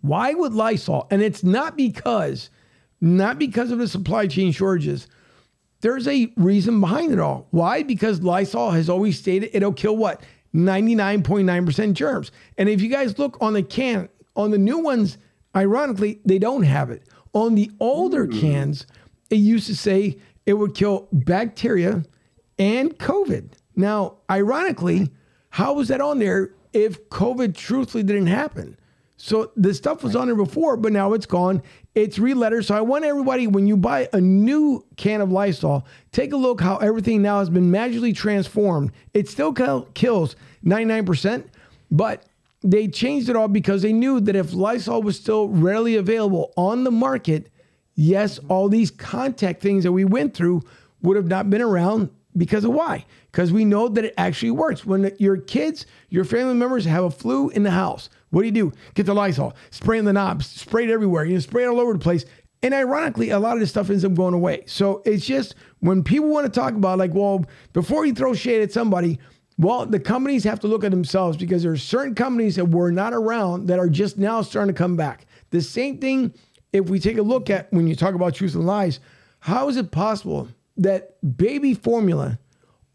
why 0.00 0.34
would 0.34 0.54
Lysol? 0.54 1.06
And 1.10 1.22
it's 1.22 1.44
not 1.44 1.76
because, 1.76 2.50
not 3.00 3.38
because 3.38 3.70
of 3.70 3.78
the 3.78 3.88
supply 3.88 4.26
chain 4.26 4.52
shortages. 4.52 5.08
There's 5.80 6.08
a 6.08 6.32
reason 6.36 6.80
behind 6.80 7.12
it 7.12 7.20
all. 7.20 7.46
Why? 7.50 7.82
Because 7.82 8.22
Lysol 8.22 8.70
has 8.70 8.88
always 8.88 9.18
stated 9.18 9.50
it'll 9.52 9.72
kill 9.72 9.96
what? 9.96 10.22
99.9% 10.54 11.92
germs. 11.92 12.32
And 12.58 12.68
if 12.68 12.80
you 12.80 12.88
guys 12.88 13.18
look 13.18 13.36
on 13.40 13.52
the 13.52 13.62
can, 13.62 14.08
on 14.34 14.50
the 14.50 14.58
new 14.58 14.78
ones, 14.78 15.18
ironically, 15.54 16.20
they 16.24 16.38
don't 16.38 16.62
have 16.62 16.90
it. 16.90 17.02
On 17.32 17.54
the 17.54 17.70
older 17.80 18.26
hmm. 18.26 18.38
cans, 18.38 18.86
it 19.30 19.36
used 19.36 19.66
to 19.66 19.76
say 19.76 20.18
it 20.44 20.54
would 20.54 20.74
kill 20.74 21.08
bacteria 21.12 22.04
and 22.58 22.96
COVID. 22.98 23.50
Now, 23.74 24.18
ironically, 24.30 25.10
how 25.50 25.74
was 25.74 25.88
that 25.88 26.00
on 26.00 26.18
there 26.18 26.50
if 26.72 27.08
COVID 27.10 27.54
truthfully 27.54 28.02
didn't 28.02 28.28
happen? 28.28 28.76
So 29.16 29.52
the 29.56 29.74
stuff 29.74 30.02
was 30.02 30.14
on 30.14 30.26
there 30.26 30.36
before, 30.36 30.76
but 30.76 30.92
now 30.92 31.12
it's 31.14 31.26
gone. 31.26 31.62
It's 31.96 32.18
re-lettered. 32.18 32.66
So 32.66 32.74
I 32.74 32.82
want 32.82 33.06
everybody, 33.06 33.46
when 33.46 33.66
you 33.66 33.74
buy 33.74 34.06
a 34.12 34.20
new 34.20 34.84
can 34.96 35.22
of 35.22 35.32
Lysol, 35.32 35.86
take 36.12 36.34
a 36.34 36.36
look 36.36 36.60
how 36.60 36.76
everything 36.76 37.22
now 37.22 37.38
has 37.38 37.48
been 37.48 37.70
magically 37.70 38.12
transformed. 38.12 38.92
It 39.14 39.30
still 39.30 39.52
kills 39.54 40.36
99%, 40.62 41.48
but 41.90 42.26
they 42.62 42.86
changed 42.88 43.30
it 43.30 43.36
all 43.36 43.48
because 43.48 43.80
they 43.80 43.94
knew 43.94 44.20
that 44.20 44.36
if 44.36 44.52
Lysol 44.52 45.02
was 45.02 45.16
still 45.16 45.48
readily 45.48 45.96
available 45.96 46.52
on 46.54 46.84
the 46.84 46.90
market, 46.90 47.48
yes, 47.94 48.38
all 48.50 48.68
these 48.68 48.90
contact 48.90 49.62
things 49.62 49.82
that 49.84 49.92
we 49.92 50.04
went 50.04 50.34
through 50.34 50.62
would 51.00 51.16
have 51.16 51.28
not 51.28 51.48
been 51.48 51.62
around 51.62 52.10
because 52.36 52.64
of 52.64 52.72
why? 52.72 53.06
Because 53.32 53.52
we 53.52 53.64
know 53.64 53.88
that 53.88 54.04
it 54.04 54.12
actually 54.18 54.50
works. 54.50 54.84
When 54.84 55.10
your 55.18 55.38
kids, 55.38 55.86
your 56.10 56.24
family 56.24 56.52
members 56.52 56.84
have 56.84 57.04
a 57.04 57.10
flu 57.10 57.48
in 57.48 57.62
the 57.62 57.70
house, 57.70 58.10
what 58.36 58.42
do 58.42 58.48
you 58.48 58.52
do? 58.52 58.72
Get 58.92 59.06
the 59.06 59.14
Lysol, 59.14 59.56
spray 59.70 59.98
in 59.98 60.04
the 60.04 60.12
knobs, 60.12 60.46
spray 60.46 60.84
it 60.84 60.90
everywhere, 60.90 61.24
you 61.24 61.32
know, 61.32 61.40
spray 61.40 61.64
it 61.64 61.68
all 61.68 61.80
over 61.80 61.94
the 61.94 61.98
place. 61.98 62.26
And 62.62 62.74
ironically, 62.74 63.30
a 63.30 63.38
lot 63.38 63.54
of 63.54 63.60
this 63.60 63.70
stuff 63.70 63.88
ends 63.88 64.04
up 64.04 64.12
going 64.12 64.34
away. 64.34 64.64
So 64.66 65.00
it's 65.06 65.24
just 65.24 65.54
when 65.80 66.02
people 66.02 66.28
want 66.28 66.44
to 66.44 66.52
talk 66.52 66.74
about, 66.74 66.98
like, 66.98 67.14
well, 67.14 67.46
before 67.72 68.04
you 68.04 68.12
throw 68.12 68.34
shade 68.34 68.60
at 68.60 68.72
somebody, 68.72 69.18
well, 69.56 69.86
the 69.86 69.98
companies 69.98 70.44
have 70.44 70.60
to 70.60 70.66
look 70.66 70.84
at 70.84 70.90
themselves 70.90 71.38
because 71.38 71.62
there 71.62 71.72
are 71.72 71.78
certain 71.78 72.14
companies 72.14 72.56
that 72.56 72.66
were 72.66 72.90
not 72.90 73.14
around 73.14 73.68
that 73.68 73.78
are 73.78 73.88
just 73.88 74.18
now 74.18 74.42
starting 74.42 74.74
to 74.74 74.78
come 74.78 74.96
back. 74.96 75.24
The 75.48 75.62
same 75.62 75.96
thing, 75.96 76.34
if 76.74 76.90
we 76.90 77.00
take 77.00 77.16
a 77.16 77.22
look 77.22 77.48
at 77.48 77.72
when 77.72 77.86
you 77.86 77.96
talk 77.96 78.14
about 78.14 78.34
truth 78.34 78.54
and 78.54 78.66
lies, 78.66 79.00
how 79.38 79.70
is 79.70 79.78
it 79.78 79.90
possible 79.92 80.48
that 80.76 81.16
baby 81.38 81.72
formula 81.72 82.38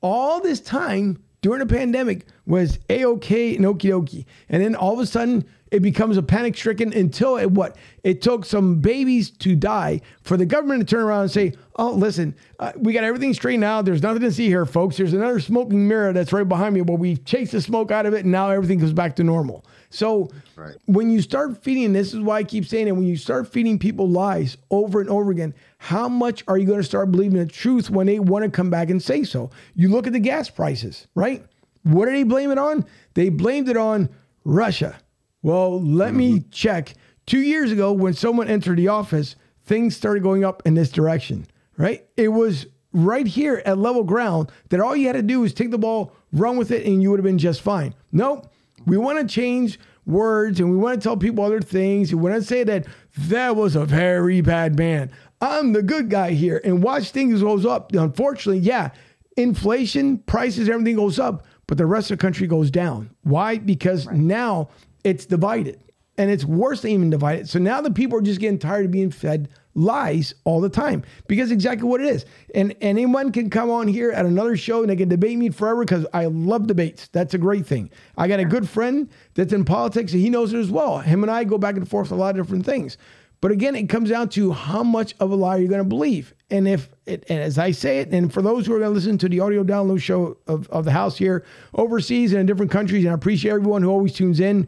all 0.02 0.40
this 0.40 0.60
time 0.60 1.18
during 1.42 1.66
the 1.66 1.66
pandemic 1.66 2.28
was 2.52 2.80
a-okay 2.90 3.56
and 3.56 3.64
okie 3.66 3.90
dokie. 3.90 4.26
And 4.50 4.62
then 4.62 4.76
all 4.76 4.92
of 4.94 5.00
a 5.00 5.06
sudden 5.06 5.46
it 5.72 5.82
becomes 5.82 6.18
a 6.18 6.22
panic 6.22 6.58
stricken 6.58 6.92
until 6.92 7.38
it 7.38 7.50
what? 7.50 7.78
It 8.04 8.22
took 8.22 8.44
some 8.44 8.82
babies 8.82 9.30
to 9.30 9.56
die 9.56 10.02
for 10.22 10.36
the 10.36 10.46
government 10.46 10.82
to 10.82 10.86
turn 10.86 11.06
around 11.06 11.22
and 11.22 11.32
say, 11.32 11.54
oh, 11.78 11.92
listen, 11.92 12.36
uh, 12.60 12.74
we 12.76 12.92
got 12.92 13.06
everything 13.06 13.34
straightened 13.34 13.64
out. 13.64 13.86
There's 13.86 14.04
nothing 14.04 14.24
to 14.24 14.34
see 14.34 14.48
here, 14.48 14.66
folks. 14.66 14.98
There's 14.98 15.14
another 15.14 15.40
smoking 15.40 15.88
mirror 15.88 16.12
that's 16.12 16.34
right 16.34 16.48
behind 16.48 16.76
me, 16.76 16.82
but 16.82 16.96
we've 17.00 17.24
chased 17.24 17.54
the 17.54 17.62
smoke 17.62 17.90
out 17.90 18.06
of 18.06 18.14
it 18.14 18.24
and 18.24 18.32
now 18.34 18.50
everything 18.50 18.80
goes 18.80 18.92
back 18.92 19.16
to 19.16 19.24
normal. 19.24 19.64
So 19.90 20.30
Right. 20.58 20.76
when 20.88 21.10
you 21.10 21.22
start 21.22 21.64
feeding, 21.64 21.94
this 21.94 22.14
is 22.14 22.20
why 22.20 22.40
I 22.40 22.44
keep 22.44 22.66
saying 22.66 22.90
it, 22.90 22.92
when 22.92 23.06
you 23.06 23.16
start 23.16 23.48
feeding 23.48 23.80
people 23.80 24.10
lies 24.10 24.58
over 24.72 25.00
and 25.00 25.10
over 25.10 25.32
again, 25.32 25.54
how 25.78 26.10
much 26.10 26.44
are 26.50 26.58
you 26.58 26.66
going 26.66 26.80
to 26.80 26.84
start 26.84 27.12
believing 27.12 27.40
the 27.40 27.46
truth 27.46 27.90
when 27.90 28.08
they 28.08 28.20
want 28.20 28.44
to 28.44 28.52
come 28.52 28.70
back 28.70 28.90
and 28.90 29.02
say 29.02 29.24
so? 29.24 29.52
You 29.74 29.88
look 29.88 30.06
at 30.06 30.14
the 30.14 30.20
gas 30.20 30.50
prices, 30.50 31.08
right? 31.16 31.46
What 31.84 32.06
did 32.06 32.16
they 32.16 32.24
blame 32.24 32.52
it 32.52 32.58
on? 32.58 32.86
They 33.14 33.30
blamed 33.30 33.70
it 33.70 33.78
on 33.78 34.10
Russia. 34.44 35.00
Well, 35.42 35.82
let 35.82 36.14
me 36.14 36.40
mm-hmm. 36.40 36.50
check. 36.52 36.94
Two 37.26 37.40
years 37.40 37.72
ago, 37.72 37.92
when 37.92 38.14
someone 38.14 38.48
entered 38.48 38.78
the 38.78 38.88
office, 38.90 39.36
things 39.66 39.96
started 39.96 40.24
going 40.24 40.44
up 40.44 40.62
in 40.66 40.74
this 40.74 40.92
direction, 40.92 41.48
right? 41.78 42.06
It 42.18 42.30
was 42.30 42.68
right 42.94 43.26
here 43.26 43.62
at 43.66 43.78
level 43.78 44.04
ground 44.04 44.52
that 44.70 44.80
all 44.80 44.96
you 44.96 45.08
had 45.08 45.14
to 45.14 45.22
do 45.22 45.42
was 45.42 45.54
take 45.54 45.72
the 45.72 45.78
ball, 45.78 46.14
run 46.34 46.58
with 46.58 46.72
it, 46.72 46.86
and 46.86 47.02
you 47.02 47.10
would 47.10 47.20
have 47.20 47.26
been 47.26 47.38
just 47.38 47.62
fine. 47.62 47.96
Nope. 48.12 48.52
We 48.86 48.98
want 48.98 49.20
to 49.20 49.34
change 49.34 49.80
words 50.06 50.60
and 50.60 50.72
we 50.72 50.78
want 50.78 51.00
to 51.00 51.04
tell 51.04 51.18
people 51.18 51.44
other 51.44 51.62
things. 51.62 52.14
We 52.14 52.22
want 52.22 52.36
to 52.36 52.42
say 52.42 52.64
that 52.64 52.88
that 53.18 53.56
was 53.56 53.76
a 53.76 53.86
very 53.86 54.42
bad 54.42 54.78
man. 54.78 55.12
I'm 55.40 55.74
the 55.74 55.84
good 55.84 56.10
guy 56.10 56.32
here 56.32 56.62
and 56.64 56.84
watch 56.84 57.12
things 57.12 57.42
goes 57.42 57.66
up. 57.66 57.94
Unfortunately, 57.94 58.60
yeah, 58.60 58.90
inflation, 59.38 60.20
prices, 60.20 60.70
everything 60.70 60.96
goes 60.96 61.20
up, 61.20 61.46
but 61.72 61.78
the 61.78 61.86
rest 61.86 62.12
of 62.12 62.18
the 62.18 62.22
country 62.22 62.48
goes 62.48 62.70
down. 62.70 63.10
Why? 63.22 63.58
Because 63.58 64.06
now 64.08 64.68
it's 65.06 65.26
divided 65.26 65.80
and 66.18 66.30
it's 66.30 66.44
worse 66.44 66.82
than 66.82 66.92
even 66.92 67.10
divided. 67.10 67.48
So 67.48 67.60
now 67.60 67.80
the 67.80 67.90
people 67.90 68.18
are 68.18 68.22
just 68.22 68.42
getting 68.42 68.60
tired 68.60 68.84
of 68.84 68.92
being 68.92 69.10
fed 69.10 69.48
lies 69.74 70.34
all 70.44 70.60
the 70.60 70.68
time 70.68 71.02
because 71.28 71.50
exactly 71.50 71.88
what 71.88 72.02
it 72.02 72.08
is. 72.08 72.26
And, 72.54 72.74
and 72.82 73.00
anyone 73.00 73.32
can 73.32 73.50
come 73.50 73.70
on 73.70 73.88
here 73.88 74.12
at 74.12 74.26
another 74.26 74.58
show 74.58 74.82
and 74.82 74.90
they 74.90 74.98
can 74.98 75.08
debate 75.08 75.38
me 75.38 75.50
forever 75.50 75.86
because 75.86 76.06
I 76.14 76.26
love 76.26 76.68
debates. 76.68 77.08
That's 77.14 77.36
a 77.36 77.38
great 77.38 77.66
thing. 77.66 77.90
I 78.18 78.28
got 78.28 78.42
a 78.42 78.46
good 78.46 78.68
friend 78.68 79.10
that's 79.36 79.54
in 79.54 79.64
politics 79.64 80.12
and 80.12 80.22
he 80.22 80.30
knows 80.30 80.54
it 80.54 80.60
as 80.60 80.72
well. 80.72 81.00
Him 81.00 81.24
and 81.24 81.32
I 81.32 81.46
go 81.46 81.58
back 81.58 81.78
and 81.78 81.88
forth 81.88 82.12
a 82.12 82.16
lot 82.16 82.38
of 82.38 82.46
different 82.46 82.66
things. 82.66 82.98
But 83.42 83.52
again, 83.52 83.76
it 83.76 83.90
comes 83.90 84.10
down 84.10 84.30
to 84.30 84.52
how 84.52 84.84
much 84.84 85.16
of 85.20 85.32
a 85.32 85.36
lie 85.36 85.58
you're 85.58 85.68
going 85.68 85.80
to 85.80 85.84
believe. 85.84 86.34
And 86.52 86.68
if, 86.68 86.90
it, 87.08 87.26
and 87.28 87.40
as 87.40 87.58
I 87.58 87.72
say 87.72 88.00
it, 88.00 88.10
and 88.10 88.32
for 88.32 88.44
those 88.44 88.68
who 88.68 88.76
are 88.76 88.80
going 88.80 88.92
to 88.92 88.96
listen 88.96 89.18
to 89.18 89.30
the 89.30 89.40
audio 89.40 89.64
download 89.64 90.00
show 90.00 90.38
of, 90.48 90.70
of 90.70 90.86
the 90.86 90.92
house 90.92 91.18
here 91.18 91.44
overseas 91.74 92.34
and 92.34 92.40
in 92.40 92.46
different 92.46 92.72
countries, 92.72 93.04
and 93.04 93.12
I 93.12 93.16
appreciate 93.16 93.52
everyone 93.52 93.82
who 93.82 93.90
always 93.90 94.14
tunes 94.14 94.40
in 94.40 94.68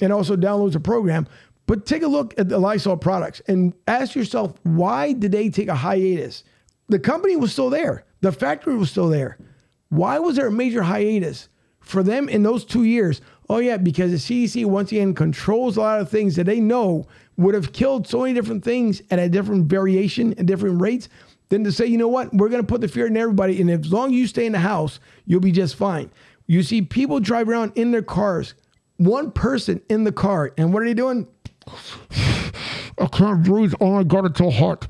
and 0.00 0.10
also 0.10 0.36
downloads 0.36 0.72
the 0.72 0.80
program. 0.80 1.28
But 1.66 1.84
take 1.84 2.02
a 2.02 2.08
look 2.08 2.34
at 2.38 2.48
the 2.48 2.58
Lysol 2.58 2.96
products 2.96 3.40
and 3.46 3.74
ask 3.86 4.14
yourself, 4.14 4.54
why 4.62 5.12
did 5.12 5.32
they 5.32 5.50
take 5.50 5.68
a 5.68 5.74
hiatus? 5.74 6.44
The 6.88 6.98
company 6.98 7.36
was 7.36 7.52
still 7.52 7.70
there, 7.70 8.04
the 8.22 8.32
factory 8.32 8.76
was 8.76 8.90
still 8.90 9.08
there. 9.08 9.38
Why 9.90 10.18
was 10.18 10.36
there 10.36 10.46
a 10.46 10.52
major 10.52 10.82
hiatus 10.82 11.48
for 11.80 12.02
them 12.02 12.28
in 12.28 12.42
those 12.42 12.64
two 12.64 12.84
years? 12.84 13.20
Oh, 13.48 13.58
yeah, 13.58 13.76
because 13.76 14.10
the 14.10 14.16
CDC 14.16 14.64
once 14.64 14.90
again 14.90 15.14
controls 15.14 15.76
a 15.76 15.80
lot 15.80 16.00
of 16.00 16.08
things 16.08 16.36
that 16.36 16.44
they 16.44 16.58
know 16.58 17.06
would 17.36 17.54
have 17.54 17.72
killed 17.72 18.06
so 18.06 18.20
many 18.22 18.34
different 18.34 18.64
things 18.64 19.02
at 19.10 19.18
a 19.18 19.28
different 19.28 19.66
variation 19.66 20.34
and 20.38 20.46
different 20.46 20.80
rates 20.80 21.08
than 21.48 21.64
to 21.64 21.72
say, 21.72 21.86
you 21.86 21.98
know 21.98 22.08
what, 22.08 22.32
we're 22.32 22.48
going 22.48 22.62
to 22.62 22.66
put 22.66 22.80
the 22.80 22.88
fear 22.88 23.06
in 23.06 23.16
everybody. 23.16 23.60
And 23.60 23.70
as 23.70 23.92
long 23.92 24.08
as 24.08 24.14
you 24.14 24.26
stay 24.26 24.46
in 24.46 24.52
the 24.52 24.58
house, 24.60 24.98
you'll 25.26 25.40
be 25.40 25.52
just 25.52 25.76
fine. 25.76 26.10
You 26.46 26.62
see 26.62 26.82
people 26.82 27.20
drive 27.20 27.48
around 27.48 27.72
in 27.74 27.90
their 27.90 28.02
cars, 28.02 28.54
one 28.96 29.30
person 29.30 29.80
in 29.88 30.04
the 30.04 30.12
car, 30.12 30.52
and 30.56 30.72
what 30.72 30.82
are 30.82 30.86
they 30.86 30.94
doing? 30.94 31.26
I 32.98 33.06
can't 33.10 33.42
breathe. 33.42 33.74
Oh 33.80 33.92
my 33.94 34.04
God, 34.04 34.26
it's 34.26 34.38
so 34.38 34.50
hot. 34.50 34.86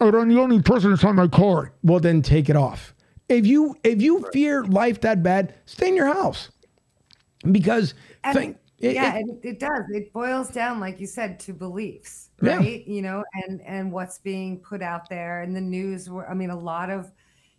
And 0.00 0.14
I'm 0.14 0.28
the 0.28 0.40
only 0.40 0.60
person 0.60 0.90
inside 0.90 1.12
my 1.12 1.28
car. 1.28 1.72
Well, 1.82 2.00
then 2.00 2.20
take 2.22 2.50
it 2.50 2.56
off. 2.56 2.94
If 3.28 3.46
you 3.46 3.76
if 3.84 4.02
you 4.02 4.26
fear 4.32 4.64
life 4.64 5.00
that 5.02 5.22
bad, 5.22 5.54
stay 5.64 5.88
in 5.88 5.96
your 5.96 6.12
house. 6.12 6.50
Because 7.50 7.94
And- 8.24 8.34
think 8.36 8.56
It- 8.82 8.94
yeah, 8.94 9.14
it- 9.16 9.40
it, 9.44 9.60
does. 9.60 9.84
It 9.90 10.12
boils 10.12 10.50
down, 10.50 10.80
like 10.80 11.00
you 11.00 11.06
said, 11.06 11.38
to 11.40 11.52
beliefs, 11.54 12.30
Yeah. 12.42 12.56
right? 12.56 12.86
You 12.86 13.02
know, 13.02 13.24
and 13.34 13.60
and 13.62 13.92
what's 13.92 14.18
being 14.18 14.58
put 14.60 14.82
out 14.82 15.08
there 15.08 15.42
and 15.42 15.54
the 15.56 15.60
news. 15.60 16.10
where- 16.10 16.28
I 16.30 16.34
mean, 16.34 16.50
a 16.50 16.58
lot 16.58 16.90
of, 16.90 17.12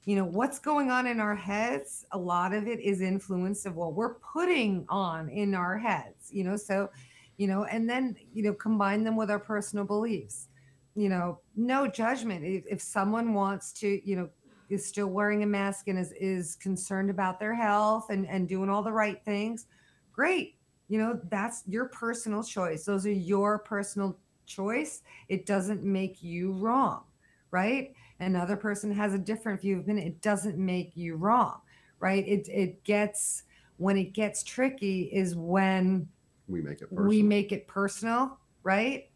you 0.05 0.15
know, 0.17 0.25
what's 0.25 0.59
going 0.59 0.91
on 0.91 1.07
in 1.07 1.19
our 1.21 1.35
heads. 1.35 2.05
A 2.11 2.17
lot 2.17 2.53
of 2.53 2.67
it 2.67 2.79
is 2.81 3.01
influence 3.01 3.65
of 3.65 3.75
what 3.75 3.93
we're 3.95 4.15
putting 4.15 4.85
on 4.89 5.29
in 5.29 5.55
our 5.55 5.77
heads. 5.77 6.29
You 6.31 6.43
know, 6.43 6.57
so, 6.57 6.89
you 7.37 7.47
know, 7.47 7.63
and 7.65 7.89
then 7.89 8.15
you 8.33 8.43
know, 8.43 8.53
combine 8.53 9.03
them 9.05 9.15
with 9.15 9.31
our 9.31 9.39
personal 9.39 9.85
beliefs. 9.85 10.49
You 10.95 11.09
know, 11.09 11.39
no 11.55 11.87
judgment. 11.87 12.43
If, 12.45 12.65
if 12.69 12.81
someone 12.81 13.33
wants 13.33 13.71
to, 13.79 13.87
you 14.07 14.15
know, 14.17 14.29
is 14.69 14.85
still 14.85 15.07
wearing 15.07 15.43
a 15.43 15.45
mask 15.47 15.87
and 15.87 15.97
is 15.99 16.11
is 16.13 16.55
concerned 16.55 17.09
about 17.09 17.39
their 17.39 17.53
health 17.55 18.09
and 18.09 18.27
and 18.27 18.47
doing 18.49 18.69
all 18.69 18.83
the 18.83 18.91
right 18.91 19.23
things, 19.23 19.67
great 20.11 20.57
you 20.89 20.97
know 20.99 21.19
that's 21.29 21.63
your 21.67 21.85
personal 21.85 22.43
choice. 22.43 22.85
Those 22.85 23.05
are 23.05 23.11
your 23.11 23.59
personal 23.59 24.17
choice. 24.45 25.01
It 25.29 25.45
doesn't 25.45 25.83
make 25.83 26.21
you 26.23 26.51
wrong 26.53 27.03
right? 27.51 27.93
Another 28.19 28.57
person 28.57 28.91
has 28.95 29.13
a 29.13 29.17
different 29.19 29.61
view 29.61 29.77
of 29.79 29.87
it 29.87 29.97
it 29.97 30.21
doesn't 30.21 30.57
make 30.57 30.91
you 30.95 31.15
wrong 31.15 31.61
right? 31.99 32.27
It 32.27 32.47
it 32.49 32.83
gets 32.83 33.43
when 33.77 33.95
it 33.97 34.13
gets 34.13 34.43
tricky 34.43 35.03
is 35.03 35.35
when 35.35 36.07
We 36.47 36.61
make 36.61 36.81
it 36.81 36.89
personal. 36.89 37.07
we 37.07 37.21
make 37.21 37.51
it 37.51 37.67
personal 37.67 38.37
right? 38.63 39.09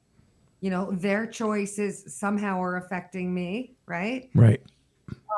You 0.62 0.70
know 0.70 0.92
their 0.92 1.26
choices 1.28 2.14
somehow 2.16 2.62
are 2.62 2.78
affecting 2.78 3.34
me 3.34 3.76
right? 3.88 4.30
Right. 4.36 4.62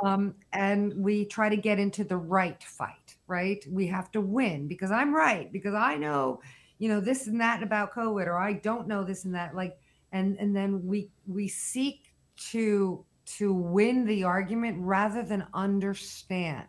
um, 0.03 0.35
and 0.53 0.93
we 0.95 1.25
try 1.25 1.49
to 1.49 1.57
get 1.57 1.79
into 1.79 2.03
the 2.03 2.17
right 2.17 2.61
fight, 2.63 3.08
right? 3.29 3.63
We 3.69 3.87
have 3.87 4.11
to 4.11 4.21
win 4.21 4.67
because 4.67 4.91
I'm 4.91 5.13
right 5.15 5.51
because 5.51 5.73
I 5.75 5.95
know, 5.97 6.41
you 6.79 6.89
know, 6.89 6.99
this 6.99 7.27
and 7.27 7.39
that 7.41 7.63
about 7.63 7.93
COVID, 7.93 8.27
or 8.27 8.37
I 8.37 8.53
don't 8.53 8.87
know 8.87 9.03
this 9.03 9.25
and 9.25 9.35
that. 9.35 9.55
Like, 9.55 9.79
and 10.11 10.37
and 10.39 10.55
then 10.55 10.85
we 10.85 11.11
we 11.27 11.47
seek 11.47 12.15
to 12.51 13.05
to 13.37 13.53
win 13.53 14.05
the 14.05 14.23
argument 14.23 14.77
rather 14.81 15.23
than 15.23 15.47
understand, 15.53 16.67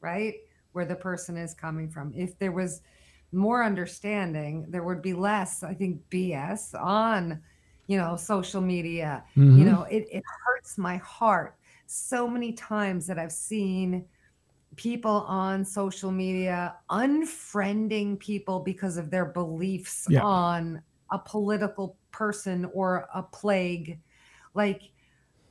right, 0.00 0.34
where 0.72 0.84
the 0.84 0.96
person 0.96 1.36
is 1.36 1.54
coming 1.54 1.90
from. 1.90 2.12
If 2.14 2.38
there 2.38 2.52
was 2.52 2.82
more 3.32 3.64
understanding, 3.64 4.70
there 4.70 4.84
would 4.84 5.02
be 5.02 5.14
less, 5.14 5.62
I 5.62 5.74
think, 5.74 6.08
BS 6.10 6.74
on, 6.74 7.42
you 7.86 7.96
know, 7.98 8.16
social 8.16 8.60
media 8.60 9.24
Mhm. 9.36 9.56
you 9.58 9.64
know 9.64 9.84
it, 9.84 10.06
it 10.10 10.22
hurts 10.44 10.76
my 10.76 10.98
heart 10.98 11.58
so 11.86 12.28
many 12.28 12.52
times 12.52 13.06
that 13.06 13.18
i've 13.18 13.32
seen 13.32 14.06
people 14.76 15.24
on 15.26 15.64
social 15.64 16.10
media 16.10 16.76
unfriending 16.90 18.18
people 18.18 18.60
because 18.60 18.96
of 18.96 19.10
their 19.10 19.24
beliefs 19.24 20.06
Yeah. 20.08 20.22
on 20.22 20.82
a 21.10 21.18
political 21.18 21.96
person 22.10 22.64
or 22.74 23.08
a 23.14 23.22
plague. 23.22 23.98
Like 24.54 24.82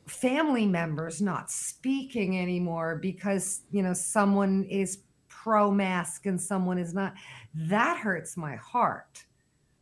family 0.08 0.66
members 0.66 1.22
not 1.22 1.50
speaking 1.50 2.40
anymore 2.40 2.98
because 3.02 3.62
you 3.72 3.82
know 3.82 3.94
someone 3.94 4.64
is 4.66 5.00
pro 5.28 5.72
mask 5.72 6.26
and 6.26 6.40
someone 6.40 6.78
is 6.78 6.94
not. 6.94 7.14
That 7.54 7.98
hurts 7.98 8.38
my 8.38 8.56
heart 8.56 9.26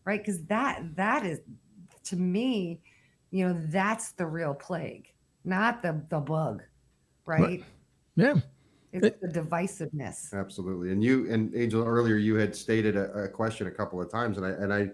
right? 0.05 0.19
Because 0.19 0.43
that 0.45 0.95
that 0.95 1.25
is 1.25 1.39
to 2.03 2.15
me 2.15 2.81
you 3.31 3.47
know 3.47 3.59
that's 3.69 4.11
the 4.11 4.25
real 4.25 4.53
plague 4.53 5.07
not 5.45 5.81
the 5.81 6.05
the 6.09 6.19
bug 6.19 6.61
right? 7.25 7.63
Yeah. 8.15 8.35
It's 8.93 9.19
the 9.21 9.27
divisiveness 9.27 10.33
Absolutely. 10.33 10.91
And 10.91 11.03
you 11.03 11.31
and 11.31 11.55
Angel 11.55 11.83
earlier 11.83 12.15
you 12.15 12.35
had 12.35 12.55
stated 12.55 12.95
a, 12.95 13.11
a 13.13 13.27
question 13.27 13.67
a 13.67 13.71
couple 13.71 14.01
of 14.01 14.11
times 14.11 14.37
and 14.37 14.45
I 14.45 14.49
and 14.49 14.73
I 14.73 14.89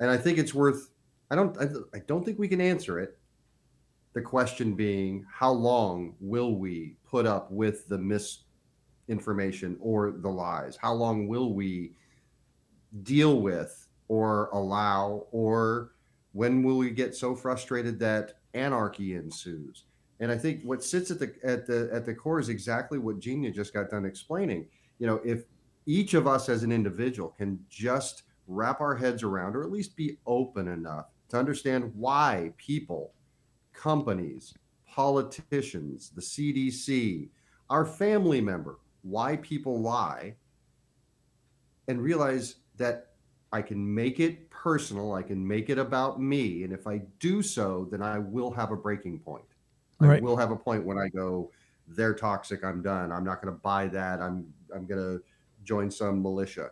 and 0.00 0.10
I 0.10 0.16
think 0.16 0.38
it's 0.38 0.54
worth 0.54 0.90
I 1.30 1.34
don't 1.34 1.56
I, 1.58 1.64
I 1.96 2.00
don't 2.06 2.24
think 2.24 2.38
we 2.38 2.48
can 2.48 2.60
answer 2.60 2.98
it. 2.98 3.18
The 4.14 4.22
question 4.22 4.74
being 4.74 5.24
how 5.32 5.50
long 5.50 6.14
will 6.20 6.56
we 6.56 6.96
put 7.06 7.26
up 7.26 7.50
with 7.50 7.88
the 7.88 7.98
misinformation 7.98 9.76
or 9.80 10.12
the 10.12 10.28
lies? 10.28 10.76
How 10.76 10.92
long 10.92 11.28
will 11.28 11.54
we 11.54 11.92
deal 13.02 13.40
with 13.40 13.88
or 14.08 14.48
allow 14.52 15.26
or 15.30 15.92
when 16.32 16.62
will 16.62 16.78
we 16.78 16.90
get 16.90 17.14
so 17.14 17.34
frustrated 17.34 17.98
that 18.00 18.38
anarchy 18.54 19.14
ensues? 19.14 19.84
And 20.20 20.32
I 20.32 20.38
think 20.38 20.62
what 20.64 20.82
sits 20.82 21.10
at 21.10 21.18
the 21.18 21.34
at 21.44 21.66
the 21.66 21.88
at 21.92 22.04
the 22.04 22.14
core 22.14 22.40
is 22.40 22.48
exactly 22.48 22.98
what 22.98 23.20
Genia 23.20 23.50
just 23.50 23.72
got 23.72 23.90
done 23.90 24.04
explaining. 24.04 24.66
You 24.98 25.06
know, 25.06 25.20
if 25.24 25.44
each 25.86 26.14
of 26.14 26.26
us 26.26 26.48
as 26.48 26.62
an 26.62 26.72
individual 26.72 27.30
can 27.30 27.58
just 27.70 28.24
wrap 28.46 28.80
our 28.80 28.96
heads 28.96 29.22
around 29.22 29.54
or 29.54 29.62
at 29.62 29.70
least 29.70 29.96
be 29.96 30.18
open 30.26 30.68
enough 30.68 31.06
to 31.28 31.38
understand 31.38 31.92
why 31.94 32.52
people, 32.56 33.12
companies, 33.72 34.54
politicians, 34.86 36.10
the 36.14 36.20
CDC, 36.20 37.28
our 37.70 37.84
family 37.84 38.40
member, 38.40 38.78
why 39.02 39.36
people 39.36 39.80
lie, 39.80 40.34
and 41.86 42.02
realize 42.02 42.56
that 42.76 43.12
I 43.52 43.62
can 43.62 43.94
make 43.94 44.20
it 44.20 44.50
personal, 44.50 45.14
I 45.14 45.22
can 45.22 45.46
make 45.46 45.70
it 45.70 45.78
about 45.78 46.20
me. 46.20 46.64
And 46.64 46.72
if 46.72 46.86
I 46.86 47.02
do 47.18 47.42
so, 47.42 47.88
then 47.90 48.02
I 48.02 48.18
will 48.18 48.50
have 48.50 48.72
a 48.72 48.76
breaking 48.76 49.20
point. 49.20 49.44
Right. 50.00 50.18
I 50.18 50.24
will 50.24 50.36
have 50.36 50.50
a 50.50 50.56
point 50.56 50.84
when 50.84 50.98
I 50.98 51.08
go, 51.08 51.50
they're 51.88 52.14
toxic, 52.14 52.64
I'm 52.64 52.82
done. 52.82 53.10
I'm 53.10 53.24
not 53.24 53.42
going 53.42 53.52
to 53.52 53.60
buy 53.60 53.88
that. 53.88 54.20
I'm 54.20 54.52
I'm 54.74 54.86
going 54.86 55.00
to 55.00 55.22
join 55.64 55.90
some 55.90 56.22
militia. 56.22 56.70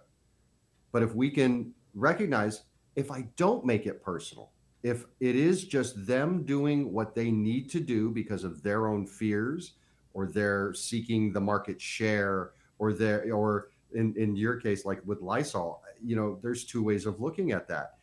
But 0.93 1.03
if 1.03 1.14
we 1.14 1.31
can 1.31 1.72
recognize 1.95 2.62
if 2.95 3.11
I 3.11 3.29
don't 3.37 3.64
make 3.64 3.87
it 3.87 4.03
personal, 4.03 4.53
if 4.83 5.05
it 5.20 5.37
is 5.37 5.64
just 5.64 6.07
them 6.07 6.45
doing 6.45 6.93
what 6.93 7.14
they 7.14 7.31
need 7.31 7.68
to 7.70 7.81
do 7.81 8.11
because 8.11 8.45
of 8.45 8.62
their 8.62 8.87
own 8.87 9.07
fears 9.07 9.74
or 10.14 10.27
they're 10.27 10.72
seeking 10.72 11.33
the 11.33 11.41
market 11.41 11.81
share 11.81 12.53
or 12.79 12.93
their 12.93 13.33
or 13.33 13.68
in, 13.93 14.14
in 14.16 14.37
your 14.37 14.57
case 14.57 14.85
like 14.85 15.01
with 15.05 15.20
Lysol, 15.20 15.83
you 16.03 16.16
know, 16.16 16.39
there's 16.43 16.64
two 16.64 16.83
ways 16.83 17.05
of 17.07 17.20
looking 17.20 17.53
at 17.53 17.68
that. 17.68 17.95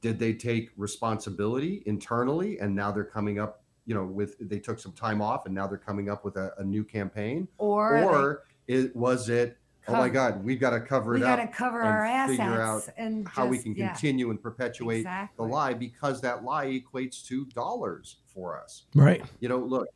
Did 0.00 0.18
they 0.18 0.34
take 0.34 0.70
responsibility 0.76 1.82
internally 1.86 2.58
and 2.60 2.74
now 2.74 2.92
they're 2.92 3.04
coming 3.04 3.38
up, 3.40 3.63
you 3.86 3.94
know, 3.94 4.04
with 4.04 4.36
they 4.40 4.58
took 4.58 4.78
some 4.78 4.92
time 4.92 5.20
off 5.20 5.46
and 5.46 5.54
now 5.54 5.66
they're 5.66 5.78
coming 5.78 6.08
up 6.08 6.24
with 6.24 6.36
a, 6.36 6.52
a 6.58 6.64
new 6.64 6.84
campaign? 6.84 7.48
or, 7.58 7.98
they 7.98 8.04
Or 8.04 8.42
it 8.66 8.96
was 8.96 9.28
it, 9.28 9.58
oh 9.88 9.92
my 9.92 10.08
God, 10.08 10.42
we've 10.42 10.60
got 10.60 10.70
to 10.70 10.80
cover 10.80 11.14
it. 11.14 11.18
we 11.18 11.24
it 11.24 11.28
got 11.28 11.38
up 11.38 11.50
to 11.50 11.56
cover 11.56 11.80
and 11.82 11.88
our 11.88 12.26
figure 12.28 12.44
assets 12.44 12.90
and 12.96 13.28
how 13.28 13.46
we 13.46 13.56
just- 13.56 13.64
can 13.64 13.74
yeah, 13.76 13.88
continue 13.88 14.30
and 14.30 14.42
perpetuate 14.42 14.98
exactly. 15.00 15.46
the 15.46 15.52
lie 15.52 15.74
because 15.74 16.20
that 16.22 16.44
lie 16.44 16.66
equates 16.66 17.24
to 17.26 17.44
dollars 17.46 18.16
for 18.26 18.58
us. 18.58 18.84
Right. 18.94 19.22
You 19.40 19.48
know, 19.48 19.58
look, 19.58 19.88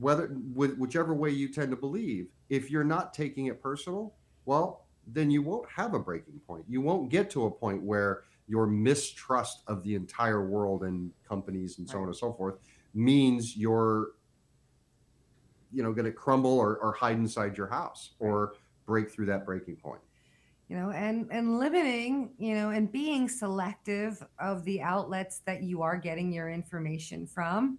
whether 0.00 0.30
with 0.54 0.76
whichever 0.78 1.14
way 1.14 1.30
you 1.30 1.48
tend 1.48 1.70
to 1.70 1.76
believe, 1.76 2.28
if 2.48 2.70
you're 2.70 2.84
not 2.84 3.12
taking 3.14 3.46
it 3.46 3.62
personal, 3.62 4.14
well, 4.44 4.86
then 5.08 5.30
you 5.30 5.42
won't 5.42 5.68
have 5.70 5.94
a 5.94 5.98
breaking 5.98 6.40
point. 6.46 6.64
You 6.68 6.80
won't 6.80 7.10
get 7.10 7.30
to 7.30 7.46
a 7.46 7.50
point 7.50 7.82
where 7.82 8.22
your 8.48 8.66
mistrust 8.66 9.62
of 9.66 9.82
the 9.82 9.94
entire 9.96 10.44
world 10.46 10.82
and 10.84 11.10
companies 11.28 11.78
and 11.78 11.88
so 11.88 11.98
on 11.98 12.06
and 12.06 12.16
so 12.16 12.32
forth 12.32 12.56
means 12.96 13.56
you're 13.56 14.12
you 15.72 15.82
know 15.82 15.92
going 15.92 16.04
to 16.04 16.12
crumble 16.12 16.58
or, 16.58 16.76
or 16.78 16.92
hide 16.92 17.16
inside 17.16 17.56
your 17.56 17.66
house 17.66 18.12
or 18.18 18.54
break 18.86 19.10
through 19.10 19.26
that 19.26 19.44
breaking 19.44 19.76
point. 19.76 20.00
you 20.68 20.76
know 20.76 20.90
and 20.90 21.28
and 21.30 21.58
limiting 21.58 22.30
you 22.38 22.54
know 22.54 22.70
and 22.70 22.90
being 22.90 23.28
selective 23.28 24.24
of 24.38 24.64
the 24.64 24.80
outlets 24.80 25.40
that 25.40 25.62
you 25.62 25.82
are 25.82 25.96
getting 25.96 26.32
your 26.32 26.48
information 26.50 27.26
from 27.26 27.78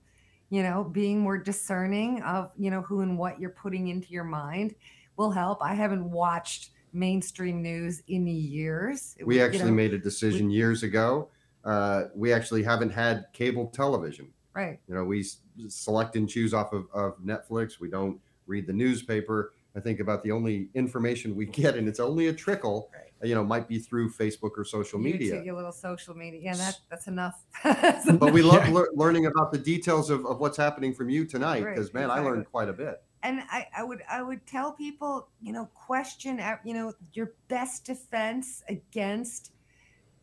you 0.50 0.62
know 0.62 0.84
being 0.84 1.20
more 1.20 1.38
discerning 1.38 2.22
of 2.22 2.52
you 2.58 2.70
know 2.70 2.82
who 2.82 3.02
and 3.02 3.18
what 3.18 3.40
you're 3.40 3.50
putting 3.50 3.88
into 3.88 4.10
your 4.10 4.24
mind 4.24 4.76
will 5.18 5.32
help 5.32 5.58
i 5.62 5.74
haven't 5.74 6.10
watched 6.10 6.72
mainstream 6.94 7.62
news 7.62 8.02
in 8.08 8.28
years 8.28 9.16
We 9.20 9.26
was, 9.26 9.36
you 9.38 9.44
actually 9.44 9.72
know, 9.72 9.76
made 9.76 9.94
a 9.94 10.00
decision 10.00 10.50
years 10.50 10.84
ago. 10.84 11.30
Uh, 11.64 12.06
we 12.16 12.32
actually 12.34 12.64
haven't 12.64 12.92
had 12.92 13.26
cable 13.34 13.68
television. 13.68 14.30
Right 14.58 14.80
You 14.88 14.96
know, 14.96 15.04
we 15.06 15.24
select 15.68 16.16
and 16.16 16.28
choose 16.28 16.54
off 16.54 16.74
of, 16.74 16.86
of 16.94 17.18
Netflix. 17.24 17.80
We 17.80 17.90
don't 17.90 18.20
read 18.48 18.66
the 18.68 18.74
newspaper. 18.74 19.54
I 19.76 19.80
think 19.80 20.00
about 20.00 20.24
the 20.24 20.32
only 20.32 20.70
information 20.74 21.36
we 21.36 21.46
get, 21.62 21.76
and 21.78 21.88
it's 21.88 22.00
only 22.00 22.28
a 22.28 22.34
trickle, 22.34 22.90
Right. 22.94 23.30
you 23.30 23.36
know, 23.36 23.44
might 23.44 23.68
be 23.68 23.78
through 23.80 24.08
Facebook 24.12 24.52
or 24.58 24.64
social 24.66 25.00
media. 25.00 25.44
your 25.44 25.56
little 25.56 25.72
social 25.72 26.16
media 26.16 26.40
yeah 26.44 26.56
that 26.64 26.76
that's 26.90 27.08
enough 27.08 27.38
But 28.24 28.32
we 28.34 28.42
love 28.42 28.68
lear- 28.70 28.90
learning 28.94 29.26
about 29.28 29.52
the 29.52 29.58
details 29.74 30.10
of, 30.10 30.26
of 30.26 30.40
what's 30.40 30.58
happening 30.58 30.94
from 30.94 31.10
you 31.10 31.26
tonight 31.26 31.64
Right, 31.64 31.76
because, 31.76 31.94
man, 31.94 32.10
I 32.12 32.20
learned 32.20 32.46
quite 32.56 32.70
a 32.70 32.74
bit. 32.74 32.96
and 33.24 33.42
I, 33.58 33.68
I 33.80 33.84
would 33.84 34.02
I 34.18 34.22
would 34.28 34.46
tell 34.56 34.70
people, 34.86 35.30
you 35.42 35.52
know, 35.56 35.66
question, 35.88 36.34
you 36.64 36.74
know, 36.78 36.94
your 37.14 37.30
best 37.48 37.86
defense 37.86 38.64
against 38.70 39.52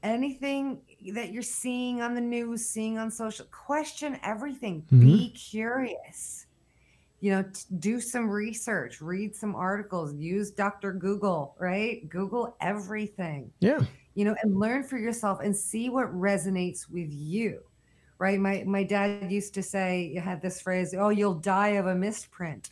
anything 0.02 0.80
that 1.12 1.32
you're 1.32 1.42
seeing 1.42 2.00
on 2.02 2.14
the 2.14 2.20
news, 2.20 2.64
seeing 2.64 2.98
on 2.98 3.10
social. 3.10 3.46
Question 3.50 4.18
everything. 4.22 4.82
Mm-hmm. 4.92 5.00
Be 5.00 5.30
curious. 5.30 6.46
you 7.20 7.30
know, 7.30 7.42
t- 7.42 7.62
do 7.78 8.00
some 8.00 8.28
research, 8.28 9.00
read 9.00 9.34
some 9.34 9.54
articles, 9.54 10.14
use 10.14 10.50
Dr. 10.50 10.92
Google, 10.92 11.54
right? 11.58 12.06
Google 12.10 12.54
everything. 12.60 13.50
Yeah. 13.60 13.80
You 14.14 14.26
know, 14.26 14.36
and 14.42 14.58
learn 14.60 14.84
for 14.84 14.98
yourself 14.98 15.40
and 15.42 15.56
see 15.56 15.88
what 15.88 16.12
resonates 16.14 16.90
with 16.90 17.08
you. 17.10 17.62
Right? 18.18 18.38
My 18.38 18.62
my 18.66 18.84
dad 18.84 19.32
used 19.32 19.54
to 19.54 19.62
say 19.62 20.10
you 20.14 20.20
had 20.20 20.40
this 20.40 20.60
phrase, 20.60 20.94
"Oh, 20.96 21.08
you'll 21.08 21.34
die 21.34 21.76
of 21.80 21.86
a 21.86 21.94
misprint." 21.94 22.70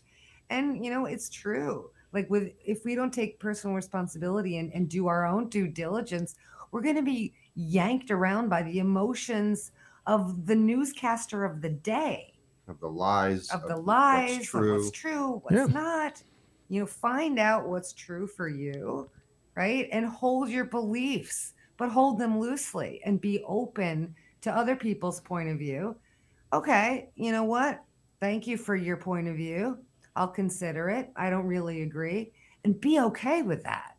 And 0.50 0.84
you 0.84 0.90
know, 0.90 1.06
it's 1.06 1.28
true. 1.30 1.90
Like 2.12 2.28
with 2.30 2.52
if 2.64 2.84
we 2.84 2.94
don't 2.94 3.12
take 3.12 3.40
personal 3.40 3.74
responsibility 3.74 4.58
and, 4.58 4.70
and 4.72 4.88
do 4.88 5.08
our 5.08 5.26
own 5.26 5.48
due 5.48 5.66
diligence, 5.66 6.36
we're 6.70 6.82
going 6.82 6.96
to 6.96 7.02
be 7.02 7.32
yanked 7.54 8.10
around 8.10 8.48
by 8.48 8.62
the 8.62 8.78
emotions 8.78 9.72
of 10.06 10.46
the 10.46 10.54
newscaster 10.54 11.44
of 11.44 11.60
the 11.60 11.70
day. 11.70 12.32
Of 12.68 12.80
the 12.80 12.88
lies 12.88 13.50
of 13.50 13.62
the 13.68 13.76
lies 13.76 14.30
what's 14.30 14.54
of 14.54 14.60
true. 14.60 14.74
what's 14.74 14.90
true. 14.90 15.42
what's 15.42 15.54
Yeah. 15.54 15.66
not. 15.66 16.22
You 16.68 16.80
know 16.80 16.86
find 16.86 17.38
out 17.38 17.68
what's 17.68 17.92
true 17.92 18.26
for 18.26 18.48
you 18.48 19.10
right? 19.54 19.86
And 19.92 20.06
hold 20.06 20.48
your 20.48 20.64
beliefs 20.64 21.52
but 21.76 21.90
hold 21.90 22.18
them 22.18 22.38
loosely 22.38 23.00
and 23.04 23.20
be 23.20 23.42
open 23.46 24.14
to 24.40 24.50
other 24.50 24.76
people's 24.76 25.20
point 25.20 25.48
of 25.48 25.58
view. 25.58 25.96
Okay 26.52 27.08
you 27.14 27.32
know 27.32 27.44
what? 27.44 27.82
Thank 28.20 28.46
you 28.46 28.56
for 28.56 28.76
your 28.76 28.96
point 28.96 29.28
of 29.28 29.36
view. 29.36 29.78
I'll 30.14 30.28
consider 30.28 30.88
it. 30.88 31.10
I 31.16 31.28
don't 31.30 31.46
really 31.46 31.82
agree. 31.82 32.32
And 32.64 32.80
be 32.80 33.00
okay 33.00 33.42
with 33.42 33.64
that 33.64 33.96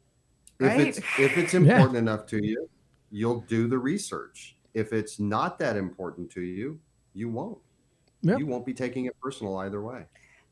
if 0.59 0.67
right? 0.67 0.87
it's 0.87 0.97
if 1.19 1.37
it's 1.37 1.53
important 1.53 1.97
enough 1.97 2.25
to 2.27 2.43
you 2.43 2.69
you'll 3.13 3.41
do 3.41 3.67
the 3.67 3.77
research 3.77 4.57
if 4.73 4.91
it's 4.91 5.19
not 5.19 5.59
that 5.59 5.77
important 5.77 6.29
to 6.31 6.41
you 6.41 6.79
you 7.13 7.29
won't 7.29 7.57
Yep. 8.25 8.39
you 8.39 8.47
won't 8.47 8.65
be 8.65 8.73
taking 8.73 9.05
it 9.05 9.13
personal 9.21 9.57
either 9.57 9.81
way 9.81 10.05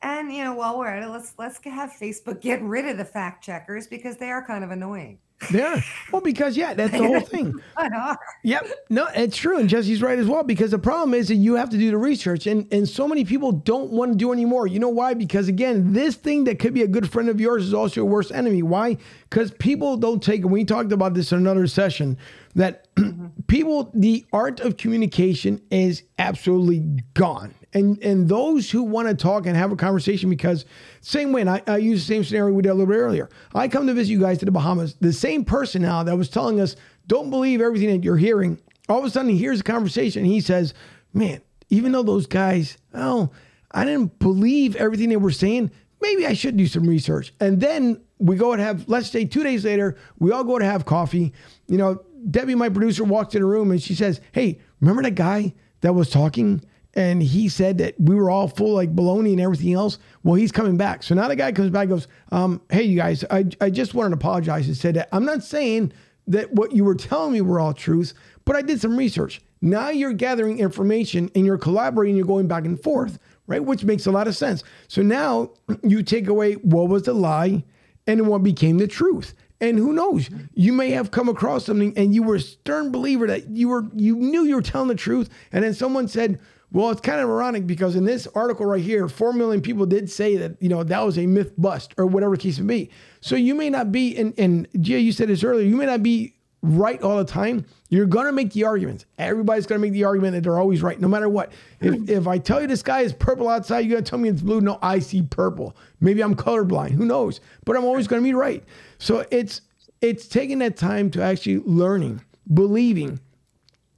and 0.04 0.32
you 0.32 0.44
know 0.44 0.54
while 0.54 0.78
we're 0.78 0.88
at 0.88 1.02
it 1.04 1.08
let's 1.10 1.34
let's 1.40 1.60
have 1.64 1.92
facebook 2.00 2.40
get 2.42 2.62
rid 2.62 2.86
of 2.86 2.98
the 2.98 3.06
fact 3.06 3.44
checkers 3.44 3.88
because 3.88 4.18
they 4.18 4.30
are 4.30 4.46
kind 4.46 4.64
of 4.64 4.72
annoying 4.72 5.18
Yeah. 5.52 5.82
Well, 6.12 6.22
because 6.22 6.56
yeah, 6.56 6.76
that's 6.76 6.92
the 6.92 7.00
whole 7.00 7.20
thing. 7.20 7.52
They 7.80 7.88
are. 7.98 8.16
Yep. 8.44 8.68
No, 8.92 9.08
it's 9.16 9.36
true. 9.36 9.58
And 9.58 9.68
Jesse's 9.68 10.00
right 10.00 10.20
as 10.20 10.28
well, 10.28 10.44
because 10.44 10.70
the 10.70 10.78
problem 10.78 11.16
is 11.16 11.30
that 11.30 11.36
you 11.36 11.56
have 11.56 11.72
to 11.72 11.80
do 11.80 11.90
the 11.90 11.98
research 11.98 12.46
and, 12.46 12.72
and 12.72 12.88
so 12.88 13.08
many 13.08 13.26
people 13.26 13.52
don't 13.52 13.90
want 13.90 14.12
to 14.12 14.18
do 14.20 14.32
anymore. 14.32 14.68
You 14.68 14.78
know 14.80 14.90
why? 14.90 15.16
Because 15.16 15.48
again, 15.48 15.94
this 15.94 16.14
thing 16.16 16.44
that 16.44 16.60
could 16.60 16.76
be 16.76 16.84
a 16.84 16.88
good 16.88 17.10
friend 17.12 17.28
of 17.28 17.42
yours 17.42 17.64
is 17.66 17.74
also 17.74 18.02
your 18.02 18.06
worst 18.06 18.32
enemy. 18.32 18.62
Why? 18.62 18.98
Because 19.32 19.50
people 19.50 19.98
don't 19.98 20.22
take, 20.22 20.44
and 20.44 20.52
we 20.52 20.64
talked 20.64 20.92
about 20.92 21.16
this 21.16 21.32
in 21.32 21.40
another 21.40 21.66
session, 21.66 22.20
that 22.56 22.94
mm-hmm. 22.96 23.28
people, 23.48 23.92
the 23.94 24.26
art 24.34 24.60
of 24.60 24.78
communication 24.78 25.62
is 25.70 26.04
absolutely 26.20 27.04
gone. 27.14 27.56
And 27.74 27.98
and 28.04 28.28
those 28.28 28.70
who 28.70 28.84
want 28.84 29.08
to 29.08 29.14
talk 29.14 29.46
and 29.46 29.56
have 29.56 29.72
a 29.72 29.78
conversation, 29.78 30.30
because 30.30 30.66
same 31.00 31.32
way, 31.32 31.42
and 31.42 31.50
I, 31.50 31.62
I 31.68 31.78
use 31.78 32.06
the 32.06 32.14
same 32.14 32.24
scenario 32.24 32.54
we 32.54 32.62
did 32.62 32.70
a 32.70 32.74
little 32.74 32.92
bit 32.92 32.98
earlier. 32.98 33.30
I 33.56 33.70
come 33.70 33.88
to 33.88 33.94
visit 33.94 34.12
you 34.12 34.20
guys 34.20 34.40
to 34.40 34.46
the 34.46 34.52
Bahamas. 34.52 34.96
The 35.00 35.14
same 35.14 35.46
person 35.46 35.82
now 35.82 36.04
that 36.04 36.18
was 36.18 36.30
telling 36.30 36.60
us, 36.60 36.76
don't 37.08 37.30
believe 37.30 37.62
everything 37.62 37.90
that 37.90 38.04
you're 38.04 38.18
hearing. 38.18 38.60
All 38.90 39.00
of 39.00 39.06
a 39.06 39.10
sudden, 39.10 39.32
he 39.32 39.38
hears 39.38 39.62
a 39.62 39.64
conversation. 39.64 40.24
And 40.24 40.32
he 40.32 40.42
says, 40.42 40.74
man, 41.14 41.42
even 41.70 41.94
though 41.94 42.04
those 42.04 42.28
guys, 42.28 42.78
oh, 42.94 43.30
I 43.72 43.86
didn't 43.86 44.20
believe 44.20 44.76
everything 44.76 45.10
they 45.10 45.18
were 45.18 45.32
saying, 45.32 45.72
maybe 46.02 46.28
I 46.28 46.34
should 46.34 46.58
do 46.58 46.68
some 46.68 46.88
research. 46.88 47.34
And 47.40 47.62
then 47.62 48.02
we 48.20 48.36
go 48.36 48.52
and 48.52 48.62
have, 48.62 48.88
let's 48.88 49.10
say 49.10 49.26
two 49.26 49.44
days 49.44 49.64
later, 49.64 49.98
we 50.20 50.32
all 50.32 50.44
go 50.44 50.60
to 50.60 50.66
have 50.66 50.86
coffee. 50.86 51.34
You 51.68 51.78
know, 51.78 52.04
Debbie, 52.30 52.56
my 52.56 52.70
producer, 52.70 53.04
walked 53.04 53.36
in 53.36 53.42
the 53.42 53.48
room 53.48 53.72
and 53.72 53.82
she 53.82 53.96
says, 53.96 54.22
hey, 54.32 54.60
remember 54.80 55.02
that 55.04 55.16
guy 55.16 55.54
that 55.82 55.94
was 55.94 56.10
talking? 56.10 56.62
And 56.94 57.24
he 57.24 57.48
said 57.48 57.78
that 57.78 57.96
we 58.00 58.16
were 58.16 58.30
all 58.30 58.48
full 58.48 58.74
like 58.74 58.94
baloney 58.96 59.32
and 59.32 59.42
everything 59.42 59.74
else. 59.74 59.98
Well, 60.24 60.36
he's 60.36 60.52
coming 60.52 60.78
back. 60.78 61.04
So 61.04 61.16
now 61.16 61.28
the 61.28 61.36
guy 61.36 61.52
comes 61.52 61.70
back 61.70 61.84
and 61.84 61.92
goes, 61.92 62.08
um, 62.32 62.62
Hey, 62.70 62.84
you 62.84 62.98
guys, 62.98 63.24
I, 63.32 63.46
I 63.62 63.70
just 63.70 63.94
wanted 63.94 64.10
to 64.10 64.16
apologize 64.16 64.68
and 64.68 64.76
said 64.76 64.96
that 64.96 65.10
I'm 65.12 65.26
not 65.26 65.44
saying 65.44 65.94
that 66.28 66.52
what 66.54 66.74
you 66.74 66.84
were 66.84 66.96
telling 66.96 67.34
me 67.34 67.42
were 67.42 67.60
all 67.60 67.74
truths, 67.74 68.14
but 68.46 68.56
I 68.56 68.62
did 68.62 68.82
some 68.82 68.98
research. 68.98 69.42
Now 69.62 69.90
you're 69.90 70.14
gathering 70.14 70.60
information 70.60 71.30
and 71.36 71.46
you're 71.46 71.58
collaborating, 71.58 72.16
you're 72.16 72.26
going 72.26 72.48
back 72.48 72.66
and 72.66 72.82
forth, 72.82 73.20
right? 73.48 73.64
Which 73.64 73.84
makes 73.84 74.06
a 74.06 74.12
lot 74.12 74.28
of 74.28 74.36
sense. 74.36 74.64
So 74.88 75.02
now 75.02 75.52
you 75.84 76.04
take 76.04 76.28
away 76.28 76.54
what 76.54 76.90
was 76.90 77.04
the 77.04 77.14
lie 77.14 77.64
and 78.08 78.28
what 78.28 78.44
became 78.44 78.78
the 78.78 78.88
truth. 78.88 79.34
And 79.62 79.78
who 79.78 79.94
knows? 79.94 80.30
You 80.54 80.74
may 80.74 80.90
have 80.92 81.12
come 81.12 81.30
across 81.30 81.66
something 81.66 81.94
and 81.96 82.14
you 82.14 82.24
were 82.24 82.36
a 82.36 82.40
stern 82.42 82.92
believer 82.92 83.28
that 83.28 83.50
you 83.50 83.70
were 83.70 83.86
you 83.96 84.16
knew 84.16 84.44
you 84.44 84.56
were 84.56 84.62
telling 84.62 84.88
the 84.88 84.96
truth. 84.96 85.30
And 85.52 85.64
then 85.64 85.74
someone 85.74 86.08
said, 86.08 86.40
well, 86.72 86.90
it's 86.90 87.02
kind 87.02 87.20
of 87.20 87.30
ironic 87.30 87.68
because 87.68 87.96
in 87.96 88.06
this 88.06 88.28
article 88.34 88.66
right 88.66 88.82
here, 88.82 89.08
four 89.08 89.34
million 89.34 89.62
people 89.62 89.86
did 89.86 90.10
say 90.10 90.38
that, 90.38 90.56
you 90.62 90.70
know, 90.70 90.84
that 90.84 91.06
was 91.06 91.18
a 91.18 91.28
myth 91.28 91.54
bust 91.58 91.94
or 91.98 92.06
whatever 92.06 92.36
the 92.36 92.42
case 92.42 92.60
may 92.60 92.86
be. 92.86 92.92
So 93.20 93.36
you 93.36 93.54
may 93.56 93.70
not 93.70 93.92
be, 93.92 94.18
and, 94.18 94.34
and 94.38 94.68
you 94.74 95.12
said 95.12 95.28
this 95.28 95.44
earlier, 95.44 95.68
you 95.68 95.76
may 95.76 95.86
not 95.86 96.02
be 96.02 96.36
right 96.62 97.02
all 97.02 97.18
the 97.18 97.26
time. 97.26 97.66
You're 97.90 98.06
gonna 98.06 98.32
make 98.32 98.54
the 98.54 98.64
arguments. 98.64 99.06
Everybody's 99.18 99.66
gonna 99.66 99.80
make 99.80 99.94
the 99.94 100.04
argument 100.04 100.34
that 100.34 100.44
they're 100.44 100.60
always 100.60 100.82
right, 100.82 101.00
no 101.00 101.08
matter 101.08 101.30
what. 101.30 101.52
If 101.80 102.10
if 102.10 102.28
I 102.28 102.38
tell 102.38 102.62
you 102.62 102.68
the 102.68 102.78
sky 102.78 103.02
is 103.02 103.14
purple 103.14 103.50
outside, 103.50 103.80
you're 103.80 103.96
gonna 103.96 104.06
tell 104.06 104.20
me 104.20 104.30
it's 104.30 104.42
blue. 104.42 104.62
No, 104.62 104.78
I 104.82 105.00
see 105.00 105.24
purple. 105.24 105.76
Maybe 106.00 106.22
I'm 106.22 106.36
colorblind. 106.36 106.92
Who 106.92 107.06
knows? 107.06 107.42
But 107.66 107.76
I'm 107.76 107.86
always 107.86 108.08
gonna 108.08 108.22
be 108.22 108.34
right. 108.34 108.64
So 109.00 109.26
it's 109.32 109.62
it's 110.02 110.28
taking 110.28 110.60
that 110.60 110.78
time 110.78 111.10
to 111.12 111.22
actually 111.22 111.60
learning, 111.60 112.22
believing, 112.54 113.20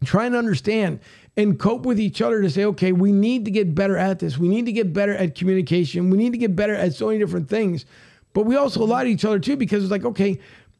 trying 0.04 0.32
to 0.34 0.38
understand 0.38 1.00
and 1.36 1.58
cope 1.58 1.86
with 1.86 2.00
each 2.00 2.22
other 2.22 2.42
to 2.42 2.50
say, 2.50 2.66
okay, 2.66 2.92
we 2.92 3.12
need 3.12 3.46
to 3.46 3.52
get 3.52 3.74
better 3.74 3.98
at 3.98 4.20
this. 4.20 4.38
We 4.38 4.48
need 4.48 4.66
to 4.66 4.72
get 4.72 4.94
better 4.94 5.16
at 5.16 5.36
communication. 5.36 6.10
We 6.10 6.18
need 6.18 6.32
to 6.34 6.38
get 6.38 6.56
better 6.56 6.76
at 6.76 6.94
so 6.94 7.08
many 7.08 7.20
different 7.20 7.50
things. 7.50 7.86
But 8.34 8.46
we 8.46 8.56
also 8.56 8.84
lie 8.84 9.04
to 9.04 9.10
each 9.10 9.26
other 9.26 9.40
too 9.40 9.56
because 9.56 9.84
it's 9.84 9.92
like, 9.92 10.06
okay, 10.06 10.40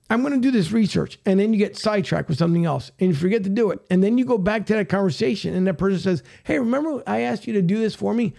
I'm 0.10 0.22
going 0.22 0.34
to 0.34 0.40
do 0.40 0.52
this 0.52 0.72
research. 0.72 1.20
And 1.26 1.40
then 1.40 1.54
you 1.54 1.60
get 1.60 1.78
sidetracked 1.78 2.30
with 2.30 2.38
something 2.38 2.66
else 2.66 2.92
and 3.00 3.10
you 3.10 3.16
forget 3.16 3.44
to 3.44 3.50
do 3.50 3.72
it. 3.72 3.80
And 3.90 4.04
then 4.04 4.18
you 4.18 4.26
go 4.26 4.38
back 4.38 4.66
to 4.68 4.74
that 4.76 4.90
conversation 4.90 5.56
and 5.56 5.66
that 5.68 5.76
person 5.76 6.00
says, 6.00 6.24
hey, 6.44 6.60
remember 6.60 7.02
I 7.08 7.22
asked 7.22 7.48
you 7.48 7.54
to 7.54 7.62
do 7.62 7.80
this 7.80 7.96
for 7.96 8.14
me? 8.14 8.34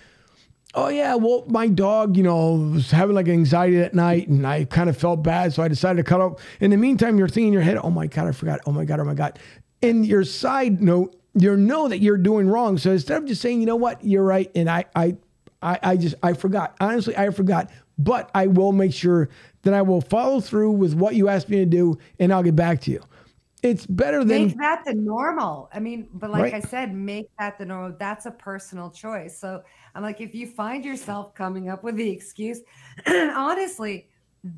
Oh 0.76 0.88
yeah, 0.88 1.14
well, 1.14 1.44
my 1.46 1.68
dog, 1.68 2.16
you 2.16 2.24
know, 2.24 2.54
was 2.54 2.90
having 2.90 3.14
like 3.14 3.28
anxiety 3.28 3.76
that 3.76 3.94
night, 3.94 4.26
and 4.26 4.44
I 4.44 4.64
kind 4.64 4.90
of 4.90 4.96
felt 4.96 5.22
bad, 5.22 5.52
so 5.52 5.62
I 5.62 5.68
decided 5.68 5.98
to 5.98 6.02
cut 6.02 6.20
off. 6.20 6.42
In 6.58 6.72
the 6.72 6.76
meantime, 6.76 7.16
you're 7.16 7.28
thinking 7.28 7.48
in 7.48 7.52
your 7.52 7.62
head, 7.62 7.78
"Oh 7.80 7.90
my 7.90 8.08
god, 8.08 8.26
I 8.26 8.32
forgot. 8.32 8.58
Oh 8.66 8.72
my 8.72 8.84
god, 8.84 8.98
oh 8.98 9.04
my 9.04 9.14
god." 9.14 9.38
In 9.82 10.02
your 10.02 10.24
side 10.24 10.82
note, 10.82 11.14
you 11.34 11.56
know 11.56 11.86
that 11.86 11.98
you're 11.98 12.16
doing 12.16 12.48
wrong. 12.48 12.76
So 12.78 12.90
instead 12.90 13.22
of 13.22 13.28
just 13.28 13.40
saying, 13.40 13.60
"You 13.60 13.66
know 13.66 13.76
what, 13.76 14.04
you're 14.04 14.24
right," 14.24 14.50
and 14.56 14.68
I, 14.68 14.86
I, 14.96 15.16
I, 15.64 15.78
I 15.82 15.96
just 15.96 16.14
I 16.22 16.34
forgot. 16.34 16.76
Honestly, 16.80 17.16
I 17.16 17.30
forgot. 17.30 17.70
But 17.96 18.30
I 18.34 18.48
will 18.48 18.72
make 18.72 18.92
sure 18.92 19.28
that 19.62 19.72
I 19.72 19.82
will 19.82 20.00
follow 20.00 20.40
through 20.40 20.72
with 20.72 20.94
what 20.94 21.14
you 21.14 21.28
asked 21.28 21.48
me 21.48 21.58
to 21.58 21.66
do, 21.66 21.98
and 22.18 22.32
I'll 22.32 22.42
get 22.42 22.56
back 22.56 22.80
to 22.82 22.90
you. 22.90 23.02
It's 23.62 23.86
better 23.86 24.24
than 24.24 24.48
make 24.48 24.58
that 24.58 24.84
the 24.84 24.92
normal. 24.92 25.70
I 25.72 25.80
mean, 25.80 26.08
but 26.12 26.30
like 26.30 26.52
Right. 26.52 26.54
I 26.54 26.60
said, 26.60 26.94
make 26.94 27.28
that 27.38 27.56
the 27.56 27.64
normal. 27.64 27.96
That's 27.98 28.26
a 28.26 28.30
personal 28.30 28.90
choice. 28.90 29.38
So 29.38 29.62
I'm 29.94 30.02
like, 30.02 30.20
if 30.20 30.34
you 30.34 30.46
find 30.46 30.84
yourself 30.84 31.34
coming 31.34 31.70
up 31.70 31.82
with 31.82 31.96
the 31.96 32.10
excuse, 32.10 32.60
honestly, 33.06 34.08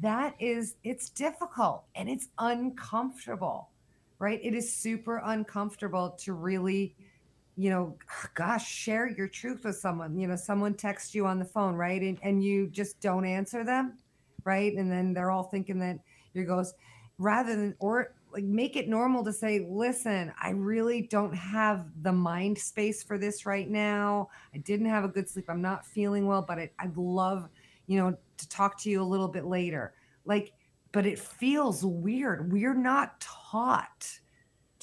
that 0.01 0.35
is 0.41 0.75
it's 0.83 1.11
difficult 1.11 1.85
and 1.95 2.09
it's 2.09 2.29
uncomfortable, 2.39 3.71
right? 4.19 4.41
It 4.43 4.55
is 4.55 4.73
super 4.73 5.23
uncomfortable 5.25 6.11
to 6.23 6.33
really, 6.33 6.97
you 7.57 7.71
know, 7.71 7.97
gosh, 8.35 8.71
share 8.71 9.09
your 9.09 9.29
truth 9.29 9.65
with 9.65 9.77
someone. 9.77 10.19
You 10.19 10.29
know, 10.29 10.37
someone 10.37 10.75
texts 10.75 11.15
you 11.15 11.27
on 11.27 11.39
the 11.39 11.45
phone, 11.45 11.75
right? 11.75 12.01
And 12.01 12.19
and 12.23 12.45
you 12.45 12.69
just 12.69 13.01
don't 13.01 13.25
answer 13.25 13.65
them, 13.65 13.99
right? 14.45 14.75
And 14.75 14.91
then 14.91 15.13
they're 15.13 15.31
all 15.31 15.45
thinking 15.45 15.79
that 15.81 15.99
you're 16.35 16.45
goes 16.45 16.75
rather 17.19 17.57
than 17.57 17.75
or 17.79 18.15
like 18.33 18.45
make 18.45 18.77
it 18.77 18.89
normal 18.89 19.25
to 19.25 19.33
say 19.33 19.67
listen 19.71 20.33
i 20.41 20.51
really 20.51 21.03
don't 21.03 21.35
have 21.35 21.87
the 22.03 22.13
mind 22.13 22.59
space 22.59 23.03
for 23.03 23.17
this 23.17 23.47
right 23.47 23.71
now 23.71 24.29
i 24.55 24.59
didn't 24.59 24.87
have 24.87 25.05
a 25.05 25.09
good 25.09 25.29
sleep 25.29 25.47
i'm 25.49 25.63
not 25.63 25.87
feeling 25.87 26.27
well 26.27 26.43
but 26.47 26.59
I, 26.59 26.71
i'd 26.81 26.97
love 26.97 27.49
you 27.87 27.99
know 27.99 28.17
to 28.37 28.49
talk 28.49 28.79
to 28.83 28.91
you 28.91 29.03
a 29.03 29.05
little 29.05 29.29
bit 29.29 29.47
later 29.47 29.95
like 30.27 30.53
but 30.93 31.07
it 31.07 31.19
feels 31.19 31.85
weird 31.85 32.53
we're 32.53 32.75
not 32.75 33.19
taught 33.21 34.21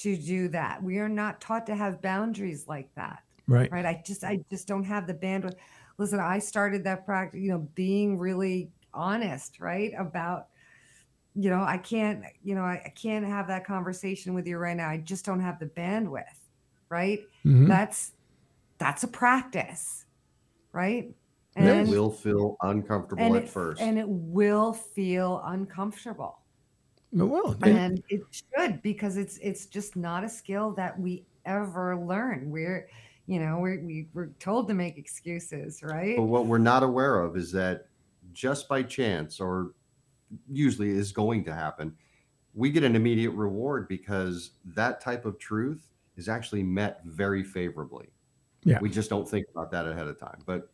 to 0.04 0.16
do 0.16 0.48
that. 0.48 0.82
We 0.82 0.98
are 0.98 1.08
not 1.08 1.40
taught 1.40 1.66
to 1.66 1.74
have 1.74 2.02
boundaries 2.02 2.66
like 2.68 2.94
that 2.94 3.22
right. 3.46 3.70
right? 3.72 3.86
I 3.86 4.02
just 4.06 4.22
i 4.22 4.38
just 4.50 4.68
don't 4.68 4.84
have 4.84 5.06
the 5.06 5.14
bandwidth. 5.14 5.56
Listen 5.96 6.20
i 6.20 6.38
started 6.38 6.84
that 6.84 7.06
practice 7.06 7.40
you 7.40 7.50
know 7.50 7.68
being 7.74 8.18
really 8.18 8.70
honest 8.92 9.60
right 9.60 9.92
about 9.98 10.48
you 11.34 11.50
know 11.50 11.62
i 11.62 11.78
can't 11.78 12.22
you 12.42 12.54
know 12.54 12.62
I, 12.62 12.82
I 12.84 12.88
can't 12.90 13.24
have 13.24 13.48
that 13.48 13.64
conversation 13.64 14.34
with 14.34 14.46
you 14.46 14.58
right 14.58 14.76
now. 14.76 14.88
I 14.88 14.98
just 14.98 15.24
don't 15.24 15.40
have 15.40 15.58
the 15.58 15.66
bandwidth 15.66 16.38
right? 16.90 17.20
Mhm. 17.44 17.66
that's 17.66 18.12
that's 18.78 19.02
a 19.04 19.08
practice 19.08 20.04
right? 20.72 21.14
And 21.56 21.68
it 21.68 21.88
will 21.88 22.10
feel 22.10 22.56
uncomfortable 22.62 23.36
at 23.36 23.44
it, 23.44 23.48
first. 23.48 23.80
and 23.80 23.96
it 23.98 24.08
will 24.08 24.72
feel 24.72 25.40
uncomfortable 25.44 26.40
Well, 27.14 27.56
and- 27.62 27.78
and 27.78 28.02
it 28.08 28.22
should 28.30 28.82
because 28.82 29.16
it's 29.16 29.38
it's 29.38 29.66
just 29.66 29.96
not 29.96 30.24
a 30.24 30.28
skill 30.28 30.72
that 30.72 30.98
we 30.98 31.24
ever 31.46 31.96
learn 31.96 32.50
we're 32.50 32.88
you 33.26 33.40
know, 33.40 33.58
we, 33.58 33.78
we 33.78 34.08
we're 34.12 34.28
told 34.38 34.68
to 34.68 34.74
make 34.74 34.98
excuses, 34.98 35.82
right? 35.82 36.16
But 36.16 36.24
what 36.24 36.44
we're 36.46 36.58
not 36.58 36.82
aware 36.82 37.20
of 37.20 37.36
is 37.38 37.50
that 37.52 37.86
just 38.34 38.68
by 38.68 38.82
chance, 38.82 39.40
or 39.40 39.72
usually 40.50 40.90
is 40.90 41.10
going 41.12 41.44
to 41.44 41.54
happen, 41.54 41.94
we 42.54 42.70
get 42.70 42.84
an 42.84 42.94
immediate 42.94 43.30
reward 43.30 43.88
because 43.88 44.50
that 44.66 45.00
type 45.00 45.24
of 45.24 45.38
truth 45.38 45.88
is 46.16 46.28
actually 46.28 46.62
met 46.62 47.00
very 47.04 47.42
favorably. 47.42 48.08
Yeah. 48.64 48.78
We 48.80 48.90
just 48.90 49.08
don't 49.08 49.28
think 49.28 49.46
about 49.54 49.70
that 49.70 49.86
ahead 49.86 50.06
of 50.06 50.18
time. 50.18 50.42
But 50.44 50.70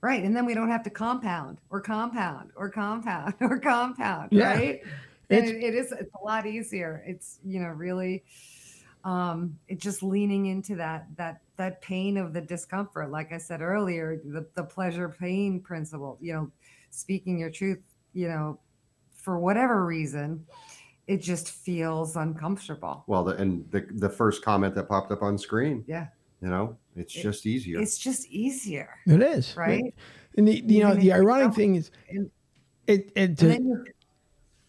Right. 0.00 0.22
And 0.22 0.36
then 0.36 0.44
we 0.44 0.52
don't 0.52 0.68
have 0.68 0.82
to 0.82 0.90
compound 0.90 1.58
or 1.70 1.80
compound 1.80 2.50
or 2.56 2.68
compound 2.68 3.34
or 3.40 3.58
compound. 3.58 4.28
Yeah. 4.32 4.52
Right. 4.52 4.82
And 5.30 5.44
It's- 5.44 5.50
it, 5.50 5.64
it 5.64 5.74
is, 5.74 5.92
it's 5.92 6.14
a 6.20 6.24
lot 6.24 6.46
easier. 6.46 7.02
It's, 7.06 7.38
you 7.44 7.60
know, 7.60 7.68
really, 7.68 8.24
um, 9.04 9.58
it 9.68 9.78
just 9.78 10.02
leaning 10.02 10.46
into 10.46 10.76
that, 10.76 11.06
that, 11.16 11.40
that 11.56 11.80
pain 11.82 12.16
of 12.16 12.32
the 12.32 12.40
discomfort. 12.40 13.10
Like 13.10 13.32
I 13.32 13.38
said 13.38 13.60
earlier, 13.60 14.20
the, 14.24 14.46
the 14.54 14.64
pleasure 14.64 15.08
pain 15.08 15.60
principle, 15.60 16.18
you 16.20 16.32
know, 16.32 16.50
speaking 16.90 17.38
your 17.38 17.50
truth, 17.50 17.80
you 18.12 18.28
know, 18.28 18.58
for 19.14 19.38
whatever 19.38 19.84
reason, 19.84 20.44
it 21.06 21.20
just 21.20 21.50
feels 21.50 22.16
uncomfortable. 22.16 23.04
well, 23.06 23.24
the, 23.24 23.36
and 23.36 23.70
the 23.70 23.86
the 23.96 24.08
first 24.08 24.42
comment 24.42 24.74
that 24.74 24.88
popped 24.88 25.12
up 25.12 25.20
on 25.22 25.36
screen, 25.36 25.84
Yeah. 25.86 26.06
you 26.40 26.48
know, 26.48 26.78
it's 26.96 27.14
It- 27.14 27.22
just 27.22 27.44
easier. 27.46 27.80
It's 27.80 27.98
just 27.98 28.26
easier. 28.28 28.88
It 29.06 29.20
is 29.22 29.54
Right. 29.56 29.94
And 30.36 30.48
the, 30.48 30.54
you 30.66 30.82
know 30.82 30.94
the 30.94 31.12
ironic 31.12 31.54
thing 31.54 31.74
is, 31.74 31.90
and- 32.08 32.30
it 32.86 33.06
it. 33.06 33.12
And 33.16 33.38
To, 33.38 33.48
then 33.48 33.64
you 33.66 33.84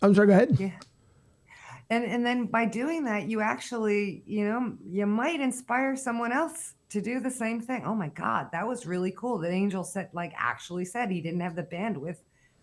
I'm 0.05 0.15
sorry. 0.15 0.27
Go 0.27 0.33
ahead. 0.33 0.57
Yeah. 0.59 0.71
And 1.89 2.03
and 2.03 2.25
then 2.25 2.45
by 2.45 2.65
doing 2.65 3.03
that, 3.05 3.29
you 3.29 3.41
actually, 3.41 4.23
you 4.25 4.47
know, 4.47 4.73
you 4.89 5.05
might 5.05 5.39
inspire 5.39 5.95
someone 5.95 6.31
else 6.31 6.73
to 6.89 7.01
do 7.01 7.19
the 7.19 7.29
same 7.29 7.61
thing. 7.61 7.83
Oh 7.85 7.95
my 7.95 8.09
God, 8.09 8.47
that 8.51 8.67
was 8.67 8.85
really 8.85 9.11
cool. 9.11 9.37
That 9.39 9.51
Angel 9.51 9.83
said, 9.83 10.09
like, 10.13 10.33
actually 10.37 10.85
said 10.85 11.11
he 11.11 11.21
didn't 11.21 11.41
have 11.41 11.55
the 11.55 11.63
bandwidth 11.63 12.17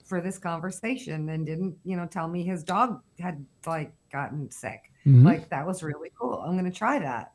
for 0.05 0.21
this 0.21 0.39
conversation 0.39 1.29
and 1.29 1.47
didn't, 1.47 1.77
you 1.85 1.97
know, 1.97 2.07
tell 2.07 2.27
me 2.27 2.43
his 2.43 2.65
dog 2.65 3.01
had 3.21 3.45
like 3.67 3.93
gotten 4.11 4.51
sick. 4.51 4.91
Mhm. 5.07 5.25
Like 5.25 5.49
that 5.51 5.67
was 5.67 5.83
really 5.83 6.11
cool. 6.19 6.43
I'm 6.45 6.57
gonna 6.57 6.73
try 6.73 6.99
that. 6.99 7.33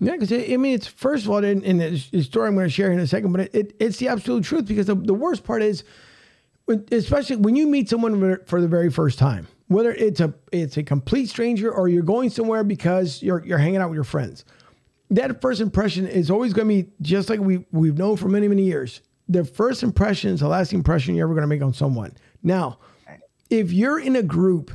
Yeah, 0.00 0.12
because 0.12 0.32
I 0.32 0.56
mean, 0.56 0.74
it's 0.74 0.86
first 0.86 1.24
of 1.24 1.30
all, 1.30 1.44
in, 1.44 1.62
in 1.62 1.76
the 1.76 2.22
story 2.22 2.48
I'm 2.48 2.54
going 2.54 2.66
to 2.66 2.70
share 2.70 2.90
in 2.90 2.98
a 2.98 3.06
second, 3.06 3.32
but 3.32 3.42
it, 3.42 3.54
it, 3.54 3.76
it's 3.78 3.98
the 3.98 4.08
absolute 4.08 4.44
truth. 4.44 4.66
Because 4.66 4.86
the, 4.86 4.94
the 4.94 5.12
worst 5.12 5.44
part 5.44 5.62
is, 5.62 5.84
especially 6.90 7.36
when 7.36 7.56
you 7.56 7.66
meet 7.66 7.88
someone 7.88 8.38
for 8.46 8.60
the 8.60 8.68
very 8.68 8.90
first 8.90 9.18
time, 9.18 9.46
whether 9.68 9.92
it's 9.92 10.20
a 10.20 10.34
it's 10.52 10.76
a 10.76 10.82
complete 10.82 11.28
stranger 11.28 11.72
or 11.72 11.88
you're 11.88 12.02
going 12.02 12.30
somewhere 12.30 12.64
because 12.64 13.22
you're 13.22 13.44
you're 13.44 13.58
hanging 13.58 13.76
out 13.80 13.90
with 13.90 13.96
your 13.96 14.04
friends, 14.04 14.44
that 15.10 15.40
first 15.40 15.60
impression 15.60 16.06
is 16.06 16.30
always 16.30 16.52
going 16.52 16.68
to 16.68 16.82
be 16.82 16.90
just 17.02 17.28
like 17.28 17.40
we 17.40 17.64
we've 17.72 17.98
known 17.98 18.16
for 18.16 18.28
many 18.28 18.48
many 18.48 18.64
years. 18.64 19.00
The 19.28 19.44
first 19.44 19.82
impression 19.82 20.30
is 20.30 20.40
the 20.40 20.48
last 20.48 20.72
impression 20.72 21.14
you're 21.14 21.26
ever 21.26 21.34
going 21.34 21.42
to 21.42 21.48
make 21.48 21.62
on 21.62 21.72
someone. 21.72 22.16
Now, 22.42 22.78
if 23.48 23.72
you're 23.72 24.00
in 24.00 24.16
a 24.16 24.22
group 24.22 24.72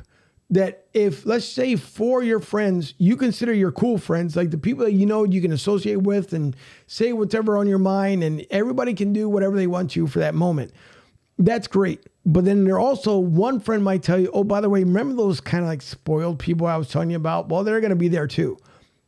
that 0.50 0.86
if 0.94 1.26
let's 1.26 1.46
say 1.46 1.76
for 1.76 2.22
your 2.22 2.40
friends 2.40 2.94
you 3.00 3.18
consider 3.18 3.52
your 3.52 3.72
cool 3.72 3.98
friends 3.98 4.36
like 4.36 4.52
the 4.52 4.58
people 4.58 4.86
that 4.86 4.92
you 4.92 5.06
know 5.06 5.24
you 5.24 5.42
can 5.42 5.52
associate 5.52 6.04
with 6.04 6.34
and 6.34 6.56
say 6.86 7.14
whatever 7.14 7.58
on 7.58 7.68
your 7.68 7.80
mind 7.80 8.24
and 8.24 8.46
everybody 8.52 8.94
can 8.94 9.12
do 9.12 9.28
whatever 9.28 9.56
they 9.56 9.66
want 9.66 9.90
to 9.90 10.06
for 10.06 10.20
that 10.20 10.36
moment 10.36 10.72
that's 11.38 11.68
great. 11.68 12.02
But 12.26 12.46
then 12.46 12.64
there 12.64 12.80
also 12.80 13.18
one 13.18 13.60
friend 13.60 13.84
might 13.84 14.04
tell 14.04 14.20
you 14.20 14.30
oh 14.34 14.44
by 14.44 14.62
the 14.62 14.70
way 14.70 14.84
remember 14.84 15.16
those 15.16 15.42
kind 15.42 15.64
of 15.64 15.70
like 15.70 15.82
spoiled 15.82 16.40
people 16.40 16.68
i 16.68 16.78
was 16.78 16.90
telling 16.90 17.10
you 17.12 17.18
about? 17.18 17.50
Well 17.50 17.64
they're 17.64 17.82
going 17.82 17.90
to 17.92 17.96
be 17.96 18.08
there 18.08 18.28
too. 18.28 18.58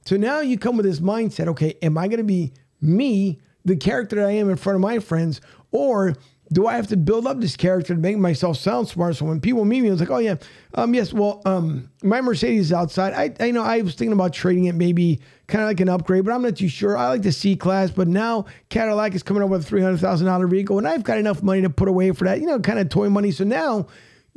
So 0.06 0.18
now 0.18 0.40
you 0.40 0.58
come 0.58 0.78
with 0.78 0.86
this 0.86 1.00
mindset 1.00 1.48
okay 1.48 1.76
am 1.82 1.98
i 1.98 2.08
going 2.08 2.20
to 2.20 2.24
be 2.24 2.54
me 2.82 3.40
the 3.66 3.76
character 3.76 4.18
that 4.18 4.28
i 4.28 4.32
am 4.32 4.50
in 4.50 4.56
front 4.56 4.76
of 4.76 4.82
my 4.82 5.00
friends 5.00 5.42
or 5.72 6.16
do 6.52 6.68
I 6.68 6.76
have 6.76 6.88
to 6.88 6.98
build 6.98 7.28
up 7.28 7.40
this 7.42 7.56
character 7.56 7.94
to 7.94 8.00
make 8.00 8.18
myself 8.18 8.58
sound 8.58 8.88
smart? 8.88 9.16
So 9.16 9.26
when 9.26 9.42
people 9.42 9.66
meet 9.66 9.82
me, 9.82 9.90
it's 9.90 10.00
like, 10.00 10.10
oh 10.10 10.20
yeah, 10.20 10.36
um, 10.76 10.94
yes, 10.94 11.12
well, 11.12 11.42
um, 11.46 11.90
my 12.04 12.22
Mercedes 12.22 12.68
is 12.68 12.74
outside. 12.74 13.14
I, 13.14 13.46
I 13.46 13.52
know 13.52 13.64
I 13.64 13.82
was 13.82 13.96
thinking 13.96 14.14
about 14.14 14.34
trading 14.34 14.66
it, 14.66 14.76
maybe 14.76 15.20
kind 15.48 15.62
of 15.62 15.68
like 15.68 15.80
an 15.80 15.90
upgrade, 15.90 16.26
but 16.26 16.32
I'm 16.34 16.42
not 16.42 16.56
too 16.56 16.68
sure. 16.68 16.98
I 16.98 17.10
like 17.10 17.22
the 17.22 17.32
C 17.32 17.56
class, 17.56 17.92
but 17.92 18.08
now 18.08 18.46
Cadillac 18.70 19.16
is 19.16 19.24
coming 19.24 19.44
up 19.44 19.50
with 19.50 19.62
a 19.62 19.66
three 19.66 19.82
hundred 19.82 20.00
thousand 20.00 20.28
dollar 20.28 20.48
vehicle, 20.48 20.78
and 20.78 20.88
I've 20.88 21.04
got 21.04 21.18
enough 21.18 21.44
money 21.44 21.62
to 21.62 21.70
put 21.70 21.88
away 21.88 22.12
for 22.12 22.26
that, 22.26 22.40
you 22.40 22.48
know, 22.48 22.60
kind 22.60 22.80
of 22.80 22.90
toy 22.90 23.10
money. 23.10 23.32
So 23.32 23.44
now 23.44 23.88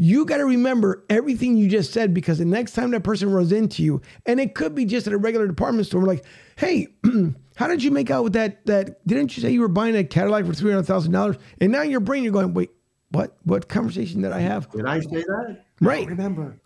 you 0.03 0.25
got 0.25 0.39
to 0.39 0.47
remember 0.47 1.05
everything 1.11 1.59
you 1.59 1.69
just 1.69 1.93
said 1.93 2.15
because 2.15 2.39
the 2.39 2.45
next 2.47 2.73
time 2.73 2.91
that 2.93 3.03
person 3.03 3.31
runs 3.31 3.53
into 3.53 3.83
you, 3.83 4.01
and 4.25 4.41
it 4.41 4.55
could 4.55 4.75
be 4.75 4.87
just 4.87 5.07
at 5.07 5.13
a 5.13 5.19
regular 5.19 5.47
department 5.47 5.87
store, 5.87 6.07
like, 6.07 6.25
hey, 6.57 6.89
how 7.57 7.69
did 7.69 7.83
you 7.83 7.91
make 7.91 8.11
out 8.11 8.25
with 8.25 8.33
that? 8.33 8.65
That 8.65 9.07
didn't 9.07 9.37
you 9.37 9.43
say 9.43 9.51
you 9.51 9.61
were 9.61 9.69
buying 9.69 9.95
a 9.95 10.03
Cadillac 10.03 10.47
for 10.47 10.55
three 10.55 10.71
hundred 10.71 10.85
thousand 10.87 11.13
dollars? 11.13 11.37
And 11.61 11.71
now 11.71 11.83
in 11.83 11.91
your 11.91 12.01
brain, 12.01 12.23
you're 12.23 12.33
going, 12.33 12.55
wait, 12.55 12.71
what? 13.11 13.37
What 13.45 13.69
conversation 13.69 14.23
did 14.23 14.33
I 14.33 14.41
have? 14.41 14.71
Did 14.71 14.87
I 14.87 15.01
say 15.01 15.23
that? 15.23 15.65
Right. 15.83 16.07
Remember. 16.07 16.59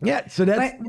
Yeah. 0.00 0.28
So 0.28 0.44
that's 0.44 0.76
but 0.78 0.88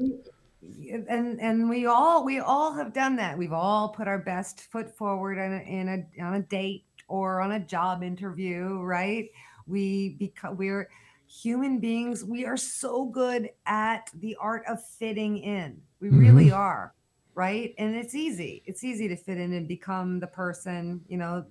and 1.10 1.42
and 1.42 1.70
we 1.72 1.88
all 1.88 2.24
we 2.24 2.38
all 2.38 2.72
have 2.74 2.94
done 2.94 3.16
that 3.16 3.36
we've 3.36 3.54
all 3.54 3.90
put 3.90 4.08
our 4.08 4.20
best 4.20 4.62
foot 4.62 4.96
forward 4.96 5.40
in 5.40 5.54
a, 5.54 5.62
in 5.64 5.90
a 6.20 6.24
on 6.24 6.36
a 6.36 6.42
date 6.42 6.86
or 7.08 7.42
on 7.42 7.54
a 7.54 7.60
job 7.60 8.04
interview 8.04 8.80
right 8.82 9.30
we 9.68 10.10
because 10.20 10.56
we're 10.56 10.90
human 11.30 11.80
beings 11.80 12.26
we 12.26 12.44
are 12.44 12.58
so 12.58 13.06
good 13.06 13.50
at 13.68 14.10
the 14.16 14.36
art 14.42 14.64
of 14.68 14.84
fitting 14.84 15.38
in 15.38 15.80
we 16.02 16.08
mm-hmm. 16.08 16.20
really 16.20 16.52
are 16.52 16.96
right 17.36 17.76
and 17.78 17.96
it's 17.96 18.16
easy 18.16 18.64
it's 18.66 18.84
easy 18.84 19.08
to 19.08 19.16
fit 19.16 19.38
in 19.38 19.54
and 19.54 19.68
become 19.68 20.20
the 20.20 20.26
person 20.26 21.00
you 21.08 21.18
know 21.18 21.46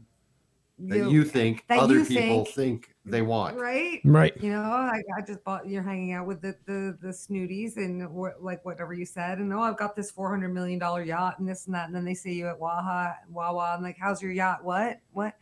That 0.81 1.11
you 1.11 1.25
think 1.25 1.65
that 1.69 1.79
other 1.79 1.99
you 1.99 2.05
people 2.05 2.45
think- 2.45 2.55
think 2.55 2.95
they 3.05 3.23
want. 3.23 3.57
right 3.57 4.01
right. 4.05 4.37
you 4.43 4.51
know, 4.51 4.63
I, 4.63 5.01
I 5.17 5.23
just 5.27 5.43
bought 5.45 5.67
you're 5.67 5.83
hanging 5.83 6.13
out 6.13 6.27
with 6.27 6.43
the 6.43 6.55
the, 6.67 6.99
the 7.01 7.09
snooties 7.09 7.77
and 7.77 8.07
what, 8.11 8.43
like 8.43 8.65
whatever 8.65 8.93
you 8.93 9.07
said, 9.07 9.39
and 9.39 9.53
oh, 9.53 9.61
I've 9.61 9.79
got 9.79 9.97
this 9.97 10.11
four 10.11 10.29
hundred 10.29 10.53
million 10.53 10.79
dollar 10.79 11.03
yacht 11.03 11.39
and 11.39 11.49
this 11.49 11.67
and 11.67 11.75
that, 11.75 11.87
and 11.87 11.95
then 11.95 12.05
they 12.05 12.15
see 12.15 12.35
you 12.35 12.49
at 12.49 12.59
Waha 12.59 13.15
Wawa 13.31 13.75
and 13.75 13.83
like, 13.83 13.97
how's 13.99 14.21
your 14.21 14.33
yacht? 14.33 14.63
What 14.63 15.01
what? 15.13 15.35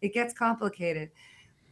It 0.00 0.14
gets 0.14 0.32
complicated, 0.32 1.10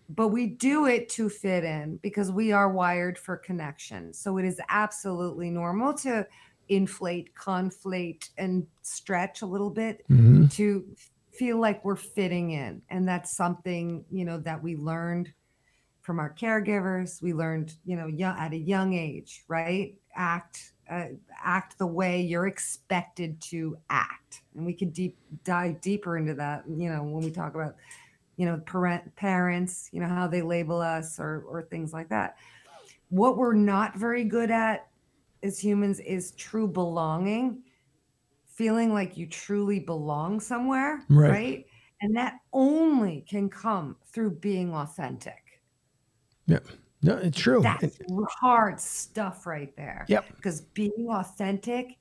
but 0.08 0.28
we 0.28 0.46
do 0.46 0.86
it 0.86 1.08
to 1.10 1.28
fit 1.28 1.64
in 1.64 1.96
because 1.98 2.30
we 2.30 2.52
are 2.52 2.70
wired 2.70 3.18
for 3.18 3.36
connection. 3.36 4.12
So 4.12 4.38
it 4.38 4.44
is 4.44 4.60
absolutely 4.68 5.50
normal 5.50 5.94
to 5.94 6.26
inflate, 6.68 7.34
conflate, 7.34 8.30
and 8.38 8.66
stretch 8.82 9.42
a 9.42 9.46
little 9.46 9.70
bit 9.70 10.04
Mhm. 10.08 10.50
to 10.50 10.96
feel 11.32 11.58
like 11.58 11.84
we're 11.84 11.96
fitting 11.96 12.52
in 12.52 12.82
and 12.88 13.06
that's 13.06 13.36
something 13.36 14.04
you 14.10 14.24
know 14.24 14.38
that 14.38 14.62
we 14.62 14.74
learned 14.74 15.34
from 16.02 16.18
our 16.18 16.32
caregivers 16.32 17.20
we 17.20 17.34
learned 17.34 17.74
you 17.84 17.96
know 17.96 18.06
young, 18.06 18.36
at 18.38 18.52
a 18.52 18.56
young 18.58 18.94
age 18.94 19.44
right 19.48 19.98
act 20.14 20.72
uh, 20.90 21.06
act 21.42 21.78
the 21.78 21.86
way 21.86 22.22
you're 22.22 22.46
expected 22.46 23.40
to 23.40 23.76
act 23.90 24.42
and 24.54 24.64
we 24.64 24.72
could 24.72 24.92
deep 24.92 25.18
dive 25.44 25.80
deeper 25.80 26.16
into 26.16 26.34
that 26.34 26.64
you 26.68 26.88
know 26.88 27.02
when 27.02 27.24
we 27.24 27.30
talk 27.30 27.54
about 27.54 27.76
you 28.36 28.46
know 28.46 28.58
parent 28.66 29.14
parents 29.16 29.88
you 29.92 30.00
know 30.00 30.08
how 30.08 30.26
they 30.26 30.42
label 30.42 30.80
us 30.80 31.18
or 31.18 31.42
or 31.48 31.62
things 31.62 31.92
like 31.92 32.08
that 32.08 32.36
what 33.08 33.36
we're 33.36 33.54
not 33.54 33.96
very 33.96 34.24
good 34.24 34.50
at 34.50 34.88
as 35.42 35.58
humans 35.58 36.00
is 36.00 36.32
true 36.32 36.66
belonging 36.68 37.62
feeling 38.46 38.92
like 38.92 39.16
you 39.16 39.26
truly 39.26 39.78
belong 39.80 40.40
somewhere 40.40 41.04
Right. 41.08 41.30
right, 41.30 41.66
and 42.00 42.16
that 42.16 42.38
only 42.52 43.22
can 43.28 43.48
come 43.48 43.96
through 44.06 44.30
being 44.38 44.74
authentic 44.74 45.62
Yeah. 46.46 46.60
No, 47.02 47.16
it's 47.18 47.38
true. 47.38 47.60
that's 47.62 47.98
hard 48.40 48.80
stuff 48.80 49.46
right 49.46 49.74
there 49.76 50.06
Yep. 50.08 50.36
because 50.36 50.60
being 50.62 51.06
authentic 51.10 51.98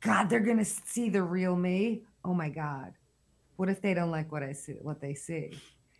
god 0.00 0.28
they're 0.30 0.40
gonna 0.40 0.64
see 0.64 1.08
the 1.10 1.22
real 1.22 1.56
me 1.56 2.04
oh 2.24 2.32
my 2.34 2.48
god 2.48 2.94
what 3.56 3.68
if 3.68 3.80
they 3.80 3.94
don't 3.94 4.10
like 4.10 4.30
what 4.30 4.42
i 4.42 4.52
see 4.52 4.74
what 4.82 5.00
they 5.00 5.14
see? 5.14 5.52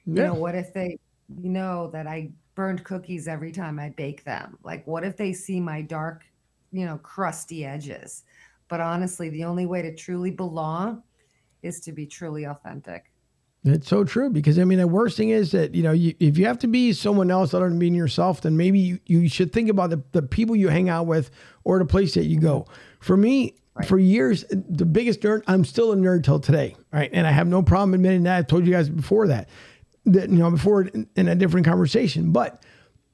You 0.07 0.15
know 0.15 0.35
what 0.35 0.55
if 0.55 0.73
they 0.73 0.99
you 1.43 1.51
know 1.51 1.91
that 1.93 2.07
i 2.07 2.31
burned 2.55 2.85
cookies 2.85 3.27
every 3.29 3.53
time 3.53 3.79
i 3.79 3.91
bake 3.91 4.25
them? 4.25 4.59
Like 4.63 4.87
what 4.87 5.05
if 5.05 5.17
they 5.17 5.33
see 5.33 5.61
my 5.61 5.83
dark 5.83 6.25
you 6.73 6.87
know 6.87 6.99
crusty 6.99 7.65
edges? 7.65 8.25
But 8.69 8.81
honestly 8.81 9.29
the 9.31 9.45
only 9.45 9.67
way 9.67 9.83
to 9.83 9.95
truly 9.95 10.31
belong 10.31 11.03
is 11.63 11.81
to 11.81 11.93
be 11.93 12.07
truly 12.07 12.45
authentic. 12.45 13.11
It's 13.65 13.89
so 13.89 14.05
true 14.05 14.31
because 14.31 14.61
I 14.61 14.65
mean 14.65 14.79
the 14.79 14.87
worst 14.87 15.17
thing 15.17 15.31
is 15.31 15.51
that 15.51 15.75
you 15.75 15.83
know 15.83 15.93
you, 15.93 16.15
if 16.21 16.39
you 16.39 16.47
have 16.47 16.59
to 16.61 16.69
be 16.69 16.93
someone 16.93 17.33
else 17.33 17.53
other 17.53 17.69
than 17.69 17.81
being 17.81 17.95
yourself, 17.95 18.43
then 18.43 18.57
maybe 18.57 18.79
you, 18.79 19.01
you 19.07 19.29
should 19.29 19.53
think 19.53 19.69
about 19.69 19.91
the, 19.91 20.01
the 20.13 20.23
people 20.23 20.55
you 20.55 20.69
hang 20.69 20.89
out 20.89 21.07
with 21.07 21.31
or 21.65 21.79
the 21.81 21.85
place 21.85 22.15
that 22.15 22.27
you 22.27 22.39
go. 22.39 22.67
For 23.01 23.17
me, 23.17 23.57
Right. 23.77 23.87
for 23.87 23.99
years, 23.99 24.45
the 24.51 24.87
biggest 24.87 25.21
nerd. 25.21 25.43
I'm 25.47 25.65
still 25.65 25.93
a 25.93 25.97
nerd 25.97 26.25
till 26.25 26.41
today, 26.41 26.77
right? 26.93 27.11
And 27.13 27.27
I 27.27 27.31
have 27.31 27.47
no 27.47 27.63
problem 27.63 27.93
admitting 27.93 28.23
that. 28.23 28.39
I've 28.39 28.47
told 28.47 28.67
you 28.67 28.73
guys 28.73 28.89
before 28.89 29.29
that, 29.29 29.51
that 30.07 30.31
you 30.31 30.37
know 30.37 30.51
before 30.51 30.83
in, 30.83 31.07
in 31.15 31.29
a 31.29 31.35
different 31.35 31.67
conversation. 31.67 32.33
But 32.33 32.63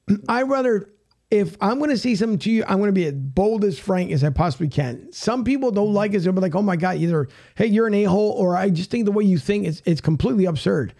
I 0.28 0.42
rather 0.42 0.88
if 1.32 1.56
I'm 1.62 1.78
going 1.78 1.88
to 1.88 1.96
say 1.96 2.14
something 2.14 2.38
to 2.40 2.50
you, 2.50 2.62
I'm 2.68 2.76
going 2.76 2.88
to 2.88 2.92
be 2.92 3.06
as 3.06 3.14
bold 3.14 3.64
as 3.64 3.78
frank 3.78 4.12
as 4.12 4.22
I 4.22 4.28
possibly 4.28 4.68
can. 4.68 5.10
Some 5.12 5.44
people 5.44 5.70
don't 5.70 5.94
like 5.94 6.12
it. 6.12 6.18
They'll 6.18 6.34
be 6.34 6.42
like, 6.42 6.54
oh 6.54 6.60
my 6.60 6.76
God, 6.76 6.98
either, 6.98 7.26
hey, 7.54 7.66
you're 7.66 7.86
an 7.86 7.94
a 7.94 8.04
hole, 8.04 8.32
or 8.32 8.54
I 8.54 8.68
just 8.68 8.90
think 8.90 9.06
the 9.06 9.12
way 9.12 9.24
you 9.24 9.38
think 9.38 9.66
is 9.66 9.82
it's 9.86 10.02
completely 10.02 10.44
absurd. 10.44 10.92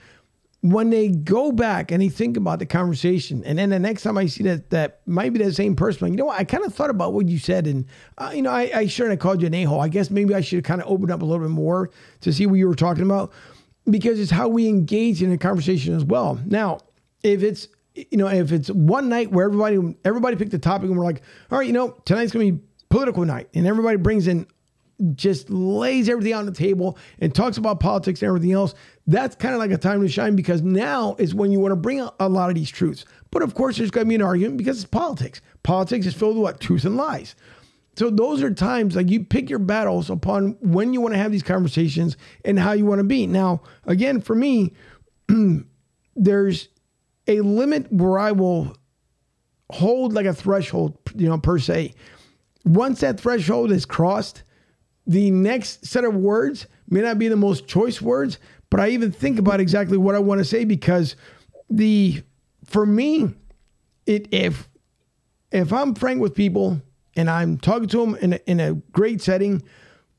When 0.65 0.91
they 0.91 1.09
go 1.09 1.51
back 1.51 1.91
and 1.91 2.01
they 2.01 2.09
think 2.09 2.37
about 2.37 2.61
the 2.61 2.67
conversation, 2.67 3.43
and 3.45 3.59
then 3.59 3.71
the 3.71 3.81
next 3.81 4.05
time 4.05 4.17
I 4.17 4.27
see 4.27 4.45
that 4.45 4.71
that 4.71 5.01
might 5.07 5.33
be 5.33 5.43
the 5.43 5.53
same 5.53 5.75
person, 5.75 6.07
you 6.09 6.17
know 6.17 6.27
what, 6.27 6.39
I 6.39 6.45
kind 6.45 6.65
of 6.65 6.73
thought 6.73 6.89
about 6.89 7.15
what 7.15 7.27
you 7.27 7.39
said, 7.39 7.67
and 7.67 7.85
uh, 8.17 8.31
you 8.33 8.43
know, 8.43 8.51
I, 8.51 8.71
I 8.73 8.87
shouldn't 8.87 9.11
have 9.11 9.19
called 9.19 9.41
you 9.41 9.49
an 9.49 9.55
a 9.55 9.65
hole. 9.65 9.81
I 9.81 9.89
guess 9.89 10.09
maybe 10.09 10.37
I 10.37 10.41
should 10.41 10.59
have 10.59 10.65
kind 10.65 10.81
of 10.81 10.89
opened 10.89 11.11
up 11.11 11.21
a 11.21 11.25
little 11.25 11.45
bit 11.45 11.51
more 11.51 11.91
to 12.21 12.33
see 12.33 12.47
what 12.47 12.55
you 12.55 12.69
were 12.69 12.77
talking 12.77 13.03
about, 13.03 13.33
because 13.91 14.21
it's 14.21 14.31
how 14.31 14.47
we 14.47 14.69
engage 14.69 15.21
in 15.21 15.33
a 15.33 15.39
conversation 15.39 15.97
as 15.97 16.05
well. 16.05 16.39
Now, 16.47 16.79
if 17.25 17.43
it's 17.43 17.67
you 17.95 18.19
know, 18.19 18.29
if 18.29 18.53
it's 18.53 18.71
one 18.71 19.09
night 19.09 19.33
where 19.33 19.45
everybody 19.47 19.97
everybody 20.05 20.37
picked 20.37 20.55
a 20.55 20.61
topic 20.61 20.89
and 20.89 20.97
we're 20.97 21.05
like, 21.05 21.23
all 21.51 21.59
right, 21.59 21.67
you 21.67 21.73
know, 21.73 21.97
tonight's 22.05 22.31
gonna 22.31 22.53
be 22.53 22.61
political 22.89 23.25
night, 23.25 23.49
and 23.53 23.67
everybody 23.67 23.97
brings 23.97 24.29
in 24.29 24.47
just 25.15 25.51
lays 25.51 26.09
everything 26.09 26.35
on 26.35 26.47
the 26.47 26.53
table 26.53 26.99
and 27.19 27.35
talks 27.35 27.57
about 27.57 27.81
politics 27.81 28.23
and 28.23 28.29
everything 28.29 28.53
else, 28.53 28.75
that's 29.07 29.35
kind 29.35 29.55
of 29.55 29.59
like 29.59 29.71
a 29.71 29.79
time 29.79 30.01
to 30.01 30.09
shine 30.09 30.37
because 30.37 30.63
now 30.63 31.17
is 31.19 31.35
when 31.35 31.51
you 31.51 31.61
want 31.61 31.73
to 31.73 31.77
bring 31.77 32.01
a, 32.01 32.29
lot 32.29 32.49
of 32.49 32.55
these 32.55 32.71
truths. 32.71 33.05
But 33.31 33.43
of 33.43 33.55
course, 33.55 33.79
there's 33.79 33.91
going 33.91 34.07
to 34.07 34.09
be 34.09 34.15
an 34.15 34.23
argument 34.23 34.59
because 34.59 34.83
it's 34.83 34.89
politics. 34.89 35.41
Politics 35.63 36.07
is 36.07 36.15
filled 36.15 36.37
with 36.37 36.43
what? 36.43 36.61
Truth 36.61 36.85
and 36.85 36.97
lies. 36.97 37.35
So 37.97 38.09
those 38.09 38.43
are 38.43 38.53
times 38.53 38.97
like 38.97 39.11
you 39.11 39.25
pick 39.25 39.51
your 39.51 39.59
battles 39.59 40.09
upon 40.09 40.57
when 40.61 40.93
you 40.93 41.01
want 41.01 41.15
to 41.15 41.19
have 41.19 41.33
these 41.33 41.43
conversations 41.43 42.17
and 42.45 42.59
how 42.59 42.73
you 42.73 42.87
want 42.87 43.01
to 43.01 43.05
be. 43.05 43.27
Now, 43.27 43.63
again, 43.85 44.21
for 44.21 44.35
me, 44.35 44.73
there's 46.17 46.69
a 47.27 47.41
limit 47.41 47.93
where 47.93 48.19
I 48.19 48.33
will 48.33 48.77
hold 49.71 50.13
like 50.13 50.27
a 50.27 50.35
threshold, 50.35 50.97
you 51.15 51.29
know, 51.29 51.39
per 51.39 51.59
se. 51.59 51.95
Once 52.65 53.01
that 53.01 53.21
threshold 53.21 53.73
is 53.73 53.85
crossed, 53.85 54.43
the 55.07 55.31
next 55.31 55.87
set 55.87 56.05
of 56.05 56.15
words 56.15 56.67
may 56.89 57.01
not 57.01 57.19
be 57.19 57.29
the 57.29 57.37
most 57.37 57.67
choice 57.67 58.01
words, 58.01 58.39
but 58.71 58.81
I 58.81 58.89
even 58.91 59.13
think 59.13 59.39
about 59.39 59.61
exactly 59.61 59.99
what 59.99 60.15
I 60.15 60.19
want 60.19 60.39
to 60.39 60.45
say 60.45 60.65
because 60.65 61.17
the 61.69 62.23
for 62.65 62.87
me, 62.87 63.35
it 64.07 64.29
if 64.33 64.69
if 65.51 65.73
I'm 65.73 65.95
frank 65.95 66.21
with 66.21 66.35
people 66.35 66.81
and 67.17 67.29
I'm 67.29 67.59
talking 67.59 67.89
to 67.89 67.99
them 67.99 68.15
in 68.17 68.33
a, 68.35 68.41
in 68.47 68.61
a 68.61 68.75
great 68.93 69.21
setting, 69.21 69.63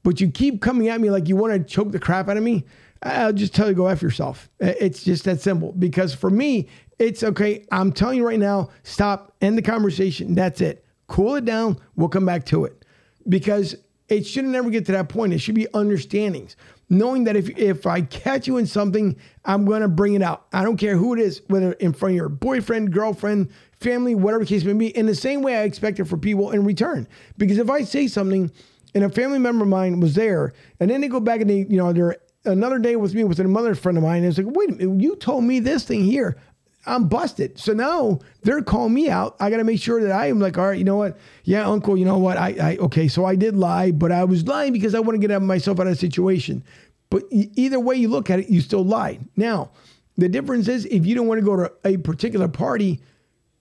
but 0.03 0.21
you 0.21 0.29
keep 0.29 0.61
coming 0.61 0.89
at 0.89 1.01
me 1.01 1.09
like 1.09 1.27
you 1.27 1.35
want 1.35 1.53
to 1.53 1.63
choke 1.63 1.91
the 1.91 1.99
crap 1.99 2.29
out 2.29 2.37
of 2.37 2.43
me, 2.43 2.65
I'll 3.01 3.33
just 3.33 3.55
tell 3.55 3.69
you 3.69 3.75
go 3.75 3.87
f 3.87 4.01
yourself. 4.01 4.49
It's 4.59 5.03
just 5.03 5.23
that 5.25 5.41
simple. 5.41 5.71
Because 5.73 6.13
for 6.13 6.29
me, 6.29 6.69
it's 6.99 7.23
okay. 7.23 7.65
I'm 7.71 7.91
telling 7.91 8.17
you 8.17 8.27
right 8.27 8.39
now, 8.39 8.69
stop, 8.83 9.35
end 9.41 9.57
the 9.57 9.61
conversation. 9.61 10.35
That's 10.35 10.61
it. 10.61 10.85
Cool 11.07 11.35
it 11.35 11.45
down. 11.45 11.79
We'll 11.95 12.09
come 12.09 12.25
back 12.25 12.45
to 12.47 12.65
it. 12.65 12.85
Because 13.27 13.75
it 14.17 14.25
shouldn't 14.25 14.53
never 14.53 14.69
get 14.69 14.85
to 14.87 14.91
that 14.93 15.09
point. 15.09 15.33
It 15.33 15.39
should 15.39 15.55
be 15.55 15.67
understandings. 15.73 16.55
Knowing 16.89 17.23
that 17.23 17.35
if 17.35 17.49
if 17.57 17.87
I 17.87 18.01
catch 18.01 18.47
you 18.47 18.57
in 18.57 18.65
something, 18.65 19.15
I'm 19.45 19.65
gonna 19.65 19.87
bring 19.87 20.13
it 20.13 20.21
out. 20.21 20.47
I 20.53 20.63
don't 20.63 20.77
care 20.77 20.95
who 20.95 21.13
it 21.13 21.19
is, 21.19 21.41
whether 21.47 21.73
in 21.73 21.93
front 21.93 22.11
of 22.11 22.17
your 22.17 22.29
boyfriend, 22.29 22.91
girlfriend, 22.91 23.49
family, 23.79 24.15
whatever 24.15 24.45
case 24.45 24.63
may 24.63 24.73
be, 24.73 24.95
in 24.95 25.05
the 25.05 25.15
same 25.15 25.41
way 25.41 25.57
I 25.57 25.63
expect 25.63 25.99
it 25.99 26.05
for 26.05 26.17
people 26.17 26.51
in 26.51 26.63
return. 26.63 27.07
Because 27.37 27.57
if 27.57 27.69
I 27.69 27.83
say 27.83 28.07
something 28.07 28.51
and 28.93 29.03
a 29.03 29.09
family 29.09 29.39
member 29.39 29.63
of 29.63 29.69
mine 29.69 29.99
was 29.99 30.13
there, 30.13 30.53
and 30.79 30.89
then 30.89 31.01
they 31.01 31.07
go 31.07 31.19
back 31.19 31.41
and 31.41 31.49
they, 31.49 31.65
you 31.69 31.77
know, 31.77 31.91
they're 31.93 32.17
another 32.45 32.79
day 32.79 32.95
with 32.95 33.13
me 33.13 33.23
with 33.23 33.39
another 33.39 33.75
friend 33.75 33.97
of 33.97 34.03
mine, 34.03 34.23
and 34.23 34.27
it's 34.27 34.37
like, 34.37 34.47
wait 34.55 34.69
a 34.69 34.73
minute, 34.73 35.01
you 35.01 35.15
told 35.15 35.43
me 35.43 35.59
this 35.59 35.83
thing 35.83 36.03
here. 36.03 36.37
I'm 36.85 37.07
busted. 37.07 37.57
So 37.57 37.73
now 37.73 38.19
they're 38.41 38.61
calling 38.61 38.93
me 38.93 39.09
out. 39.09 39.35
I 39.39 39.49
got 39.49 39.57
to 39.57 39.63
make 39.63 39.81
sure 39.81 40.01
that 40.01 40.11
I 40.11 40.27
am 40.27 40.39
like, 40.39 40.57
all 40.57 40.67
right, 40.67 40.77
you 40.77 40.83
know 40.83 40.97
what? 40.97 41.17
Yeah, 41.43 41.67
uncle, 41.67 41.95
you 41.95 42.05
know 42.05 42.17
what? 42.17 42.37
I, 42.37 42.55
I, 42.61 42.77
okay, 42.77 43.07
so 43.07 43.25
I 43.25 43.35
did 43.35 43.55
lie, 43.55 43.91
but 43.91 44.11
I 44.11 44.25
was 44.25 44.45
lying 44.45 44.73
because 44.73 44.93
I 44.93 44.99
want 44.99 45.19
to 45.19 45.27
get 45.27 45.41
myself 45.41 45.79
out 45.79 45.87
of 45.87 45.93
a 45.93 45.95
situation. 45.95 46.63
But 47.09 47.23
either 47.31 47.79
way 47.79 47.95
you 47.95 48.09
look 48.09 48.29
at 48.29 48.39
it, 48.39 48.49
you 48.49 48.59
still 48.59 48.83
lied. 48.83 49.23
Now, 49.37 49.71
the 50.17 50.27
difference 50.27 50.67
is 50.67 50.85
if 50.85 51.05
you 51.05 51.15
don't 51.15 51.27
want 51.27 51.39
to 51.39 51.45
go 51.45 51.55
to 51.55 51.71
a 51.85 51.97
particular 51.97 52.47
party, 52.47 52.99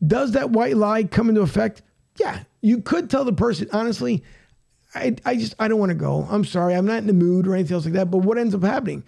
does 0.04 0.32
that 0.32 0.50
white 0.50 0.76
lie 0.76 1.04
come 1.04 1.28
into 1.28 1.42
effect? 1.42 1.82
Yeah, 2.18 2.40
you 2.60 2.80
could 2.80 3.08
tell 3.08 3.24
the 3.24 3.32
person, 3.32 3.68
honestly, 3.72 4.22
I, 4.94 5.16
I 5.24 5.36
just, 5.36 5.54
I 5.58 5.68
don't 5.68 5.78
want 5.78 5.90
to 5.90 5.94
go. 5.94 6.26
I'm 6.28 6.44
sorry. 6.44 6.74
I'm 6.74 6.86
not 6.86 6.98
in 6.98 7.06
the 7.06 7.12
mood 7.12 7.46
or 7.46 7.54
anything 7.54 7.74
else 7.74 7.84
like 7.84 7.94
that. 7.94 8.10
But 8.10 8.18
what 8.18 8.36
ends 8.36 8.54
up 8.54 8.62
happening? 8.62 9.04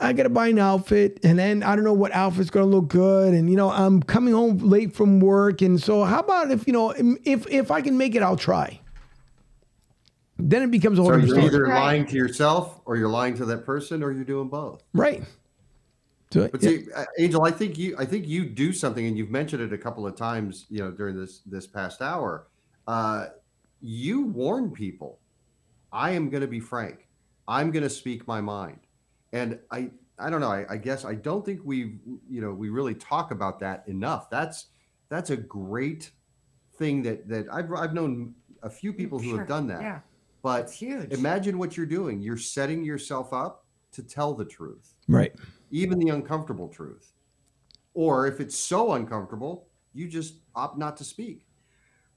I 0.00 0.12
got 0.14 0.22
to 0.22 0.28
buy 0.30 0.48
an 0.48 0.58
outfit 0.58 1.20
and 1.24 1.38
then 1.38 1.62
I 1.62 1.76
don't 1.76 1.84
know 1.84 1.92
what 1.92 2.12
outfit's 2.12 2.48
going 2.50 2.68
to 2.68 2.74
look 2.74 2.88
good. 2.88 3.34
And, 3.34 3.50
you 3.50 3.56
know, 3.56 3.70
I'm 3.70 4.02
coming 4.02 4.32
home 4.32 4.58
late 4.58 4.94
from 4.94 5.20
work. 5.20 5.60
And 5.60 5.80
so 5.80 6.04
how 6.04 6.20
about 6.20 6.50
if, 6.50 6.66
you 6.66 6.72
know, 6.72 6.94
if, 7.24 7.46
if 7.48 7.70
I 7.70 7.82
can 7.82 7.98
make 7.98 8.14
it, 8.14 8.22
I'll 8.22 8.36
try. 8.36 8.80
Then 10.38 10.62
it 10.62 10.70
becomes 10.70 10.98
a 10.98 11.02
whole 11.02 11.10
So 11.12 11.18
you're 11.18 11.28
story. 11.28 11.44
either 11.46 11.64
Right. 11.64 11.82
lying 11.82 12.06
to 12.06 12.16
yourself 12.16 12.80
or 12.86 12.96
you're 12.96 13.10
lying 13.10 13.34
to 13.36 13.44
that 13.44 13.66
person 13.66 14.02
or 14.02 14.10
you're 14.10 14.24
doing 14.24 14.48
both. 14.48 14.82
Right. 14.94 15.22
So, 16.32 16.48
But 16.48 16.62
yeah, 16.62 16.70
see, 16.70 16.86
uh, 16.94 17.04
Angel, 17.18 17.44
I 17.44 17.50
think 17.50 17.76
you, 17.76 17.96
I 17.98 18.06
think 18.06 18.26
you 18.26 18.46
do 18.46 18.72
something, 18.72 19.04
and 19.04 19.18
you've 19.18 19.30
mentioned 19.30 19.62
it 19.62 19.72
a 19.72 19.78
couple 19.78 20.06
of 20.06 20.14
times, 20.16 20.66
you 20.70 20.78
know, 20.78 20.90
during 20.92 21.16
this 21.16 21.40
this 21.40 21.66
past 21.66 22.00
hour. 22.00 22.46
Uh, 22.86 23.26
you 23.80 24.22
warn 24.26 24.70
people, 24.70 25.18
I 25.92 26.12
am 26.12 26.30
going 26.30 26.42
to 26.42 26.46
be 26.46 26.60
frank. 26.60 27.08
I'm 27.48 27.72
going 27.72 27.82
to 27.82 27.90
speak 27.90 28.28
my 28.28 28.40
mind, 28.40 28.78
and 29.32 29.58
I, 29.70 29.90
I 30.18 30.30
don't 30.30 30.40
know. 30.40 30.50
I, 30.50 30.66
I 30.68 30.76
guess 30.76 31.04
I 31.04 31.14
don't 31.14 31.44
think 31.44 31.60
we, 31.64 31.98
you 32.28 32.40
know, 32.40 32.52
we 32.52 32.68
really 32.68 32.94
talk 32.94 33.30
about 33.30 33.58
that 33.60 33.84
enough. 33.86 34.28
That's 34.30 34.66
that's 35.08 35.30
a 35.30 35.36
great 35.36 36.10
thing 36.76 37.02
that 37.02 37.28
that 37.28 37.46
I've 37.52 37.72
I've 37.72 37.94
known 37.94 38.34
a 38.62 38.70
few 38.70 38.92
people 38.92 39.18
who 39.18 39.30
Sure. 39.30 39.38
have 39.38 39.48
done 39.48 39.66
that. 39.68 39.82
Yeah, 39.82 40.00
But 40.42 40.70
huge. 40.70 41.12
imagine 41.12 41.58
what 41.58 41.76
you're 41.76 41.86
doing. 41.86 42.20
You're 42.20 42.36
setting 42.36 42.84
yourself 42.84 43.32
up 43.32 43.64
to 43.92 44.02
tell 44.02 44.34
the 44.34 44.44
truth 44.44 44.94
right. 45.08 45.32
even 45.70 45.98
the 45.98 46.10
uncomfortable 46.10 46.68
truth. 46.68 47.12
Or 47.94 48.26
if 48.28 48.38
it's 48.40 48.56
so 48.56 48.92
uncomfortable, 48.92 49.66
you 49.92 50.06
just 50.06 50.34
opt 50.54 50.78
not 50.78 50.96
to 50.98 51.04
speak. 51.04 51.46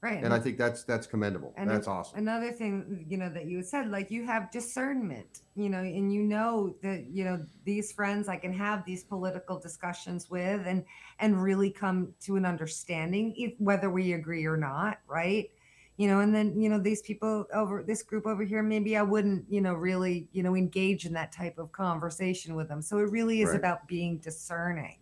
Right. 0.04 0.22
And 0.22 0.32
I 0.32 0.38
think 0.38 0.58
that's 0.58 0.84
that's 0.84 1.06
commendable. 1.06 1.54
And 1.56 1.68
that's 1.68 1.88
awesome. 1.88 2.18
Another 2.18 2.52
thing, 2.52 3.06
you 3.08 3.16
know, 3.16 3.30
that 3.30 3.46
you 3.46 3.62
said, 3.62 3.90
like 3.90 4.10
you 4.10 4.24
have 4.26 4.50
discernment, 4.50 5.40
you 5.56 5.68
know, 5.70 5.78
and 5.78 6.12
you 6.12 6.22
know 6.22 6.76
that, 6.82 7.06
you 7.10 7.24
know, 7.24 7.40
these 7.64 7.92
friends 7.92 8.28
I 8.28 8.36
can 8.36 8.52
have 8.52 8.84
these 8.84 9.02
political 9.04 9.58
discussions 9.58 10.28
with 10.30 10.66
and 10.66 10.84
and 11.18 11.42
really 11.42 11.70
come 11.70 12.12
to 12.26 12.36
an 12.36 12.44
understanding, 12.44 13.34
if, 13.36 13.54
whether 13.58 13.90
we 13.90 14.12
agree 14.12 14.44
or 14.44 14.56
not, 14.56 14.98
right? 15.08 15.50
You 15.96 16.08
know, 16.08 16.20
and 16.20 16.34
then, 16.34 16.60
you 16.60 16.68
know, 16.68 16.80
these 16.80 17.02
people 17.02 17.46
over 17.54 17.82
this 17.82 18.02
group 18.02 18.26
over 18.26 18.42
here, 18.42 18.62
maybe 18.64 18.96
I 18.96 19.02
wouldn't, 19.02 19.44
you 19.48 19.60
know, 19.60 19.74
really, 19.74 20.28
you 20.32 20.42
know, 20.42 20.56
engage 20.56 21.06
in 21.06 21.12
that 21.14 21.30
type 21.30 21.56
of 21.56 21.70
conversation 21.70 22.56
with 22.56 22.68
them. 22.68 22.82
So 22.82 22.98
it 22.98 23.10
really 23.10 23.42
is 23.42 23.50
Right. 23.50 23.58
about 23.58 23.86
being 23.86 24.18
discerning 24.18 24.98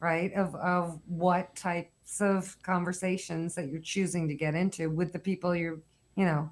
right 0.00 0.32
of 0.34 0.54
of 0.56 0.98
what 1.06 1.54
types 1.56 2.20
of 2.20 2.56
conversations 2.62 3.54
that 3.54 3.68
you're 3.68 3.80
choosing 3.80 4.26
to 4.28 4.34
get 4.34 4.54
into 4.54 4.90
with 4.90 5.12
the 5.12 5.18
people 5.18 5.54
you're 5.54 5.80
you 6.16 6.24
know 6.24 6.50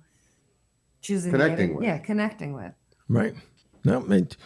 choosing 1.00 1.32
to 1.32 1.38
get 1.38 1.44
Connecting 1.44 1.70
in- 1.70 1.76
with. 1.76 1.84
yeah 1.84 1.98
connecting 1.98 2.52
with 2.52 2.72
Right. 3.10 3.34
No, 3.84 4.00
it, 4.12 4.36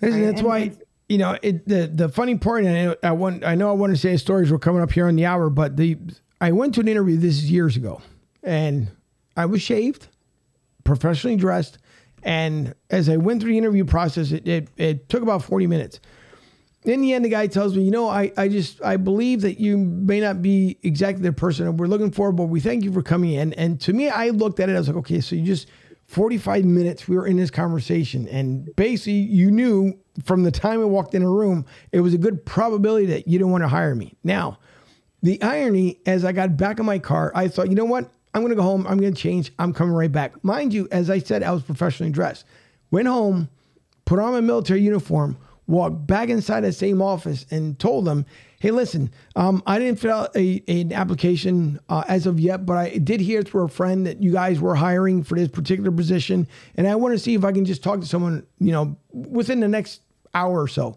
that's, 0.00 0.14
Right, 0.14 0.20
that's 0.22 0.42
why 0.42 0.58
and- 0.58 0.82
you 1.10 1.18
know 1.18 1.36
it. 1.42 1.68
The 1.68 1.86
the 1.92 2.08
funny 2.08 2.38
part, 2.38 2.64
and 2.64 2.96
I, 3.02 3.08
I 3.08 3.12
want 3.12 3.44
I 3.44 3.54
know 3.56 3.68
I 3.68 3.72
want 3.72 3.92
to 3.92 3.98
say 3.98 4.16
stories 4.16 4.50
were 4.50 4.58
coming 4.60 4.80
up 4.80 4.90
here 4.92 5.06
on 5.06 5.16
the 5.16 5.26
hour, 5.26 5.50
but 5.50 5.76
the 5.76 5.98
I 6.40 6.52
went 6.52 6.74
to 6.76 6.80
an 6.80 6.88
interview 6.88 7.16
this 7.18 7.34
is 7.34 7.50
years 7.50 7.76
ago, 7.76 8.00
and 8.42 8.88
I 9.36 9.44
was 9.46 9.60
shaved, 9.60 10.06
professionally 10.84 11.36
dressed, 11.36 11.76
and 12.22 12.74
as 12.88 13.08
I 13.10 13.16
went 13.18 13.42
through 13.42 13.50
the 13.52 13.58
interview 13.58 13.84
process, 13.84 14.30
it 14.32 14.46
it, 14.48 14.68
it 14.78 15.08
took 15.10 15.22
about 15.22 15.42
forty 15.42 15.66
minutes. 15.66 16.00
In 16.84 17.02
the 17.02 17.12
end, 17.12 17.24
the 17.24 17.28
guy 17.28 17.46
tells 17.46 17.76
me, 17.76 17.82
you 17.82 17.90
know, 17.90 18.08
I, 18.08 18.32
I 18.38 18.48
just 18.48 18.82
I 18.82 18.96
believe 18.96 19.42
that 19.42 19.60
you 19.60 19.76
may 19.76 20.18
not 20.18 20.40
be 20.40 20.78
exactly 20.82 21.22
the 21.22 21.32
person 21.32 21.66
that 21.66 21.72
we're 21.72 21.86
looking 21.86 22.10
for, 22.10 22.32
but 22.32 22.44
we 22.44 22.58
thank 22.58 22.84
you 22.84 22.92
for 22.92 23.02
coming 23.02 23.32
in. 23.32 23.52
And 23.54 23.78
to 23.82 23.92
me, 23.92 24.08
I 24.08 24.30
looked 24.30 24.60
at 24.60 24.70
it, 24.70 24.74
I 24.74 24.78
was 24.78 24.88
like, 24.88 24.96
okay, 24.98 25.20
so 25.20 25.36
you 25.36 25.44
just 25.44 25.68
45 26.06 26.64
minutes 26.64 27.06
we 27.06 27.16
were 27.16 27.26
in 27.26 27.36
this 27.36 27.50
conversation, 27.50 28.26
and 28.28 28.74
basically 28.76 29.12
you 29.12 29.50
knew 29.50 29.98
from 30.24 30.42
the 30.42 30.50
time 30.50 30.80
I 30.80 30.84
walked 30.84 31.14
in 31.14 31.22
a 31.22 31.28
room, 31.28 31.66
it 31.92 32.00
was 32.00 32.14
a 32.14 32.18
good 32.18 32.44
probability 32.46 33.06
that 33.06 33.28
you 33.28 33.38
didn't 33.38 33.52
want 33.52 33.62
to 33.62 33.68
hire 33.68 33.94
me. 33.94 34.16
Now, 34.24 34.58
the 35.22 35.40
irony, 35.42 36.00
as 36.06 36.24
I 36.24 36.32
got 36.32 36.56
back 36.56 36.78
in 36.78 36.86
my 36.86 36.98
car, 36.98 37.30
I 37.34 37.48
thought, 37.48 37.68
you 37.68 37.74
know 37.74 37.84
what? 37.84 38.10
I'm 38.32 38.42
going 38.42 38.50
to 38.50 38.56
go 38.56 38.62
home. 38.62 38.86
I'm 38.86 38.98
going 38.98 39.12
to 39.12 39.20
change. 39.20 39.52
I'm 39.58 39.72
coming 39.72 39.94
right 39.94 40.10
back. 40.10 40.42
Mind 40.44 40.72
you, 40.72 40.88
as 40.90 41.10
I 41.10 41.18
said, 41.18 41.42
I 41.42 41.52
was 41.52 41.62
professionally 41.62 42.12
dressed. 42.12 42.44
Went 42.90 43.08
home, 43.08 43.48
put 44.04 44.18
on 44.18 44.32
my 44.32 44.40
military 44.40 44.80
uniform, 44.80 45.36
walked 45.70 46.06
back 46.06 46.28
inside 46.28 46.60
the 46.62 46.72
same 46.72 47.00
office, 47.00 47.46
and 47.50 47.78
told 47.78 48.04
them, 48.04 48.26
"Hey, 48.58 48.70
listen, 48.70 49.10
um, 49.36 49.62
I 49.66 49.78
didn't 49.78 50.00
fill 50.00 50.12
out 50.12 50.36
a, 50.36 50.62
an 50.68 50.92
application 50.92 51.80
uh, 51.88 52.04
as 52.08 52.26
of 52.26 52.38
yet, 52.38 52.66
but 52.66 52.76
I 52.76 52.98
did 52.98 53.20
hear 53.20 53.42
through 53.42 53.64
a 53.64 53.68
friend 53.68 54.06
that 54.06 54.22
you 54.22 54.32
guys 54.32 54.60
were 54.60 54.74
hiring 54.74 55.22
for 55.22 55.36
this 55.36 55.48
particular 55.48 55.90
position, 55.90 56.46
and 56.76 56.86
I 56.86 56.96
want 56.96 57.14
to 57.14 57.18
see 57.18 57.34
if 57.34 57.44
I 57.44 57.52
can 57.52 57.64
just 57.64 57.82
talk 57.82 58.00
to 58.00 58.06
someone, 58.06 58.46
you 58.58 58.72
know, 58.72 58.96
within 59.12 59.60
the 59.60 59.68
next 59.68 60.02
hour 60.34 60.60
or 60.60 60.68
so." 60.68 60.96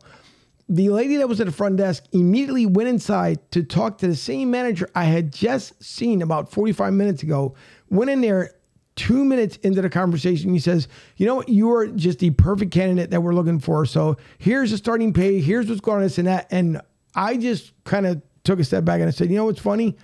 the 0.69 0.89
lady 0.89 1.17
that 1.17 1.27
was 1.27 1.41
at 1.41 1.45
the 1.45 1.51
front 1.51 1.77
desk 1.77 2.05
immediately 2.13 2.65
went 2.65 2.87
inside 2.87 3.39
to 3.51 3.61
talk 3.63 3.97
to 3.97 4.07
the 4.07 4.15
same 4.15 4.49
manager 4.49 4.89
I 4.95 5.03
had 5.05 5.31
just 5.31 5.83
seen 5.83 6.21
about 6.21 6.51
45 6.51 6.93
minutes 6.93 7.21
ago. 7.21 7.53
Went 7.89 8.09
in 8.09 8.21
there 8.21 8.55
two 8.95 9.25
minutes 9.25 9.57
into 9.57 9.81
the 9.81 9.89
conversation. 9.89 10.53
He 10.53 10.59
says, 10.59 10.87
You 11.17 11.25
know 11.25 11.35
what? 11.35 11.49
You 11.49 11.71
are 11.73 11.87
just 11.87 12.19
the 12.19 12.29
perfect 12.31 12.71
candidate 12.71 13.11
that 13.11 13.21
we're 13.21 13.33
looking 13.33 13.59
for. 13.59 13.85
So 13.85 14.17
here's 14.37 14.71
the 14.71 14.77
starting 14.77 15.13
pay. 15.13 15.39
Here's 15.39 15.69
what's 15.69 15.81
going 15.81 15.97
on, 15.97 16.03
this 16.03 16.17
and 16.17 16.27
that. 16.27 16.47
And 16.51 16.81
I 17.15 17.37
just 17.37 17.73
kind 17.83 18.05
of 18.05 18.21
took 18.43 18.59
a 18.59 18.63
step 18.63 18.85
back 18.85 18.99
and 18.99 19.07
I 19.07 19.11
said, 19.11 19.29
You 19.29 19.37
know 19.37 19.45
what's 19.45 19.61
funny? 19.61 19.97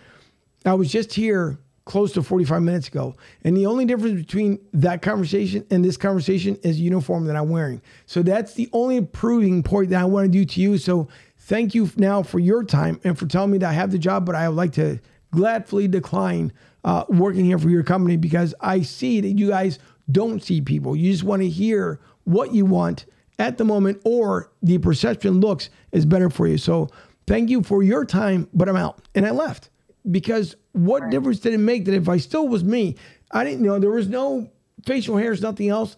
I 0.65 0.73
was 0.73 0.91
just 0.91 1.13
here 1.13 1.59
close 1.85 2.13
to 2.13 2.21
45 2.21 2.61
minutes 2.61 2.87
ago. 2.87 3.15
And 3.43 3.57
the 3.57 3.65
only 3.65 3.83
difference 3.83 4.21
between 4.21 4.59
that 4.73 5.01
conversation 5.01 5.65
and 5.71 5.83
this 5.83 5.97
conversation 5.97 6.55
is 6.61 6.75
the 6.77 6.83
uniform 6.83 7.25
that 7.25 7.35
I'm 7.35 7.49
wearing. 7.49 7.81
So 8.05 8.21
that's 8.21 8.53
the 8.53 8.69
only 8.73 9.01
proving 9.01 9.63
point 9.63 9.89
that 9.89 10.01
I 10.01 10.05
want 10.05 10.25
to 10.25 10.31
do 10.31 10.45
to 10.45 10.61
you. 10.61 10.77
So 10.77 11.07
thank 11.39 11.73
you 11.73 11.89
now 11.97 12.21
for 12.21 12.37
your 12.37 12.63
time 12.63 13.01
and 13.03 13.17
for 13.17 13.25
telling 13.25 13.49
me 13.49 13.57
that 13.59 13.69
I 13.69 13.73
have 13.73 13.91
the 13.91 13.97
job, 13.97 14.23
but 14.25 14.35
I 14.35 14.47
would 14.47 14.55
like 14.55 14.73
to 14.73 14.99
gladly 15.31 15.87
decline 15.87 16.53
uh, 16.83 17.05
working 17.09 17.45
here 17.45 17.59
for 17.59 17.69
your 17.69 17.83
company 17.83 18.17
because 18.17 18.53
I 18.61 18.81
see 18.81 19.21
that 19.21 19.37
you 19.37 19.49
guys 19.49 19.79
don't 20.11 20.43
see 20.43 20.61
people. 20.61 20.95
You 20.95 21.11
just 21.11 21.23
want 21.23 21.41
to 21.41 21.49
hear 21.49 21.99
what 22.23 22.53
you 22.53 22.65
want 22.65 23.05
at 23.37 23.57
the 23.57 23.65
moment 23.65 24.01
or 24.05 24.51
the 24.61 24.77
perception 24.77 25.39
looks 25.39 25.69
is 25.91 26.05
better 26.05 26.29
for 26.29 26.47
you. 26.47 26.57
So 26.57 26.89
thank 27.27 27.49
you 27.49 27.63
for 27.63 27.83
your 27.83 28.05
time, 28.05 28.47
but 28.53 28.67
I'm 28.69 28.75
out. 28.75 29.07
And 29.15 29.25
I 29.25 29.31
left 29.31 29.69
because 30.09 30.55
what 30.73 31.03
right. 31.03 31.11
difference 31.11 31.39
did 31.39 31.53
it 31.53 31.59
make 31.59 31.85
that 31.85 31.93
if 31.93 32.09
I 32.09 32.17
still 32.17 32.47
was 32.47 32.63
me, 32.63 32.95
I 33.31 33.43
didn't 33.43 33.61
know 33.61 33.79
there 33.79 33.91
was 33.91 34.09
no 34.09 34.49
facial 34.85 35.17
hairs, 35.17 35.41
nothing 35.41 35.69
else, 35.69 35.95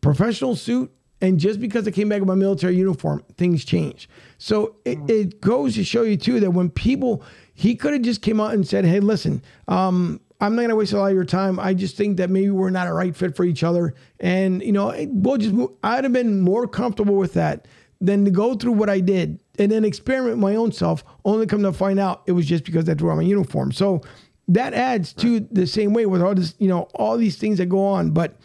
professional 0.00 0.56
suit, 0.56 0.90
and 1.20 1.38
just 1.38 1.60
because 1.60 1.86
I 1.86 1.90
came 1.90 2.08
back 2.08 2.22
in 2.22 2.26
my 2.26 2.34
military 2.34 2.76
uniform, 2.76 3.22
things 3.36 3.64
change. 3.64 4.08
So 4.38 4.76
it, 4.84 4.98
mm. 4.98 5.10
it 5.10 5.40
goes 5.40 5.74
to 5.74 5.84
show 5.84 6.02
you 6.02 6.16
too 6.16 6.40
that 6.40 6.52
when 6.52 6.70
people, 6.70 7.22
he 7.60 7.76
could 7.76 7.92
have 7.92 8.02
just 8.02 8.22
came 8.22 8.40
out 8.40 8.54
and 8.54 8.66
said, 8.66 8.86
"Hey, 8.86 9.00
listen, 9.00 9.42
um, 9.68 10.18
I'm 10.40 10.54
not 10.54 10.62
going 10.62 10.70
to 10.70 10.76
waste 10.76 10.94
a 10.94 10.98
lot 10.98 11.10
of 11.10 11.14
your 11.14 11.26
time. 11.26 11.60
I 11.60 11.74
just 11.74 11.94
think 11.94 12.16
that 12.16 12.30
maybe 12.30 12.48
we're 12.48 12.70
not 12.70 12.86
a 12.86 12.92
right 12.94 13.14
fit 13.14 13.36
for 13.36 13.44
each 13.44 13.62
other, 13.62 13.94
and 14.18 14.62
you 14.62 14.72
know, 14.72 14.94
we'll 15.08 15.36
just. 15.36 15.52
Move. 15.52 15.72
I'd 15.82 16.04
have 16.04 16.12
been 16.14 16.40
more 16.40 16.66
comfortable 16.66 17.16
with 17.16 17.34
that 17.34 17.68
than 18.00 18.24
to 18.24 18.30
go 18.30 18.54
through 18.54 18.72
what 18.72 18.88
I 18.88 19.00
did 19.00 19.38
and 19.58 19.70
then 19.70 19.84
experiment 19.84 20.38
my 20.38 20.56
own 20.56 20.72
self, 20.72 21.04
only 21.26 21.44
come 21.44 21.62
to 21.62 21.72
find 21.74 22.00
out 22.00 22.22
it 22.24 22.32
was 22.32 22.46
just 22.46 22.64
because 22.64 22.88
I 22.88 22.94
threw 22.94 23.10
on 23.10 23.18
my 23.18 23.22
uniform. 23.22 23.72
So 23.72 24.00
that 24.48 24.72
adds 24.72 25.12
to 25.14 25.40
the 25.40 25.66
same 25.66 25.92
way 25.92 26.06
with 26.06 26.22
all 26.22 26.34
this, 26.34 26.54
you 26.58 26.68
know, 26.68 26.88
all 26.94 27.18
these 27.18 27.36
things 27.36 27.58
that 27.58 27.66
go 27.66 27.84
on. 27.84 28.12
But 28.12 28.36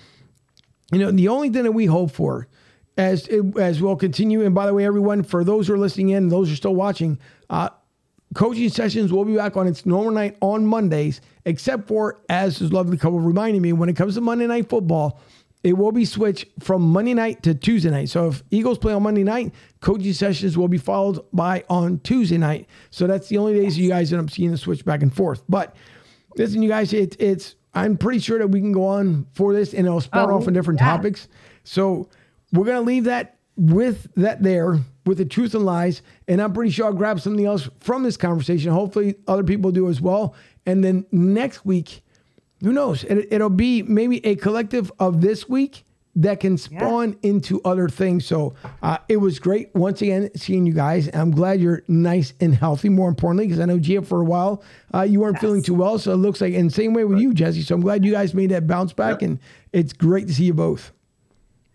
you 0.91 0.99
know, 0.99 1.09
the 1.09 1.29
only 1.29 1.49
thing 1.49 1.63
that 1.63 1.71
we 1.71 1.85
hope 1.85 2.11
for 2.11 2.49
as 2.97 3.29
as 3.57 3.81
we'll 3.81 3.95
continue, 3.95 4.45
and 4.45 4.53
by 4.53 4.65
the 4.65 4.73
way, 4.73 4.85
everyone, 4.85 5.23
for 5.23 5.45
those 5.45 5.67
who 5.67 5.73
are 5.73 5.77
listening 5.77 6.09
in, 6.09 6.27
those 6.27 6.49
who 6.49 6.53
are 6.53 6.57
still 6.57 6.75
watching, 6.75 7.17
uh, 7.49 7.69
coaching 8.35 8.69
sessions 8.69 9.11
will 9.11 9.25
be 9.25 9.35
back 9.35 9.57
on 9.57 9.65
its 9.65 9.85
normal 9.85 10.11
night 10.11 10.37
on 10.41 10.65
Mondays, 10.65 11.21
except 11.45 11.87
for 11.87 12.21
as 12.29 12.59
this 12.59 12.71
lovely 12.71 12.97
couple 12.97 13.19
reminding 13.19 13.61
me, 13.61 13.73
when 13.73 13.89
it 13.89 13.95
comes 13.95 14.15
to 14.15 14.21
Monday 14.21 14.45
night 14.45 14.69
football, 14.69 15.19
it 15.63 15.75
will 15.75 15.91
be 15.91 16.05
switched 16.05 16.45
from 16.59 16.83
Monday 16.83 17.15
night 17.15 17.41
to 17.41 17.55
Tuesday 17.55 17.89
night. 17.89 18.09
So 18.09 18.27
if 18.27 18.43
Eagles 18.51 18.77
play 18.77 18.93
on 18.93 19.01
Monday 19.01 19.23
night, 19.23 19.51
coaching 19.79 20.13
sessions 20.13 20.57
will 20.57 20.67
be 20.67 20.77
followed 20.77 21.25
by 21.33 21.63
on 21.69 21.99
Tuesday 22.01 22.37
night. 22.37 22.67
So 22.91 23.07
that's 23.07 23.29
the 23.29 23.37
only 23.37 23.55
days 23.55 23.75
you 23.75 23.89
guys 23.89 24.13
end 24.13 24.21
up 24.21 24.29
seeing 24.29 24.51
the 24.51 24.57
switch 24.57 24.85
back 24.85 25.01
and 25.01 25.11
forth. 25.11 25.41
But 25.49 25.75
listen, 26.35 26.61
you 26.61 26.69
guys, 26.69 26.93
it, 26.93 27.15
it's 27.19 27.55
I'm 27.73 27.97
pretty 27.97 28.19
sure 28.19 28.37
that 28.37 28.49
we 28.49 28.59
can 28.59 28.73
go 28.73 28.85
on 28.85 29.25
for 29.31 29.53
this 29.53 29.73
and 29.73 29.87
it'll 29.87 30.01
spark 30.01 30.29
oh, 30.29 30.35
off 30.35 30.47
on 30.47 30.53
different 30.53 30.81
yeah. 30.81 30.91
topics. 30.97 31.29
So 31.63 32.09
we're 32.51 32.65
gonna 32.65 32.81
leave 32.81 33.05
that 33.05 33.39
with 33.57 34.07
that 34.15 34.43
there 34.43 34.79
with 35.05 35.17
the 35.17 35.25
truth 35.25 35.53
and 35.53 35.65
lies. 35.65 36.01
And 36.27 36.41
I'm 36.41 36.53
pretty 36.53 36.71
sure 36.71 36.87
I'll 36.87 36.93
grab 36.93 37.19
something 37.19 37.45
else 37.45 37.69
from 37.79 38.03
this 38.03 38.17
conversation. 38.17 38.71
Hopefully 38.71 39.15
other 39.27 39.43
people 39.43 39.71
do 39.71 39.89
as 39.89 40.01
well. 40.01 40.35
And 40.65 40.83
then 40.83 41.05
next 41.11 41.65
week 41.65 42.01
who 42.61 42.73
knows? 42.73 43.03
It, 43.03 43.39
will 43.39 43.49
be 43.49 43.83
maybe 43.83 44.25
a 44.25 44.35
collective 44.35 44.91
of 44.99 45.21
this 45.21 45.47
week 45.47 45.83
that 46.17 46.39
can 46.39 46.57
spawn 46.57 47.11
yeah. 47.21 47.29
into 47.29 47.61
other 47.63 47.89
things. 47.89 48.25
So 48.25 48.55
uh, 48.81 48.97
it 49.09 49.17
was 49.17 49.37
great 49.37 49.75
once 49.75 50.01
again 50.01 50.29
seeing 50.35 50.65
you 50.65 50.73
guys. 50.73 51.09
I'm 51.13 51.31
glad 51.31 51.59
you're 51.59 51.83
nice 51.87 52.33
and 52.39 52.55
healthy. 52.55 52.87
More 52.87 53.09
importantly, 53.09 53.47
because 53.47 53.59
I 53.59 53.65
know 53.65 53.77
Gia 53.77 54.01
for 54.01 54.21
a 54.21 54.25
while 54.25 54.63
uh, 54.93 55.01
you 55.01 55.19
weren't 55.19 55.35
yes. 55.35 55.41
feeling 55.41 55.61
too 55.61 55.73
well, 55.73 55.99
so 55.99 56.13
it 56.13 56.17
looks 56.17 56.39
like. 56.39 56.53
And 56.53 56.73
same 56.73 56.93
way 56.93 57.03
with 57.03 57.19
you, 57.19 57.33
Jesse. 57.33 57.61
So 57.61 57.75
I'm 57.75 57.81
glad 57.81 58.05
you 58.05 58.11
guys 58.11 58.33
made 58.33 58.51
that 58.51 58.65
bounce 58.65 58.93
back, 58.93 59.21
yep. 59.21 59.29
and 59.29 59.39
it's 59.73 59.91
great 59.91 60.27
to 60.27 60.33
see 60.33 60.45
you 60.45 60.53
both. 60.53 60.91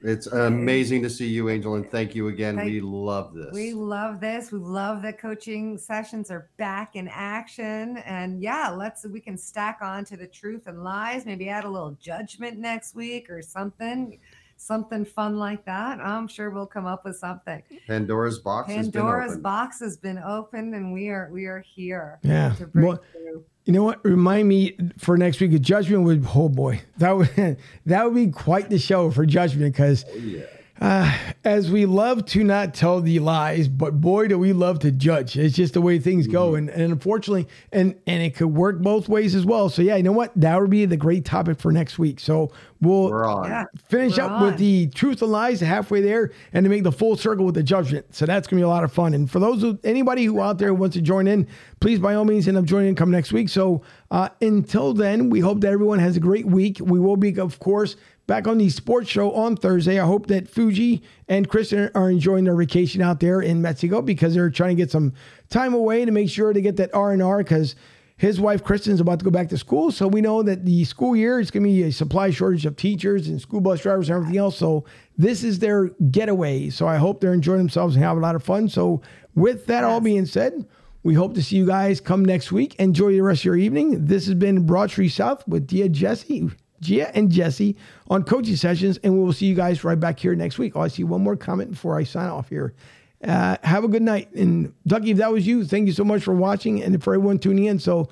It's 0.03 0.26
amazing 0.28 1.03
to 1.03 1.11
see 1.11 1.28
you, 1.28 1.51
Angel, 1.51 1.74
and 1.74 1.88
thank 1.90 2.14
you 2.14 2.28
again. 2.28 2.57
Thank, 2.57 2.70
we 2.70 2.80
love 2.80 3.34
this. 3.34 3.53
We 3.53 3.74
love 3.74 4.18
this. 4.20 4.51
We 4.51 4.59
love 4.59 5.03
that 5.03 5.18
coaching 5.18 5.76
sessions 5.76 6.30
are 6.30 6.48
back 6.57 6.96
in 6.96 7.09
action. 7.09 7.98
And 7.98 8.42
yeah, 8.42 8.70
let's 8.70 9.05
we 9.05 9.20
can 9.20 9.36
stack 9.36 9.80
on 9.82 10.05
to 10.07 10.16
the 10.16 10.26
truth 10.26 10.66
and 10.66 10.82
lies, 10.82 11.26
maybe 11.26 11.48
add 11.51 11.64
a 11.64 11.68
little 11.68 11.96
judgment 12.01 12.59
next 12.59 12.94
week 12.94 13.28
or 13.28 13.42
something. 13.42 14.18
Something 14.57 15.07
fun 15.07 15.38
like 15.38 15.64
that. 15.64 16.01
I'm 16.01 16.28
sure 16.28 16.51
we'll 16.51 16.66
come 16.66 16.84
up 16.84 17.05
with 17.05 17.16
something. 17.16 17.62
Pandora's 17.86 18.38
box. 18.38 18.68
Pandora's 18.68 19.38
box 19.38 19.80
has 19.80 19.96
been 19.96 20.18
opened, 20.18 20.74
and 20.74 20.92
we 20.92 21.09
are 21.09 21.30
we 21.32 21.46
are 21.46 21.61
here. 21.61 22.18
Yeah. 22.22 22.55
To 22.59 22.66
break 22.66 22.86
well, 22.86 23.03
through. 23.12 23.44
You 23.71 23.75
know 23.75 23.85
what? 23.85 24.05
Remind 24.05 24.49
me 24.49 24.77
for 24.99 25.16
next 25.16 25.41
week. 25.41 25.53
Judgment 25.61 26.03
would. 26.03 26.27
Oh 26.35 26.49
boy, 26.49 26.81
that 26.99 27.16
would 27.16 27.57
that 27.87 28.05
would 28.05 28.16
be 28.16 28.27
quite 28.27 28.68
the 28.68 28.81
show 28.81 29.12
for 29.12 29.25
Judgment 29.25 29.73
because. 29.73 30.05
Oh, 30.11 30.16
yeah 30.16 30.47
uh, 30.81 31.14
as 31.45 31.70
we 31.70 31.85
love 31.85 32.24
to 32.24 32.43
not 32.43 32.72
tell 32.72 33.03
the 33.03 33.18
lies, 33.18 33.68
but 33.68 34.01
boy, 34.01 34.28
do 34.28 34.39
we 34.39 34.55
love 34.55 34.78
to 34.78 34.91
judge. 34.91 35.37
It's 35.37 35.55
just 35.55 35.74
the 35.74 35.81
way 35.83 35.99
things 35.99 36.26
go, 36.26 36.49
mm-hmm. 36.49 36.57
and, 36.57 36.70
and 36.70 36.93
unfortunately, 36.93 37.49
and 37.70 37.95
and 38.07 38.22
it 38.22 38.35
could 38.35 38.55
work 38.55 38.81
both 38.81 39.07
ways 39.07 39.35
as 39.35 39.45
well. 39.45 39.68
So 39.68 39.83
yeah, 39.83 39.97
you 39.97 40.03
know 40.03 40.12
what? 40.12 40.33
That 40.41 40.59
would 40.59 40.70
be 40.70 40.87
the 40.87 40.97
great 40.97 41.26
topic 41.26 41.61
for 41.61 41.70
next 41.70 41.99
week. 41.99 42.18
So 42.18 42.51
we'll 42.81 43.11
yeah, 43.45 43.66
finish 43.89 44.18
up 44.18 44.31
on. 44.31 44.43
with 44.43 44.57
the 44.57 44.87
truth 44.89 45.20
and 45.20 45.31
lies 45.31 45.61
halfway 45.61 46.01
there, 46.01 46.33
and 46.55 46.64
to 46.64 46.70
make 46.70 46.83
the 46.83 46.93
full 46.93 47.14
circle 47.14 47.45
with 47.45 47.57
the 47.57 47.62
judgment. 47.62 48.14
So 48.14 48.24
that's 48.24 48.49
gonna 48.49 48.61
be 48.61 48.64
a 48.64 48.68
lot 48.68 48.83
of 48.83 48.91
fun. 48.91 49.12
And 49.12 49.31
for 49.31 49.39
those 49.39 49.61
who, 49.61 49.78
anybody 49.85 50.24
who 50.24 50.41
out 50.41 50.57
there 50.57 50.72
wants 50.72 50.97
to 50.97 51.03
join 51.03 51.26
in, 51.26 51.47
please 51.81 51.99
by 51.99 52.14
all 52.14 52.24
means 52.24 52.49
end 52.49 52.57
up 52.57 52.64
joining 52.64 52.89
in 52.89 52.95
come 52.95 53.11
next 53.11 53.33
week. 53.33 53.51
So 53.51 53.83
uh, 54.11 54.31
until 54.41 54.95
then, 54.95 55.28
we 55.28 55.41
hope 55.41 55.61
that 55.61 55.72
everyone 55.72 55.99
has 55.99 56.16
a 56.16 56.20
great 56.20 56.47
week. 56.47 56.78
We 56.81 56.99
will 56.99 57.18
be, 57.18 57.39
of 57.39 57.59
course 57.59 57.97
back 58.31 58.47
on 58.47 58.59
the 58.59 58.70
sports 58.70 59.11
show 59.11 59.33
on 59.33 59.57
Thursday. 59.57 59.99
I 59.99 60.07
hope 60.07 60.28
that 60.28 60.49
Fuji 60.49 61.03
and 61.26 61.49
Kristen 61.49 61.91
are 61.97 62.09
enjoying 62.09 62.45
their 62.45 62.55
vacation 62.55 63.03
out 63.03 63.18
there 63.18 63.41
in 63.41 63.61
Mexico 63.61 64.01
because 64.01 64.35
they're 64.35 64.51
trying 64.51 64.76
to 64.76 64.81
get 64.81 64.89
some 64.89 65.14
time 65.49 65.74
away 65.74 66.05
to 66.05 66.12
make 66.12 66.31
sure 66.31 66.53
to 66.53 66.61
get 66.61 66.76
that 66.76 66.95
R 66.95 67.11
and 67.11 67.20
R 67.20 67.39
because 67.39 67.74
his 68.18 68.41
wife 68.41 68.62
Kristen's 68.62 69.01
about 69.01 69.18
to 69.18 69.24
go 69.24 69.33
back 69.33 69.49
to 69.49 69.59
school. 69.59 69.91
So 69.91 70.07
we 70.07 70.20
know 70.20 70.45
that 70.45 70.64
the 70.64 70.85
school 70.85 71.16
year 71.16 71.41
is 71.41 71.51
going 71.51 71.64
to 71.64 71.68
be 71.70 71.83
a 71.83 71.91
supply 71.91 72.31
shortage 72.31 72.66
of 72.66 72.76
teachers 72.76 73.26
and 73.26 73.41
school 73.41 73.61
bus 73.61 73.81
drivers 73.81 74.09
and 74.09 74.18
everything 74.18 74.39
else. 74.39 74.57
So 74.57 74.85
this 75.18 75.43
is 75.43 75.59
their 75.59 75.89
getaway. 76.12 76.70
So 76.70 76.87
I 76.87 76.99
hope 76.99 77.20
they're 77.20 77.35
enjoying 77.35 77.59
themselves 77.59 77.97
and 77.97 78.05
have 78.05 78.16
a 78.16 78.20
lot 78.20 78.37
of 78.37 78.45
fun. 78.45 78.68
So 78.68 79.03
with 79.35 79.66
that 79.66 79.83
all 79.83 80.01
being 80.01 80.24
said, 80.24 80.68
we 81.03 81.14
hope 81.14 81.35
to 81.35 81.43
see 81.43 81.57
you 81.57 81.66
guys 81.66 82.01
come 82.01 82.24
next 82.24 82.53
week. 82.53 82.76
Enjoy 82.76 83.11
the 83.11 83.22
rest 83.22 83.41
of 83.41 83.47
your 83.47 83.57
evening. 83.57 84.07
This 84.07 84.26
has 84.26 84.37
been 84.37 84.66
Broad 84.66 84.93
Street 84.93 85.09
South 85.09 85.49
with 85.49 85.66
Gia 85.66 85.89
Jesse. 85.89 86.49
Gia 86.81 87.14
and 87.16 87.31
Jesse 87.31 87.76
on 88.09 88.24
coaching 88.24 88.57
sessions, 88.57 88.99
and 89.03 89.12
we 89.14 89.20
will 89.20 89.33
see 89.33 89.47
you 89.47 89.55
guys 89.55 89.85
right 89.85 89.99
back 89.99 90.18
here 90.18 90.35
next 90.35 90.59
week. 90.59 90.76
Oh, 90.76 90.81
I 90.81 90.89
see 90.89 91.05
one 91.05 91.22
more 91.22 91.37
comment 91.37 91.70
before 91.72 91.99
I 91.99 92.05
sign 92.05 92.28
off 92.28 92.49
here. 92.49 92.74
Uh, 93.22 93.57
have 93.62 93.85
a 93.85 93.89
good 93.89 94.03
night. 94.03 94.33
And 94.33 94.72
Ducky, 94.87 95.11
if 95.11 95.18
that 95.18 95.31
was 95.31 95.47
you, 95.47 95.64
thank 95.64 95.87
you 95.87 95.93
so 95.93 96.05
much 96.05 96.22
for 96.22 96.35
watching 96.35 96.83
and 96.83 97.03
for 97.03 97.14
everyone 97.14 97.39
tuning 97.39 97.64
in. 97.64 97.78
So 97.78 98.09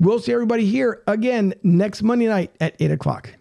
we'll 0.00 0.18
see 0.18 0.32
everybody 0.32 0.66
here 0.66 1.02
again 1.06 1.54
next 1.62 2.02
Monday 2.02 2.26
night 2.26 2.54
at 2.60 2.74
8 2.80 2.90
o'clock. 2.90 3.34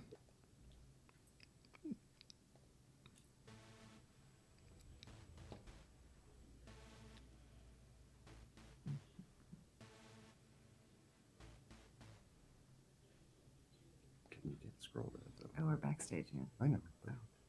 we're 15.67 15.75
backstage. 15.75 16.27
Yeah. 16.33 16.43
I 16.61 16.67
know. 16.67 16.79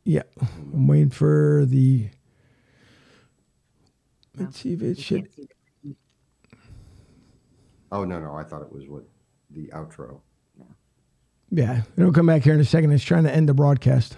Yeah, 0.09 0.23
I'm 0.41 0.87
waiting 0.87 1.11
for 1.11 1.67
the. 1.67 2.09
Let's 4.39 4.59
see 4.59 4.73
if 4.73 4.81
it 4.81 4.99
should. 4.99 5.29
Oh 7.93 8.07
no 8.07 8.19
no! 8.19 8.35
I 8.35 8.43
thought 8.43 8.63
it 8.63 8.73
was 8.73 8.89
what 8.89 9.05
the 9.51 9.67
outro. 9.75 10.23
Yeah, 11.51 11.83
it'll 11.99 12.15
come 12.15 12.25
back 12.25 12.43
here 12.43 12.55
in 12.55 12.61
a 12.61 12.65
second. 12.65 12.93
It's 12.93 13.05
trying 13.05 13.25
to 13.25 13.35
end 13.35 13.51
the 13.51 13.55
broadcast. 13.55 14.17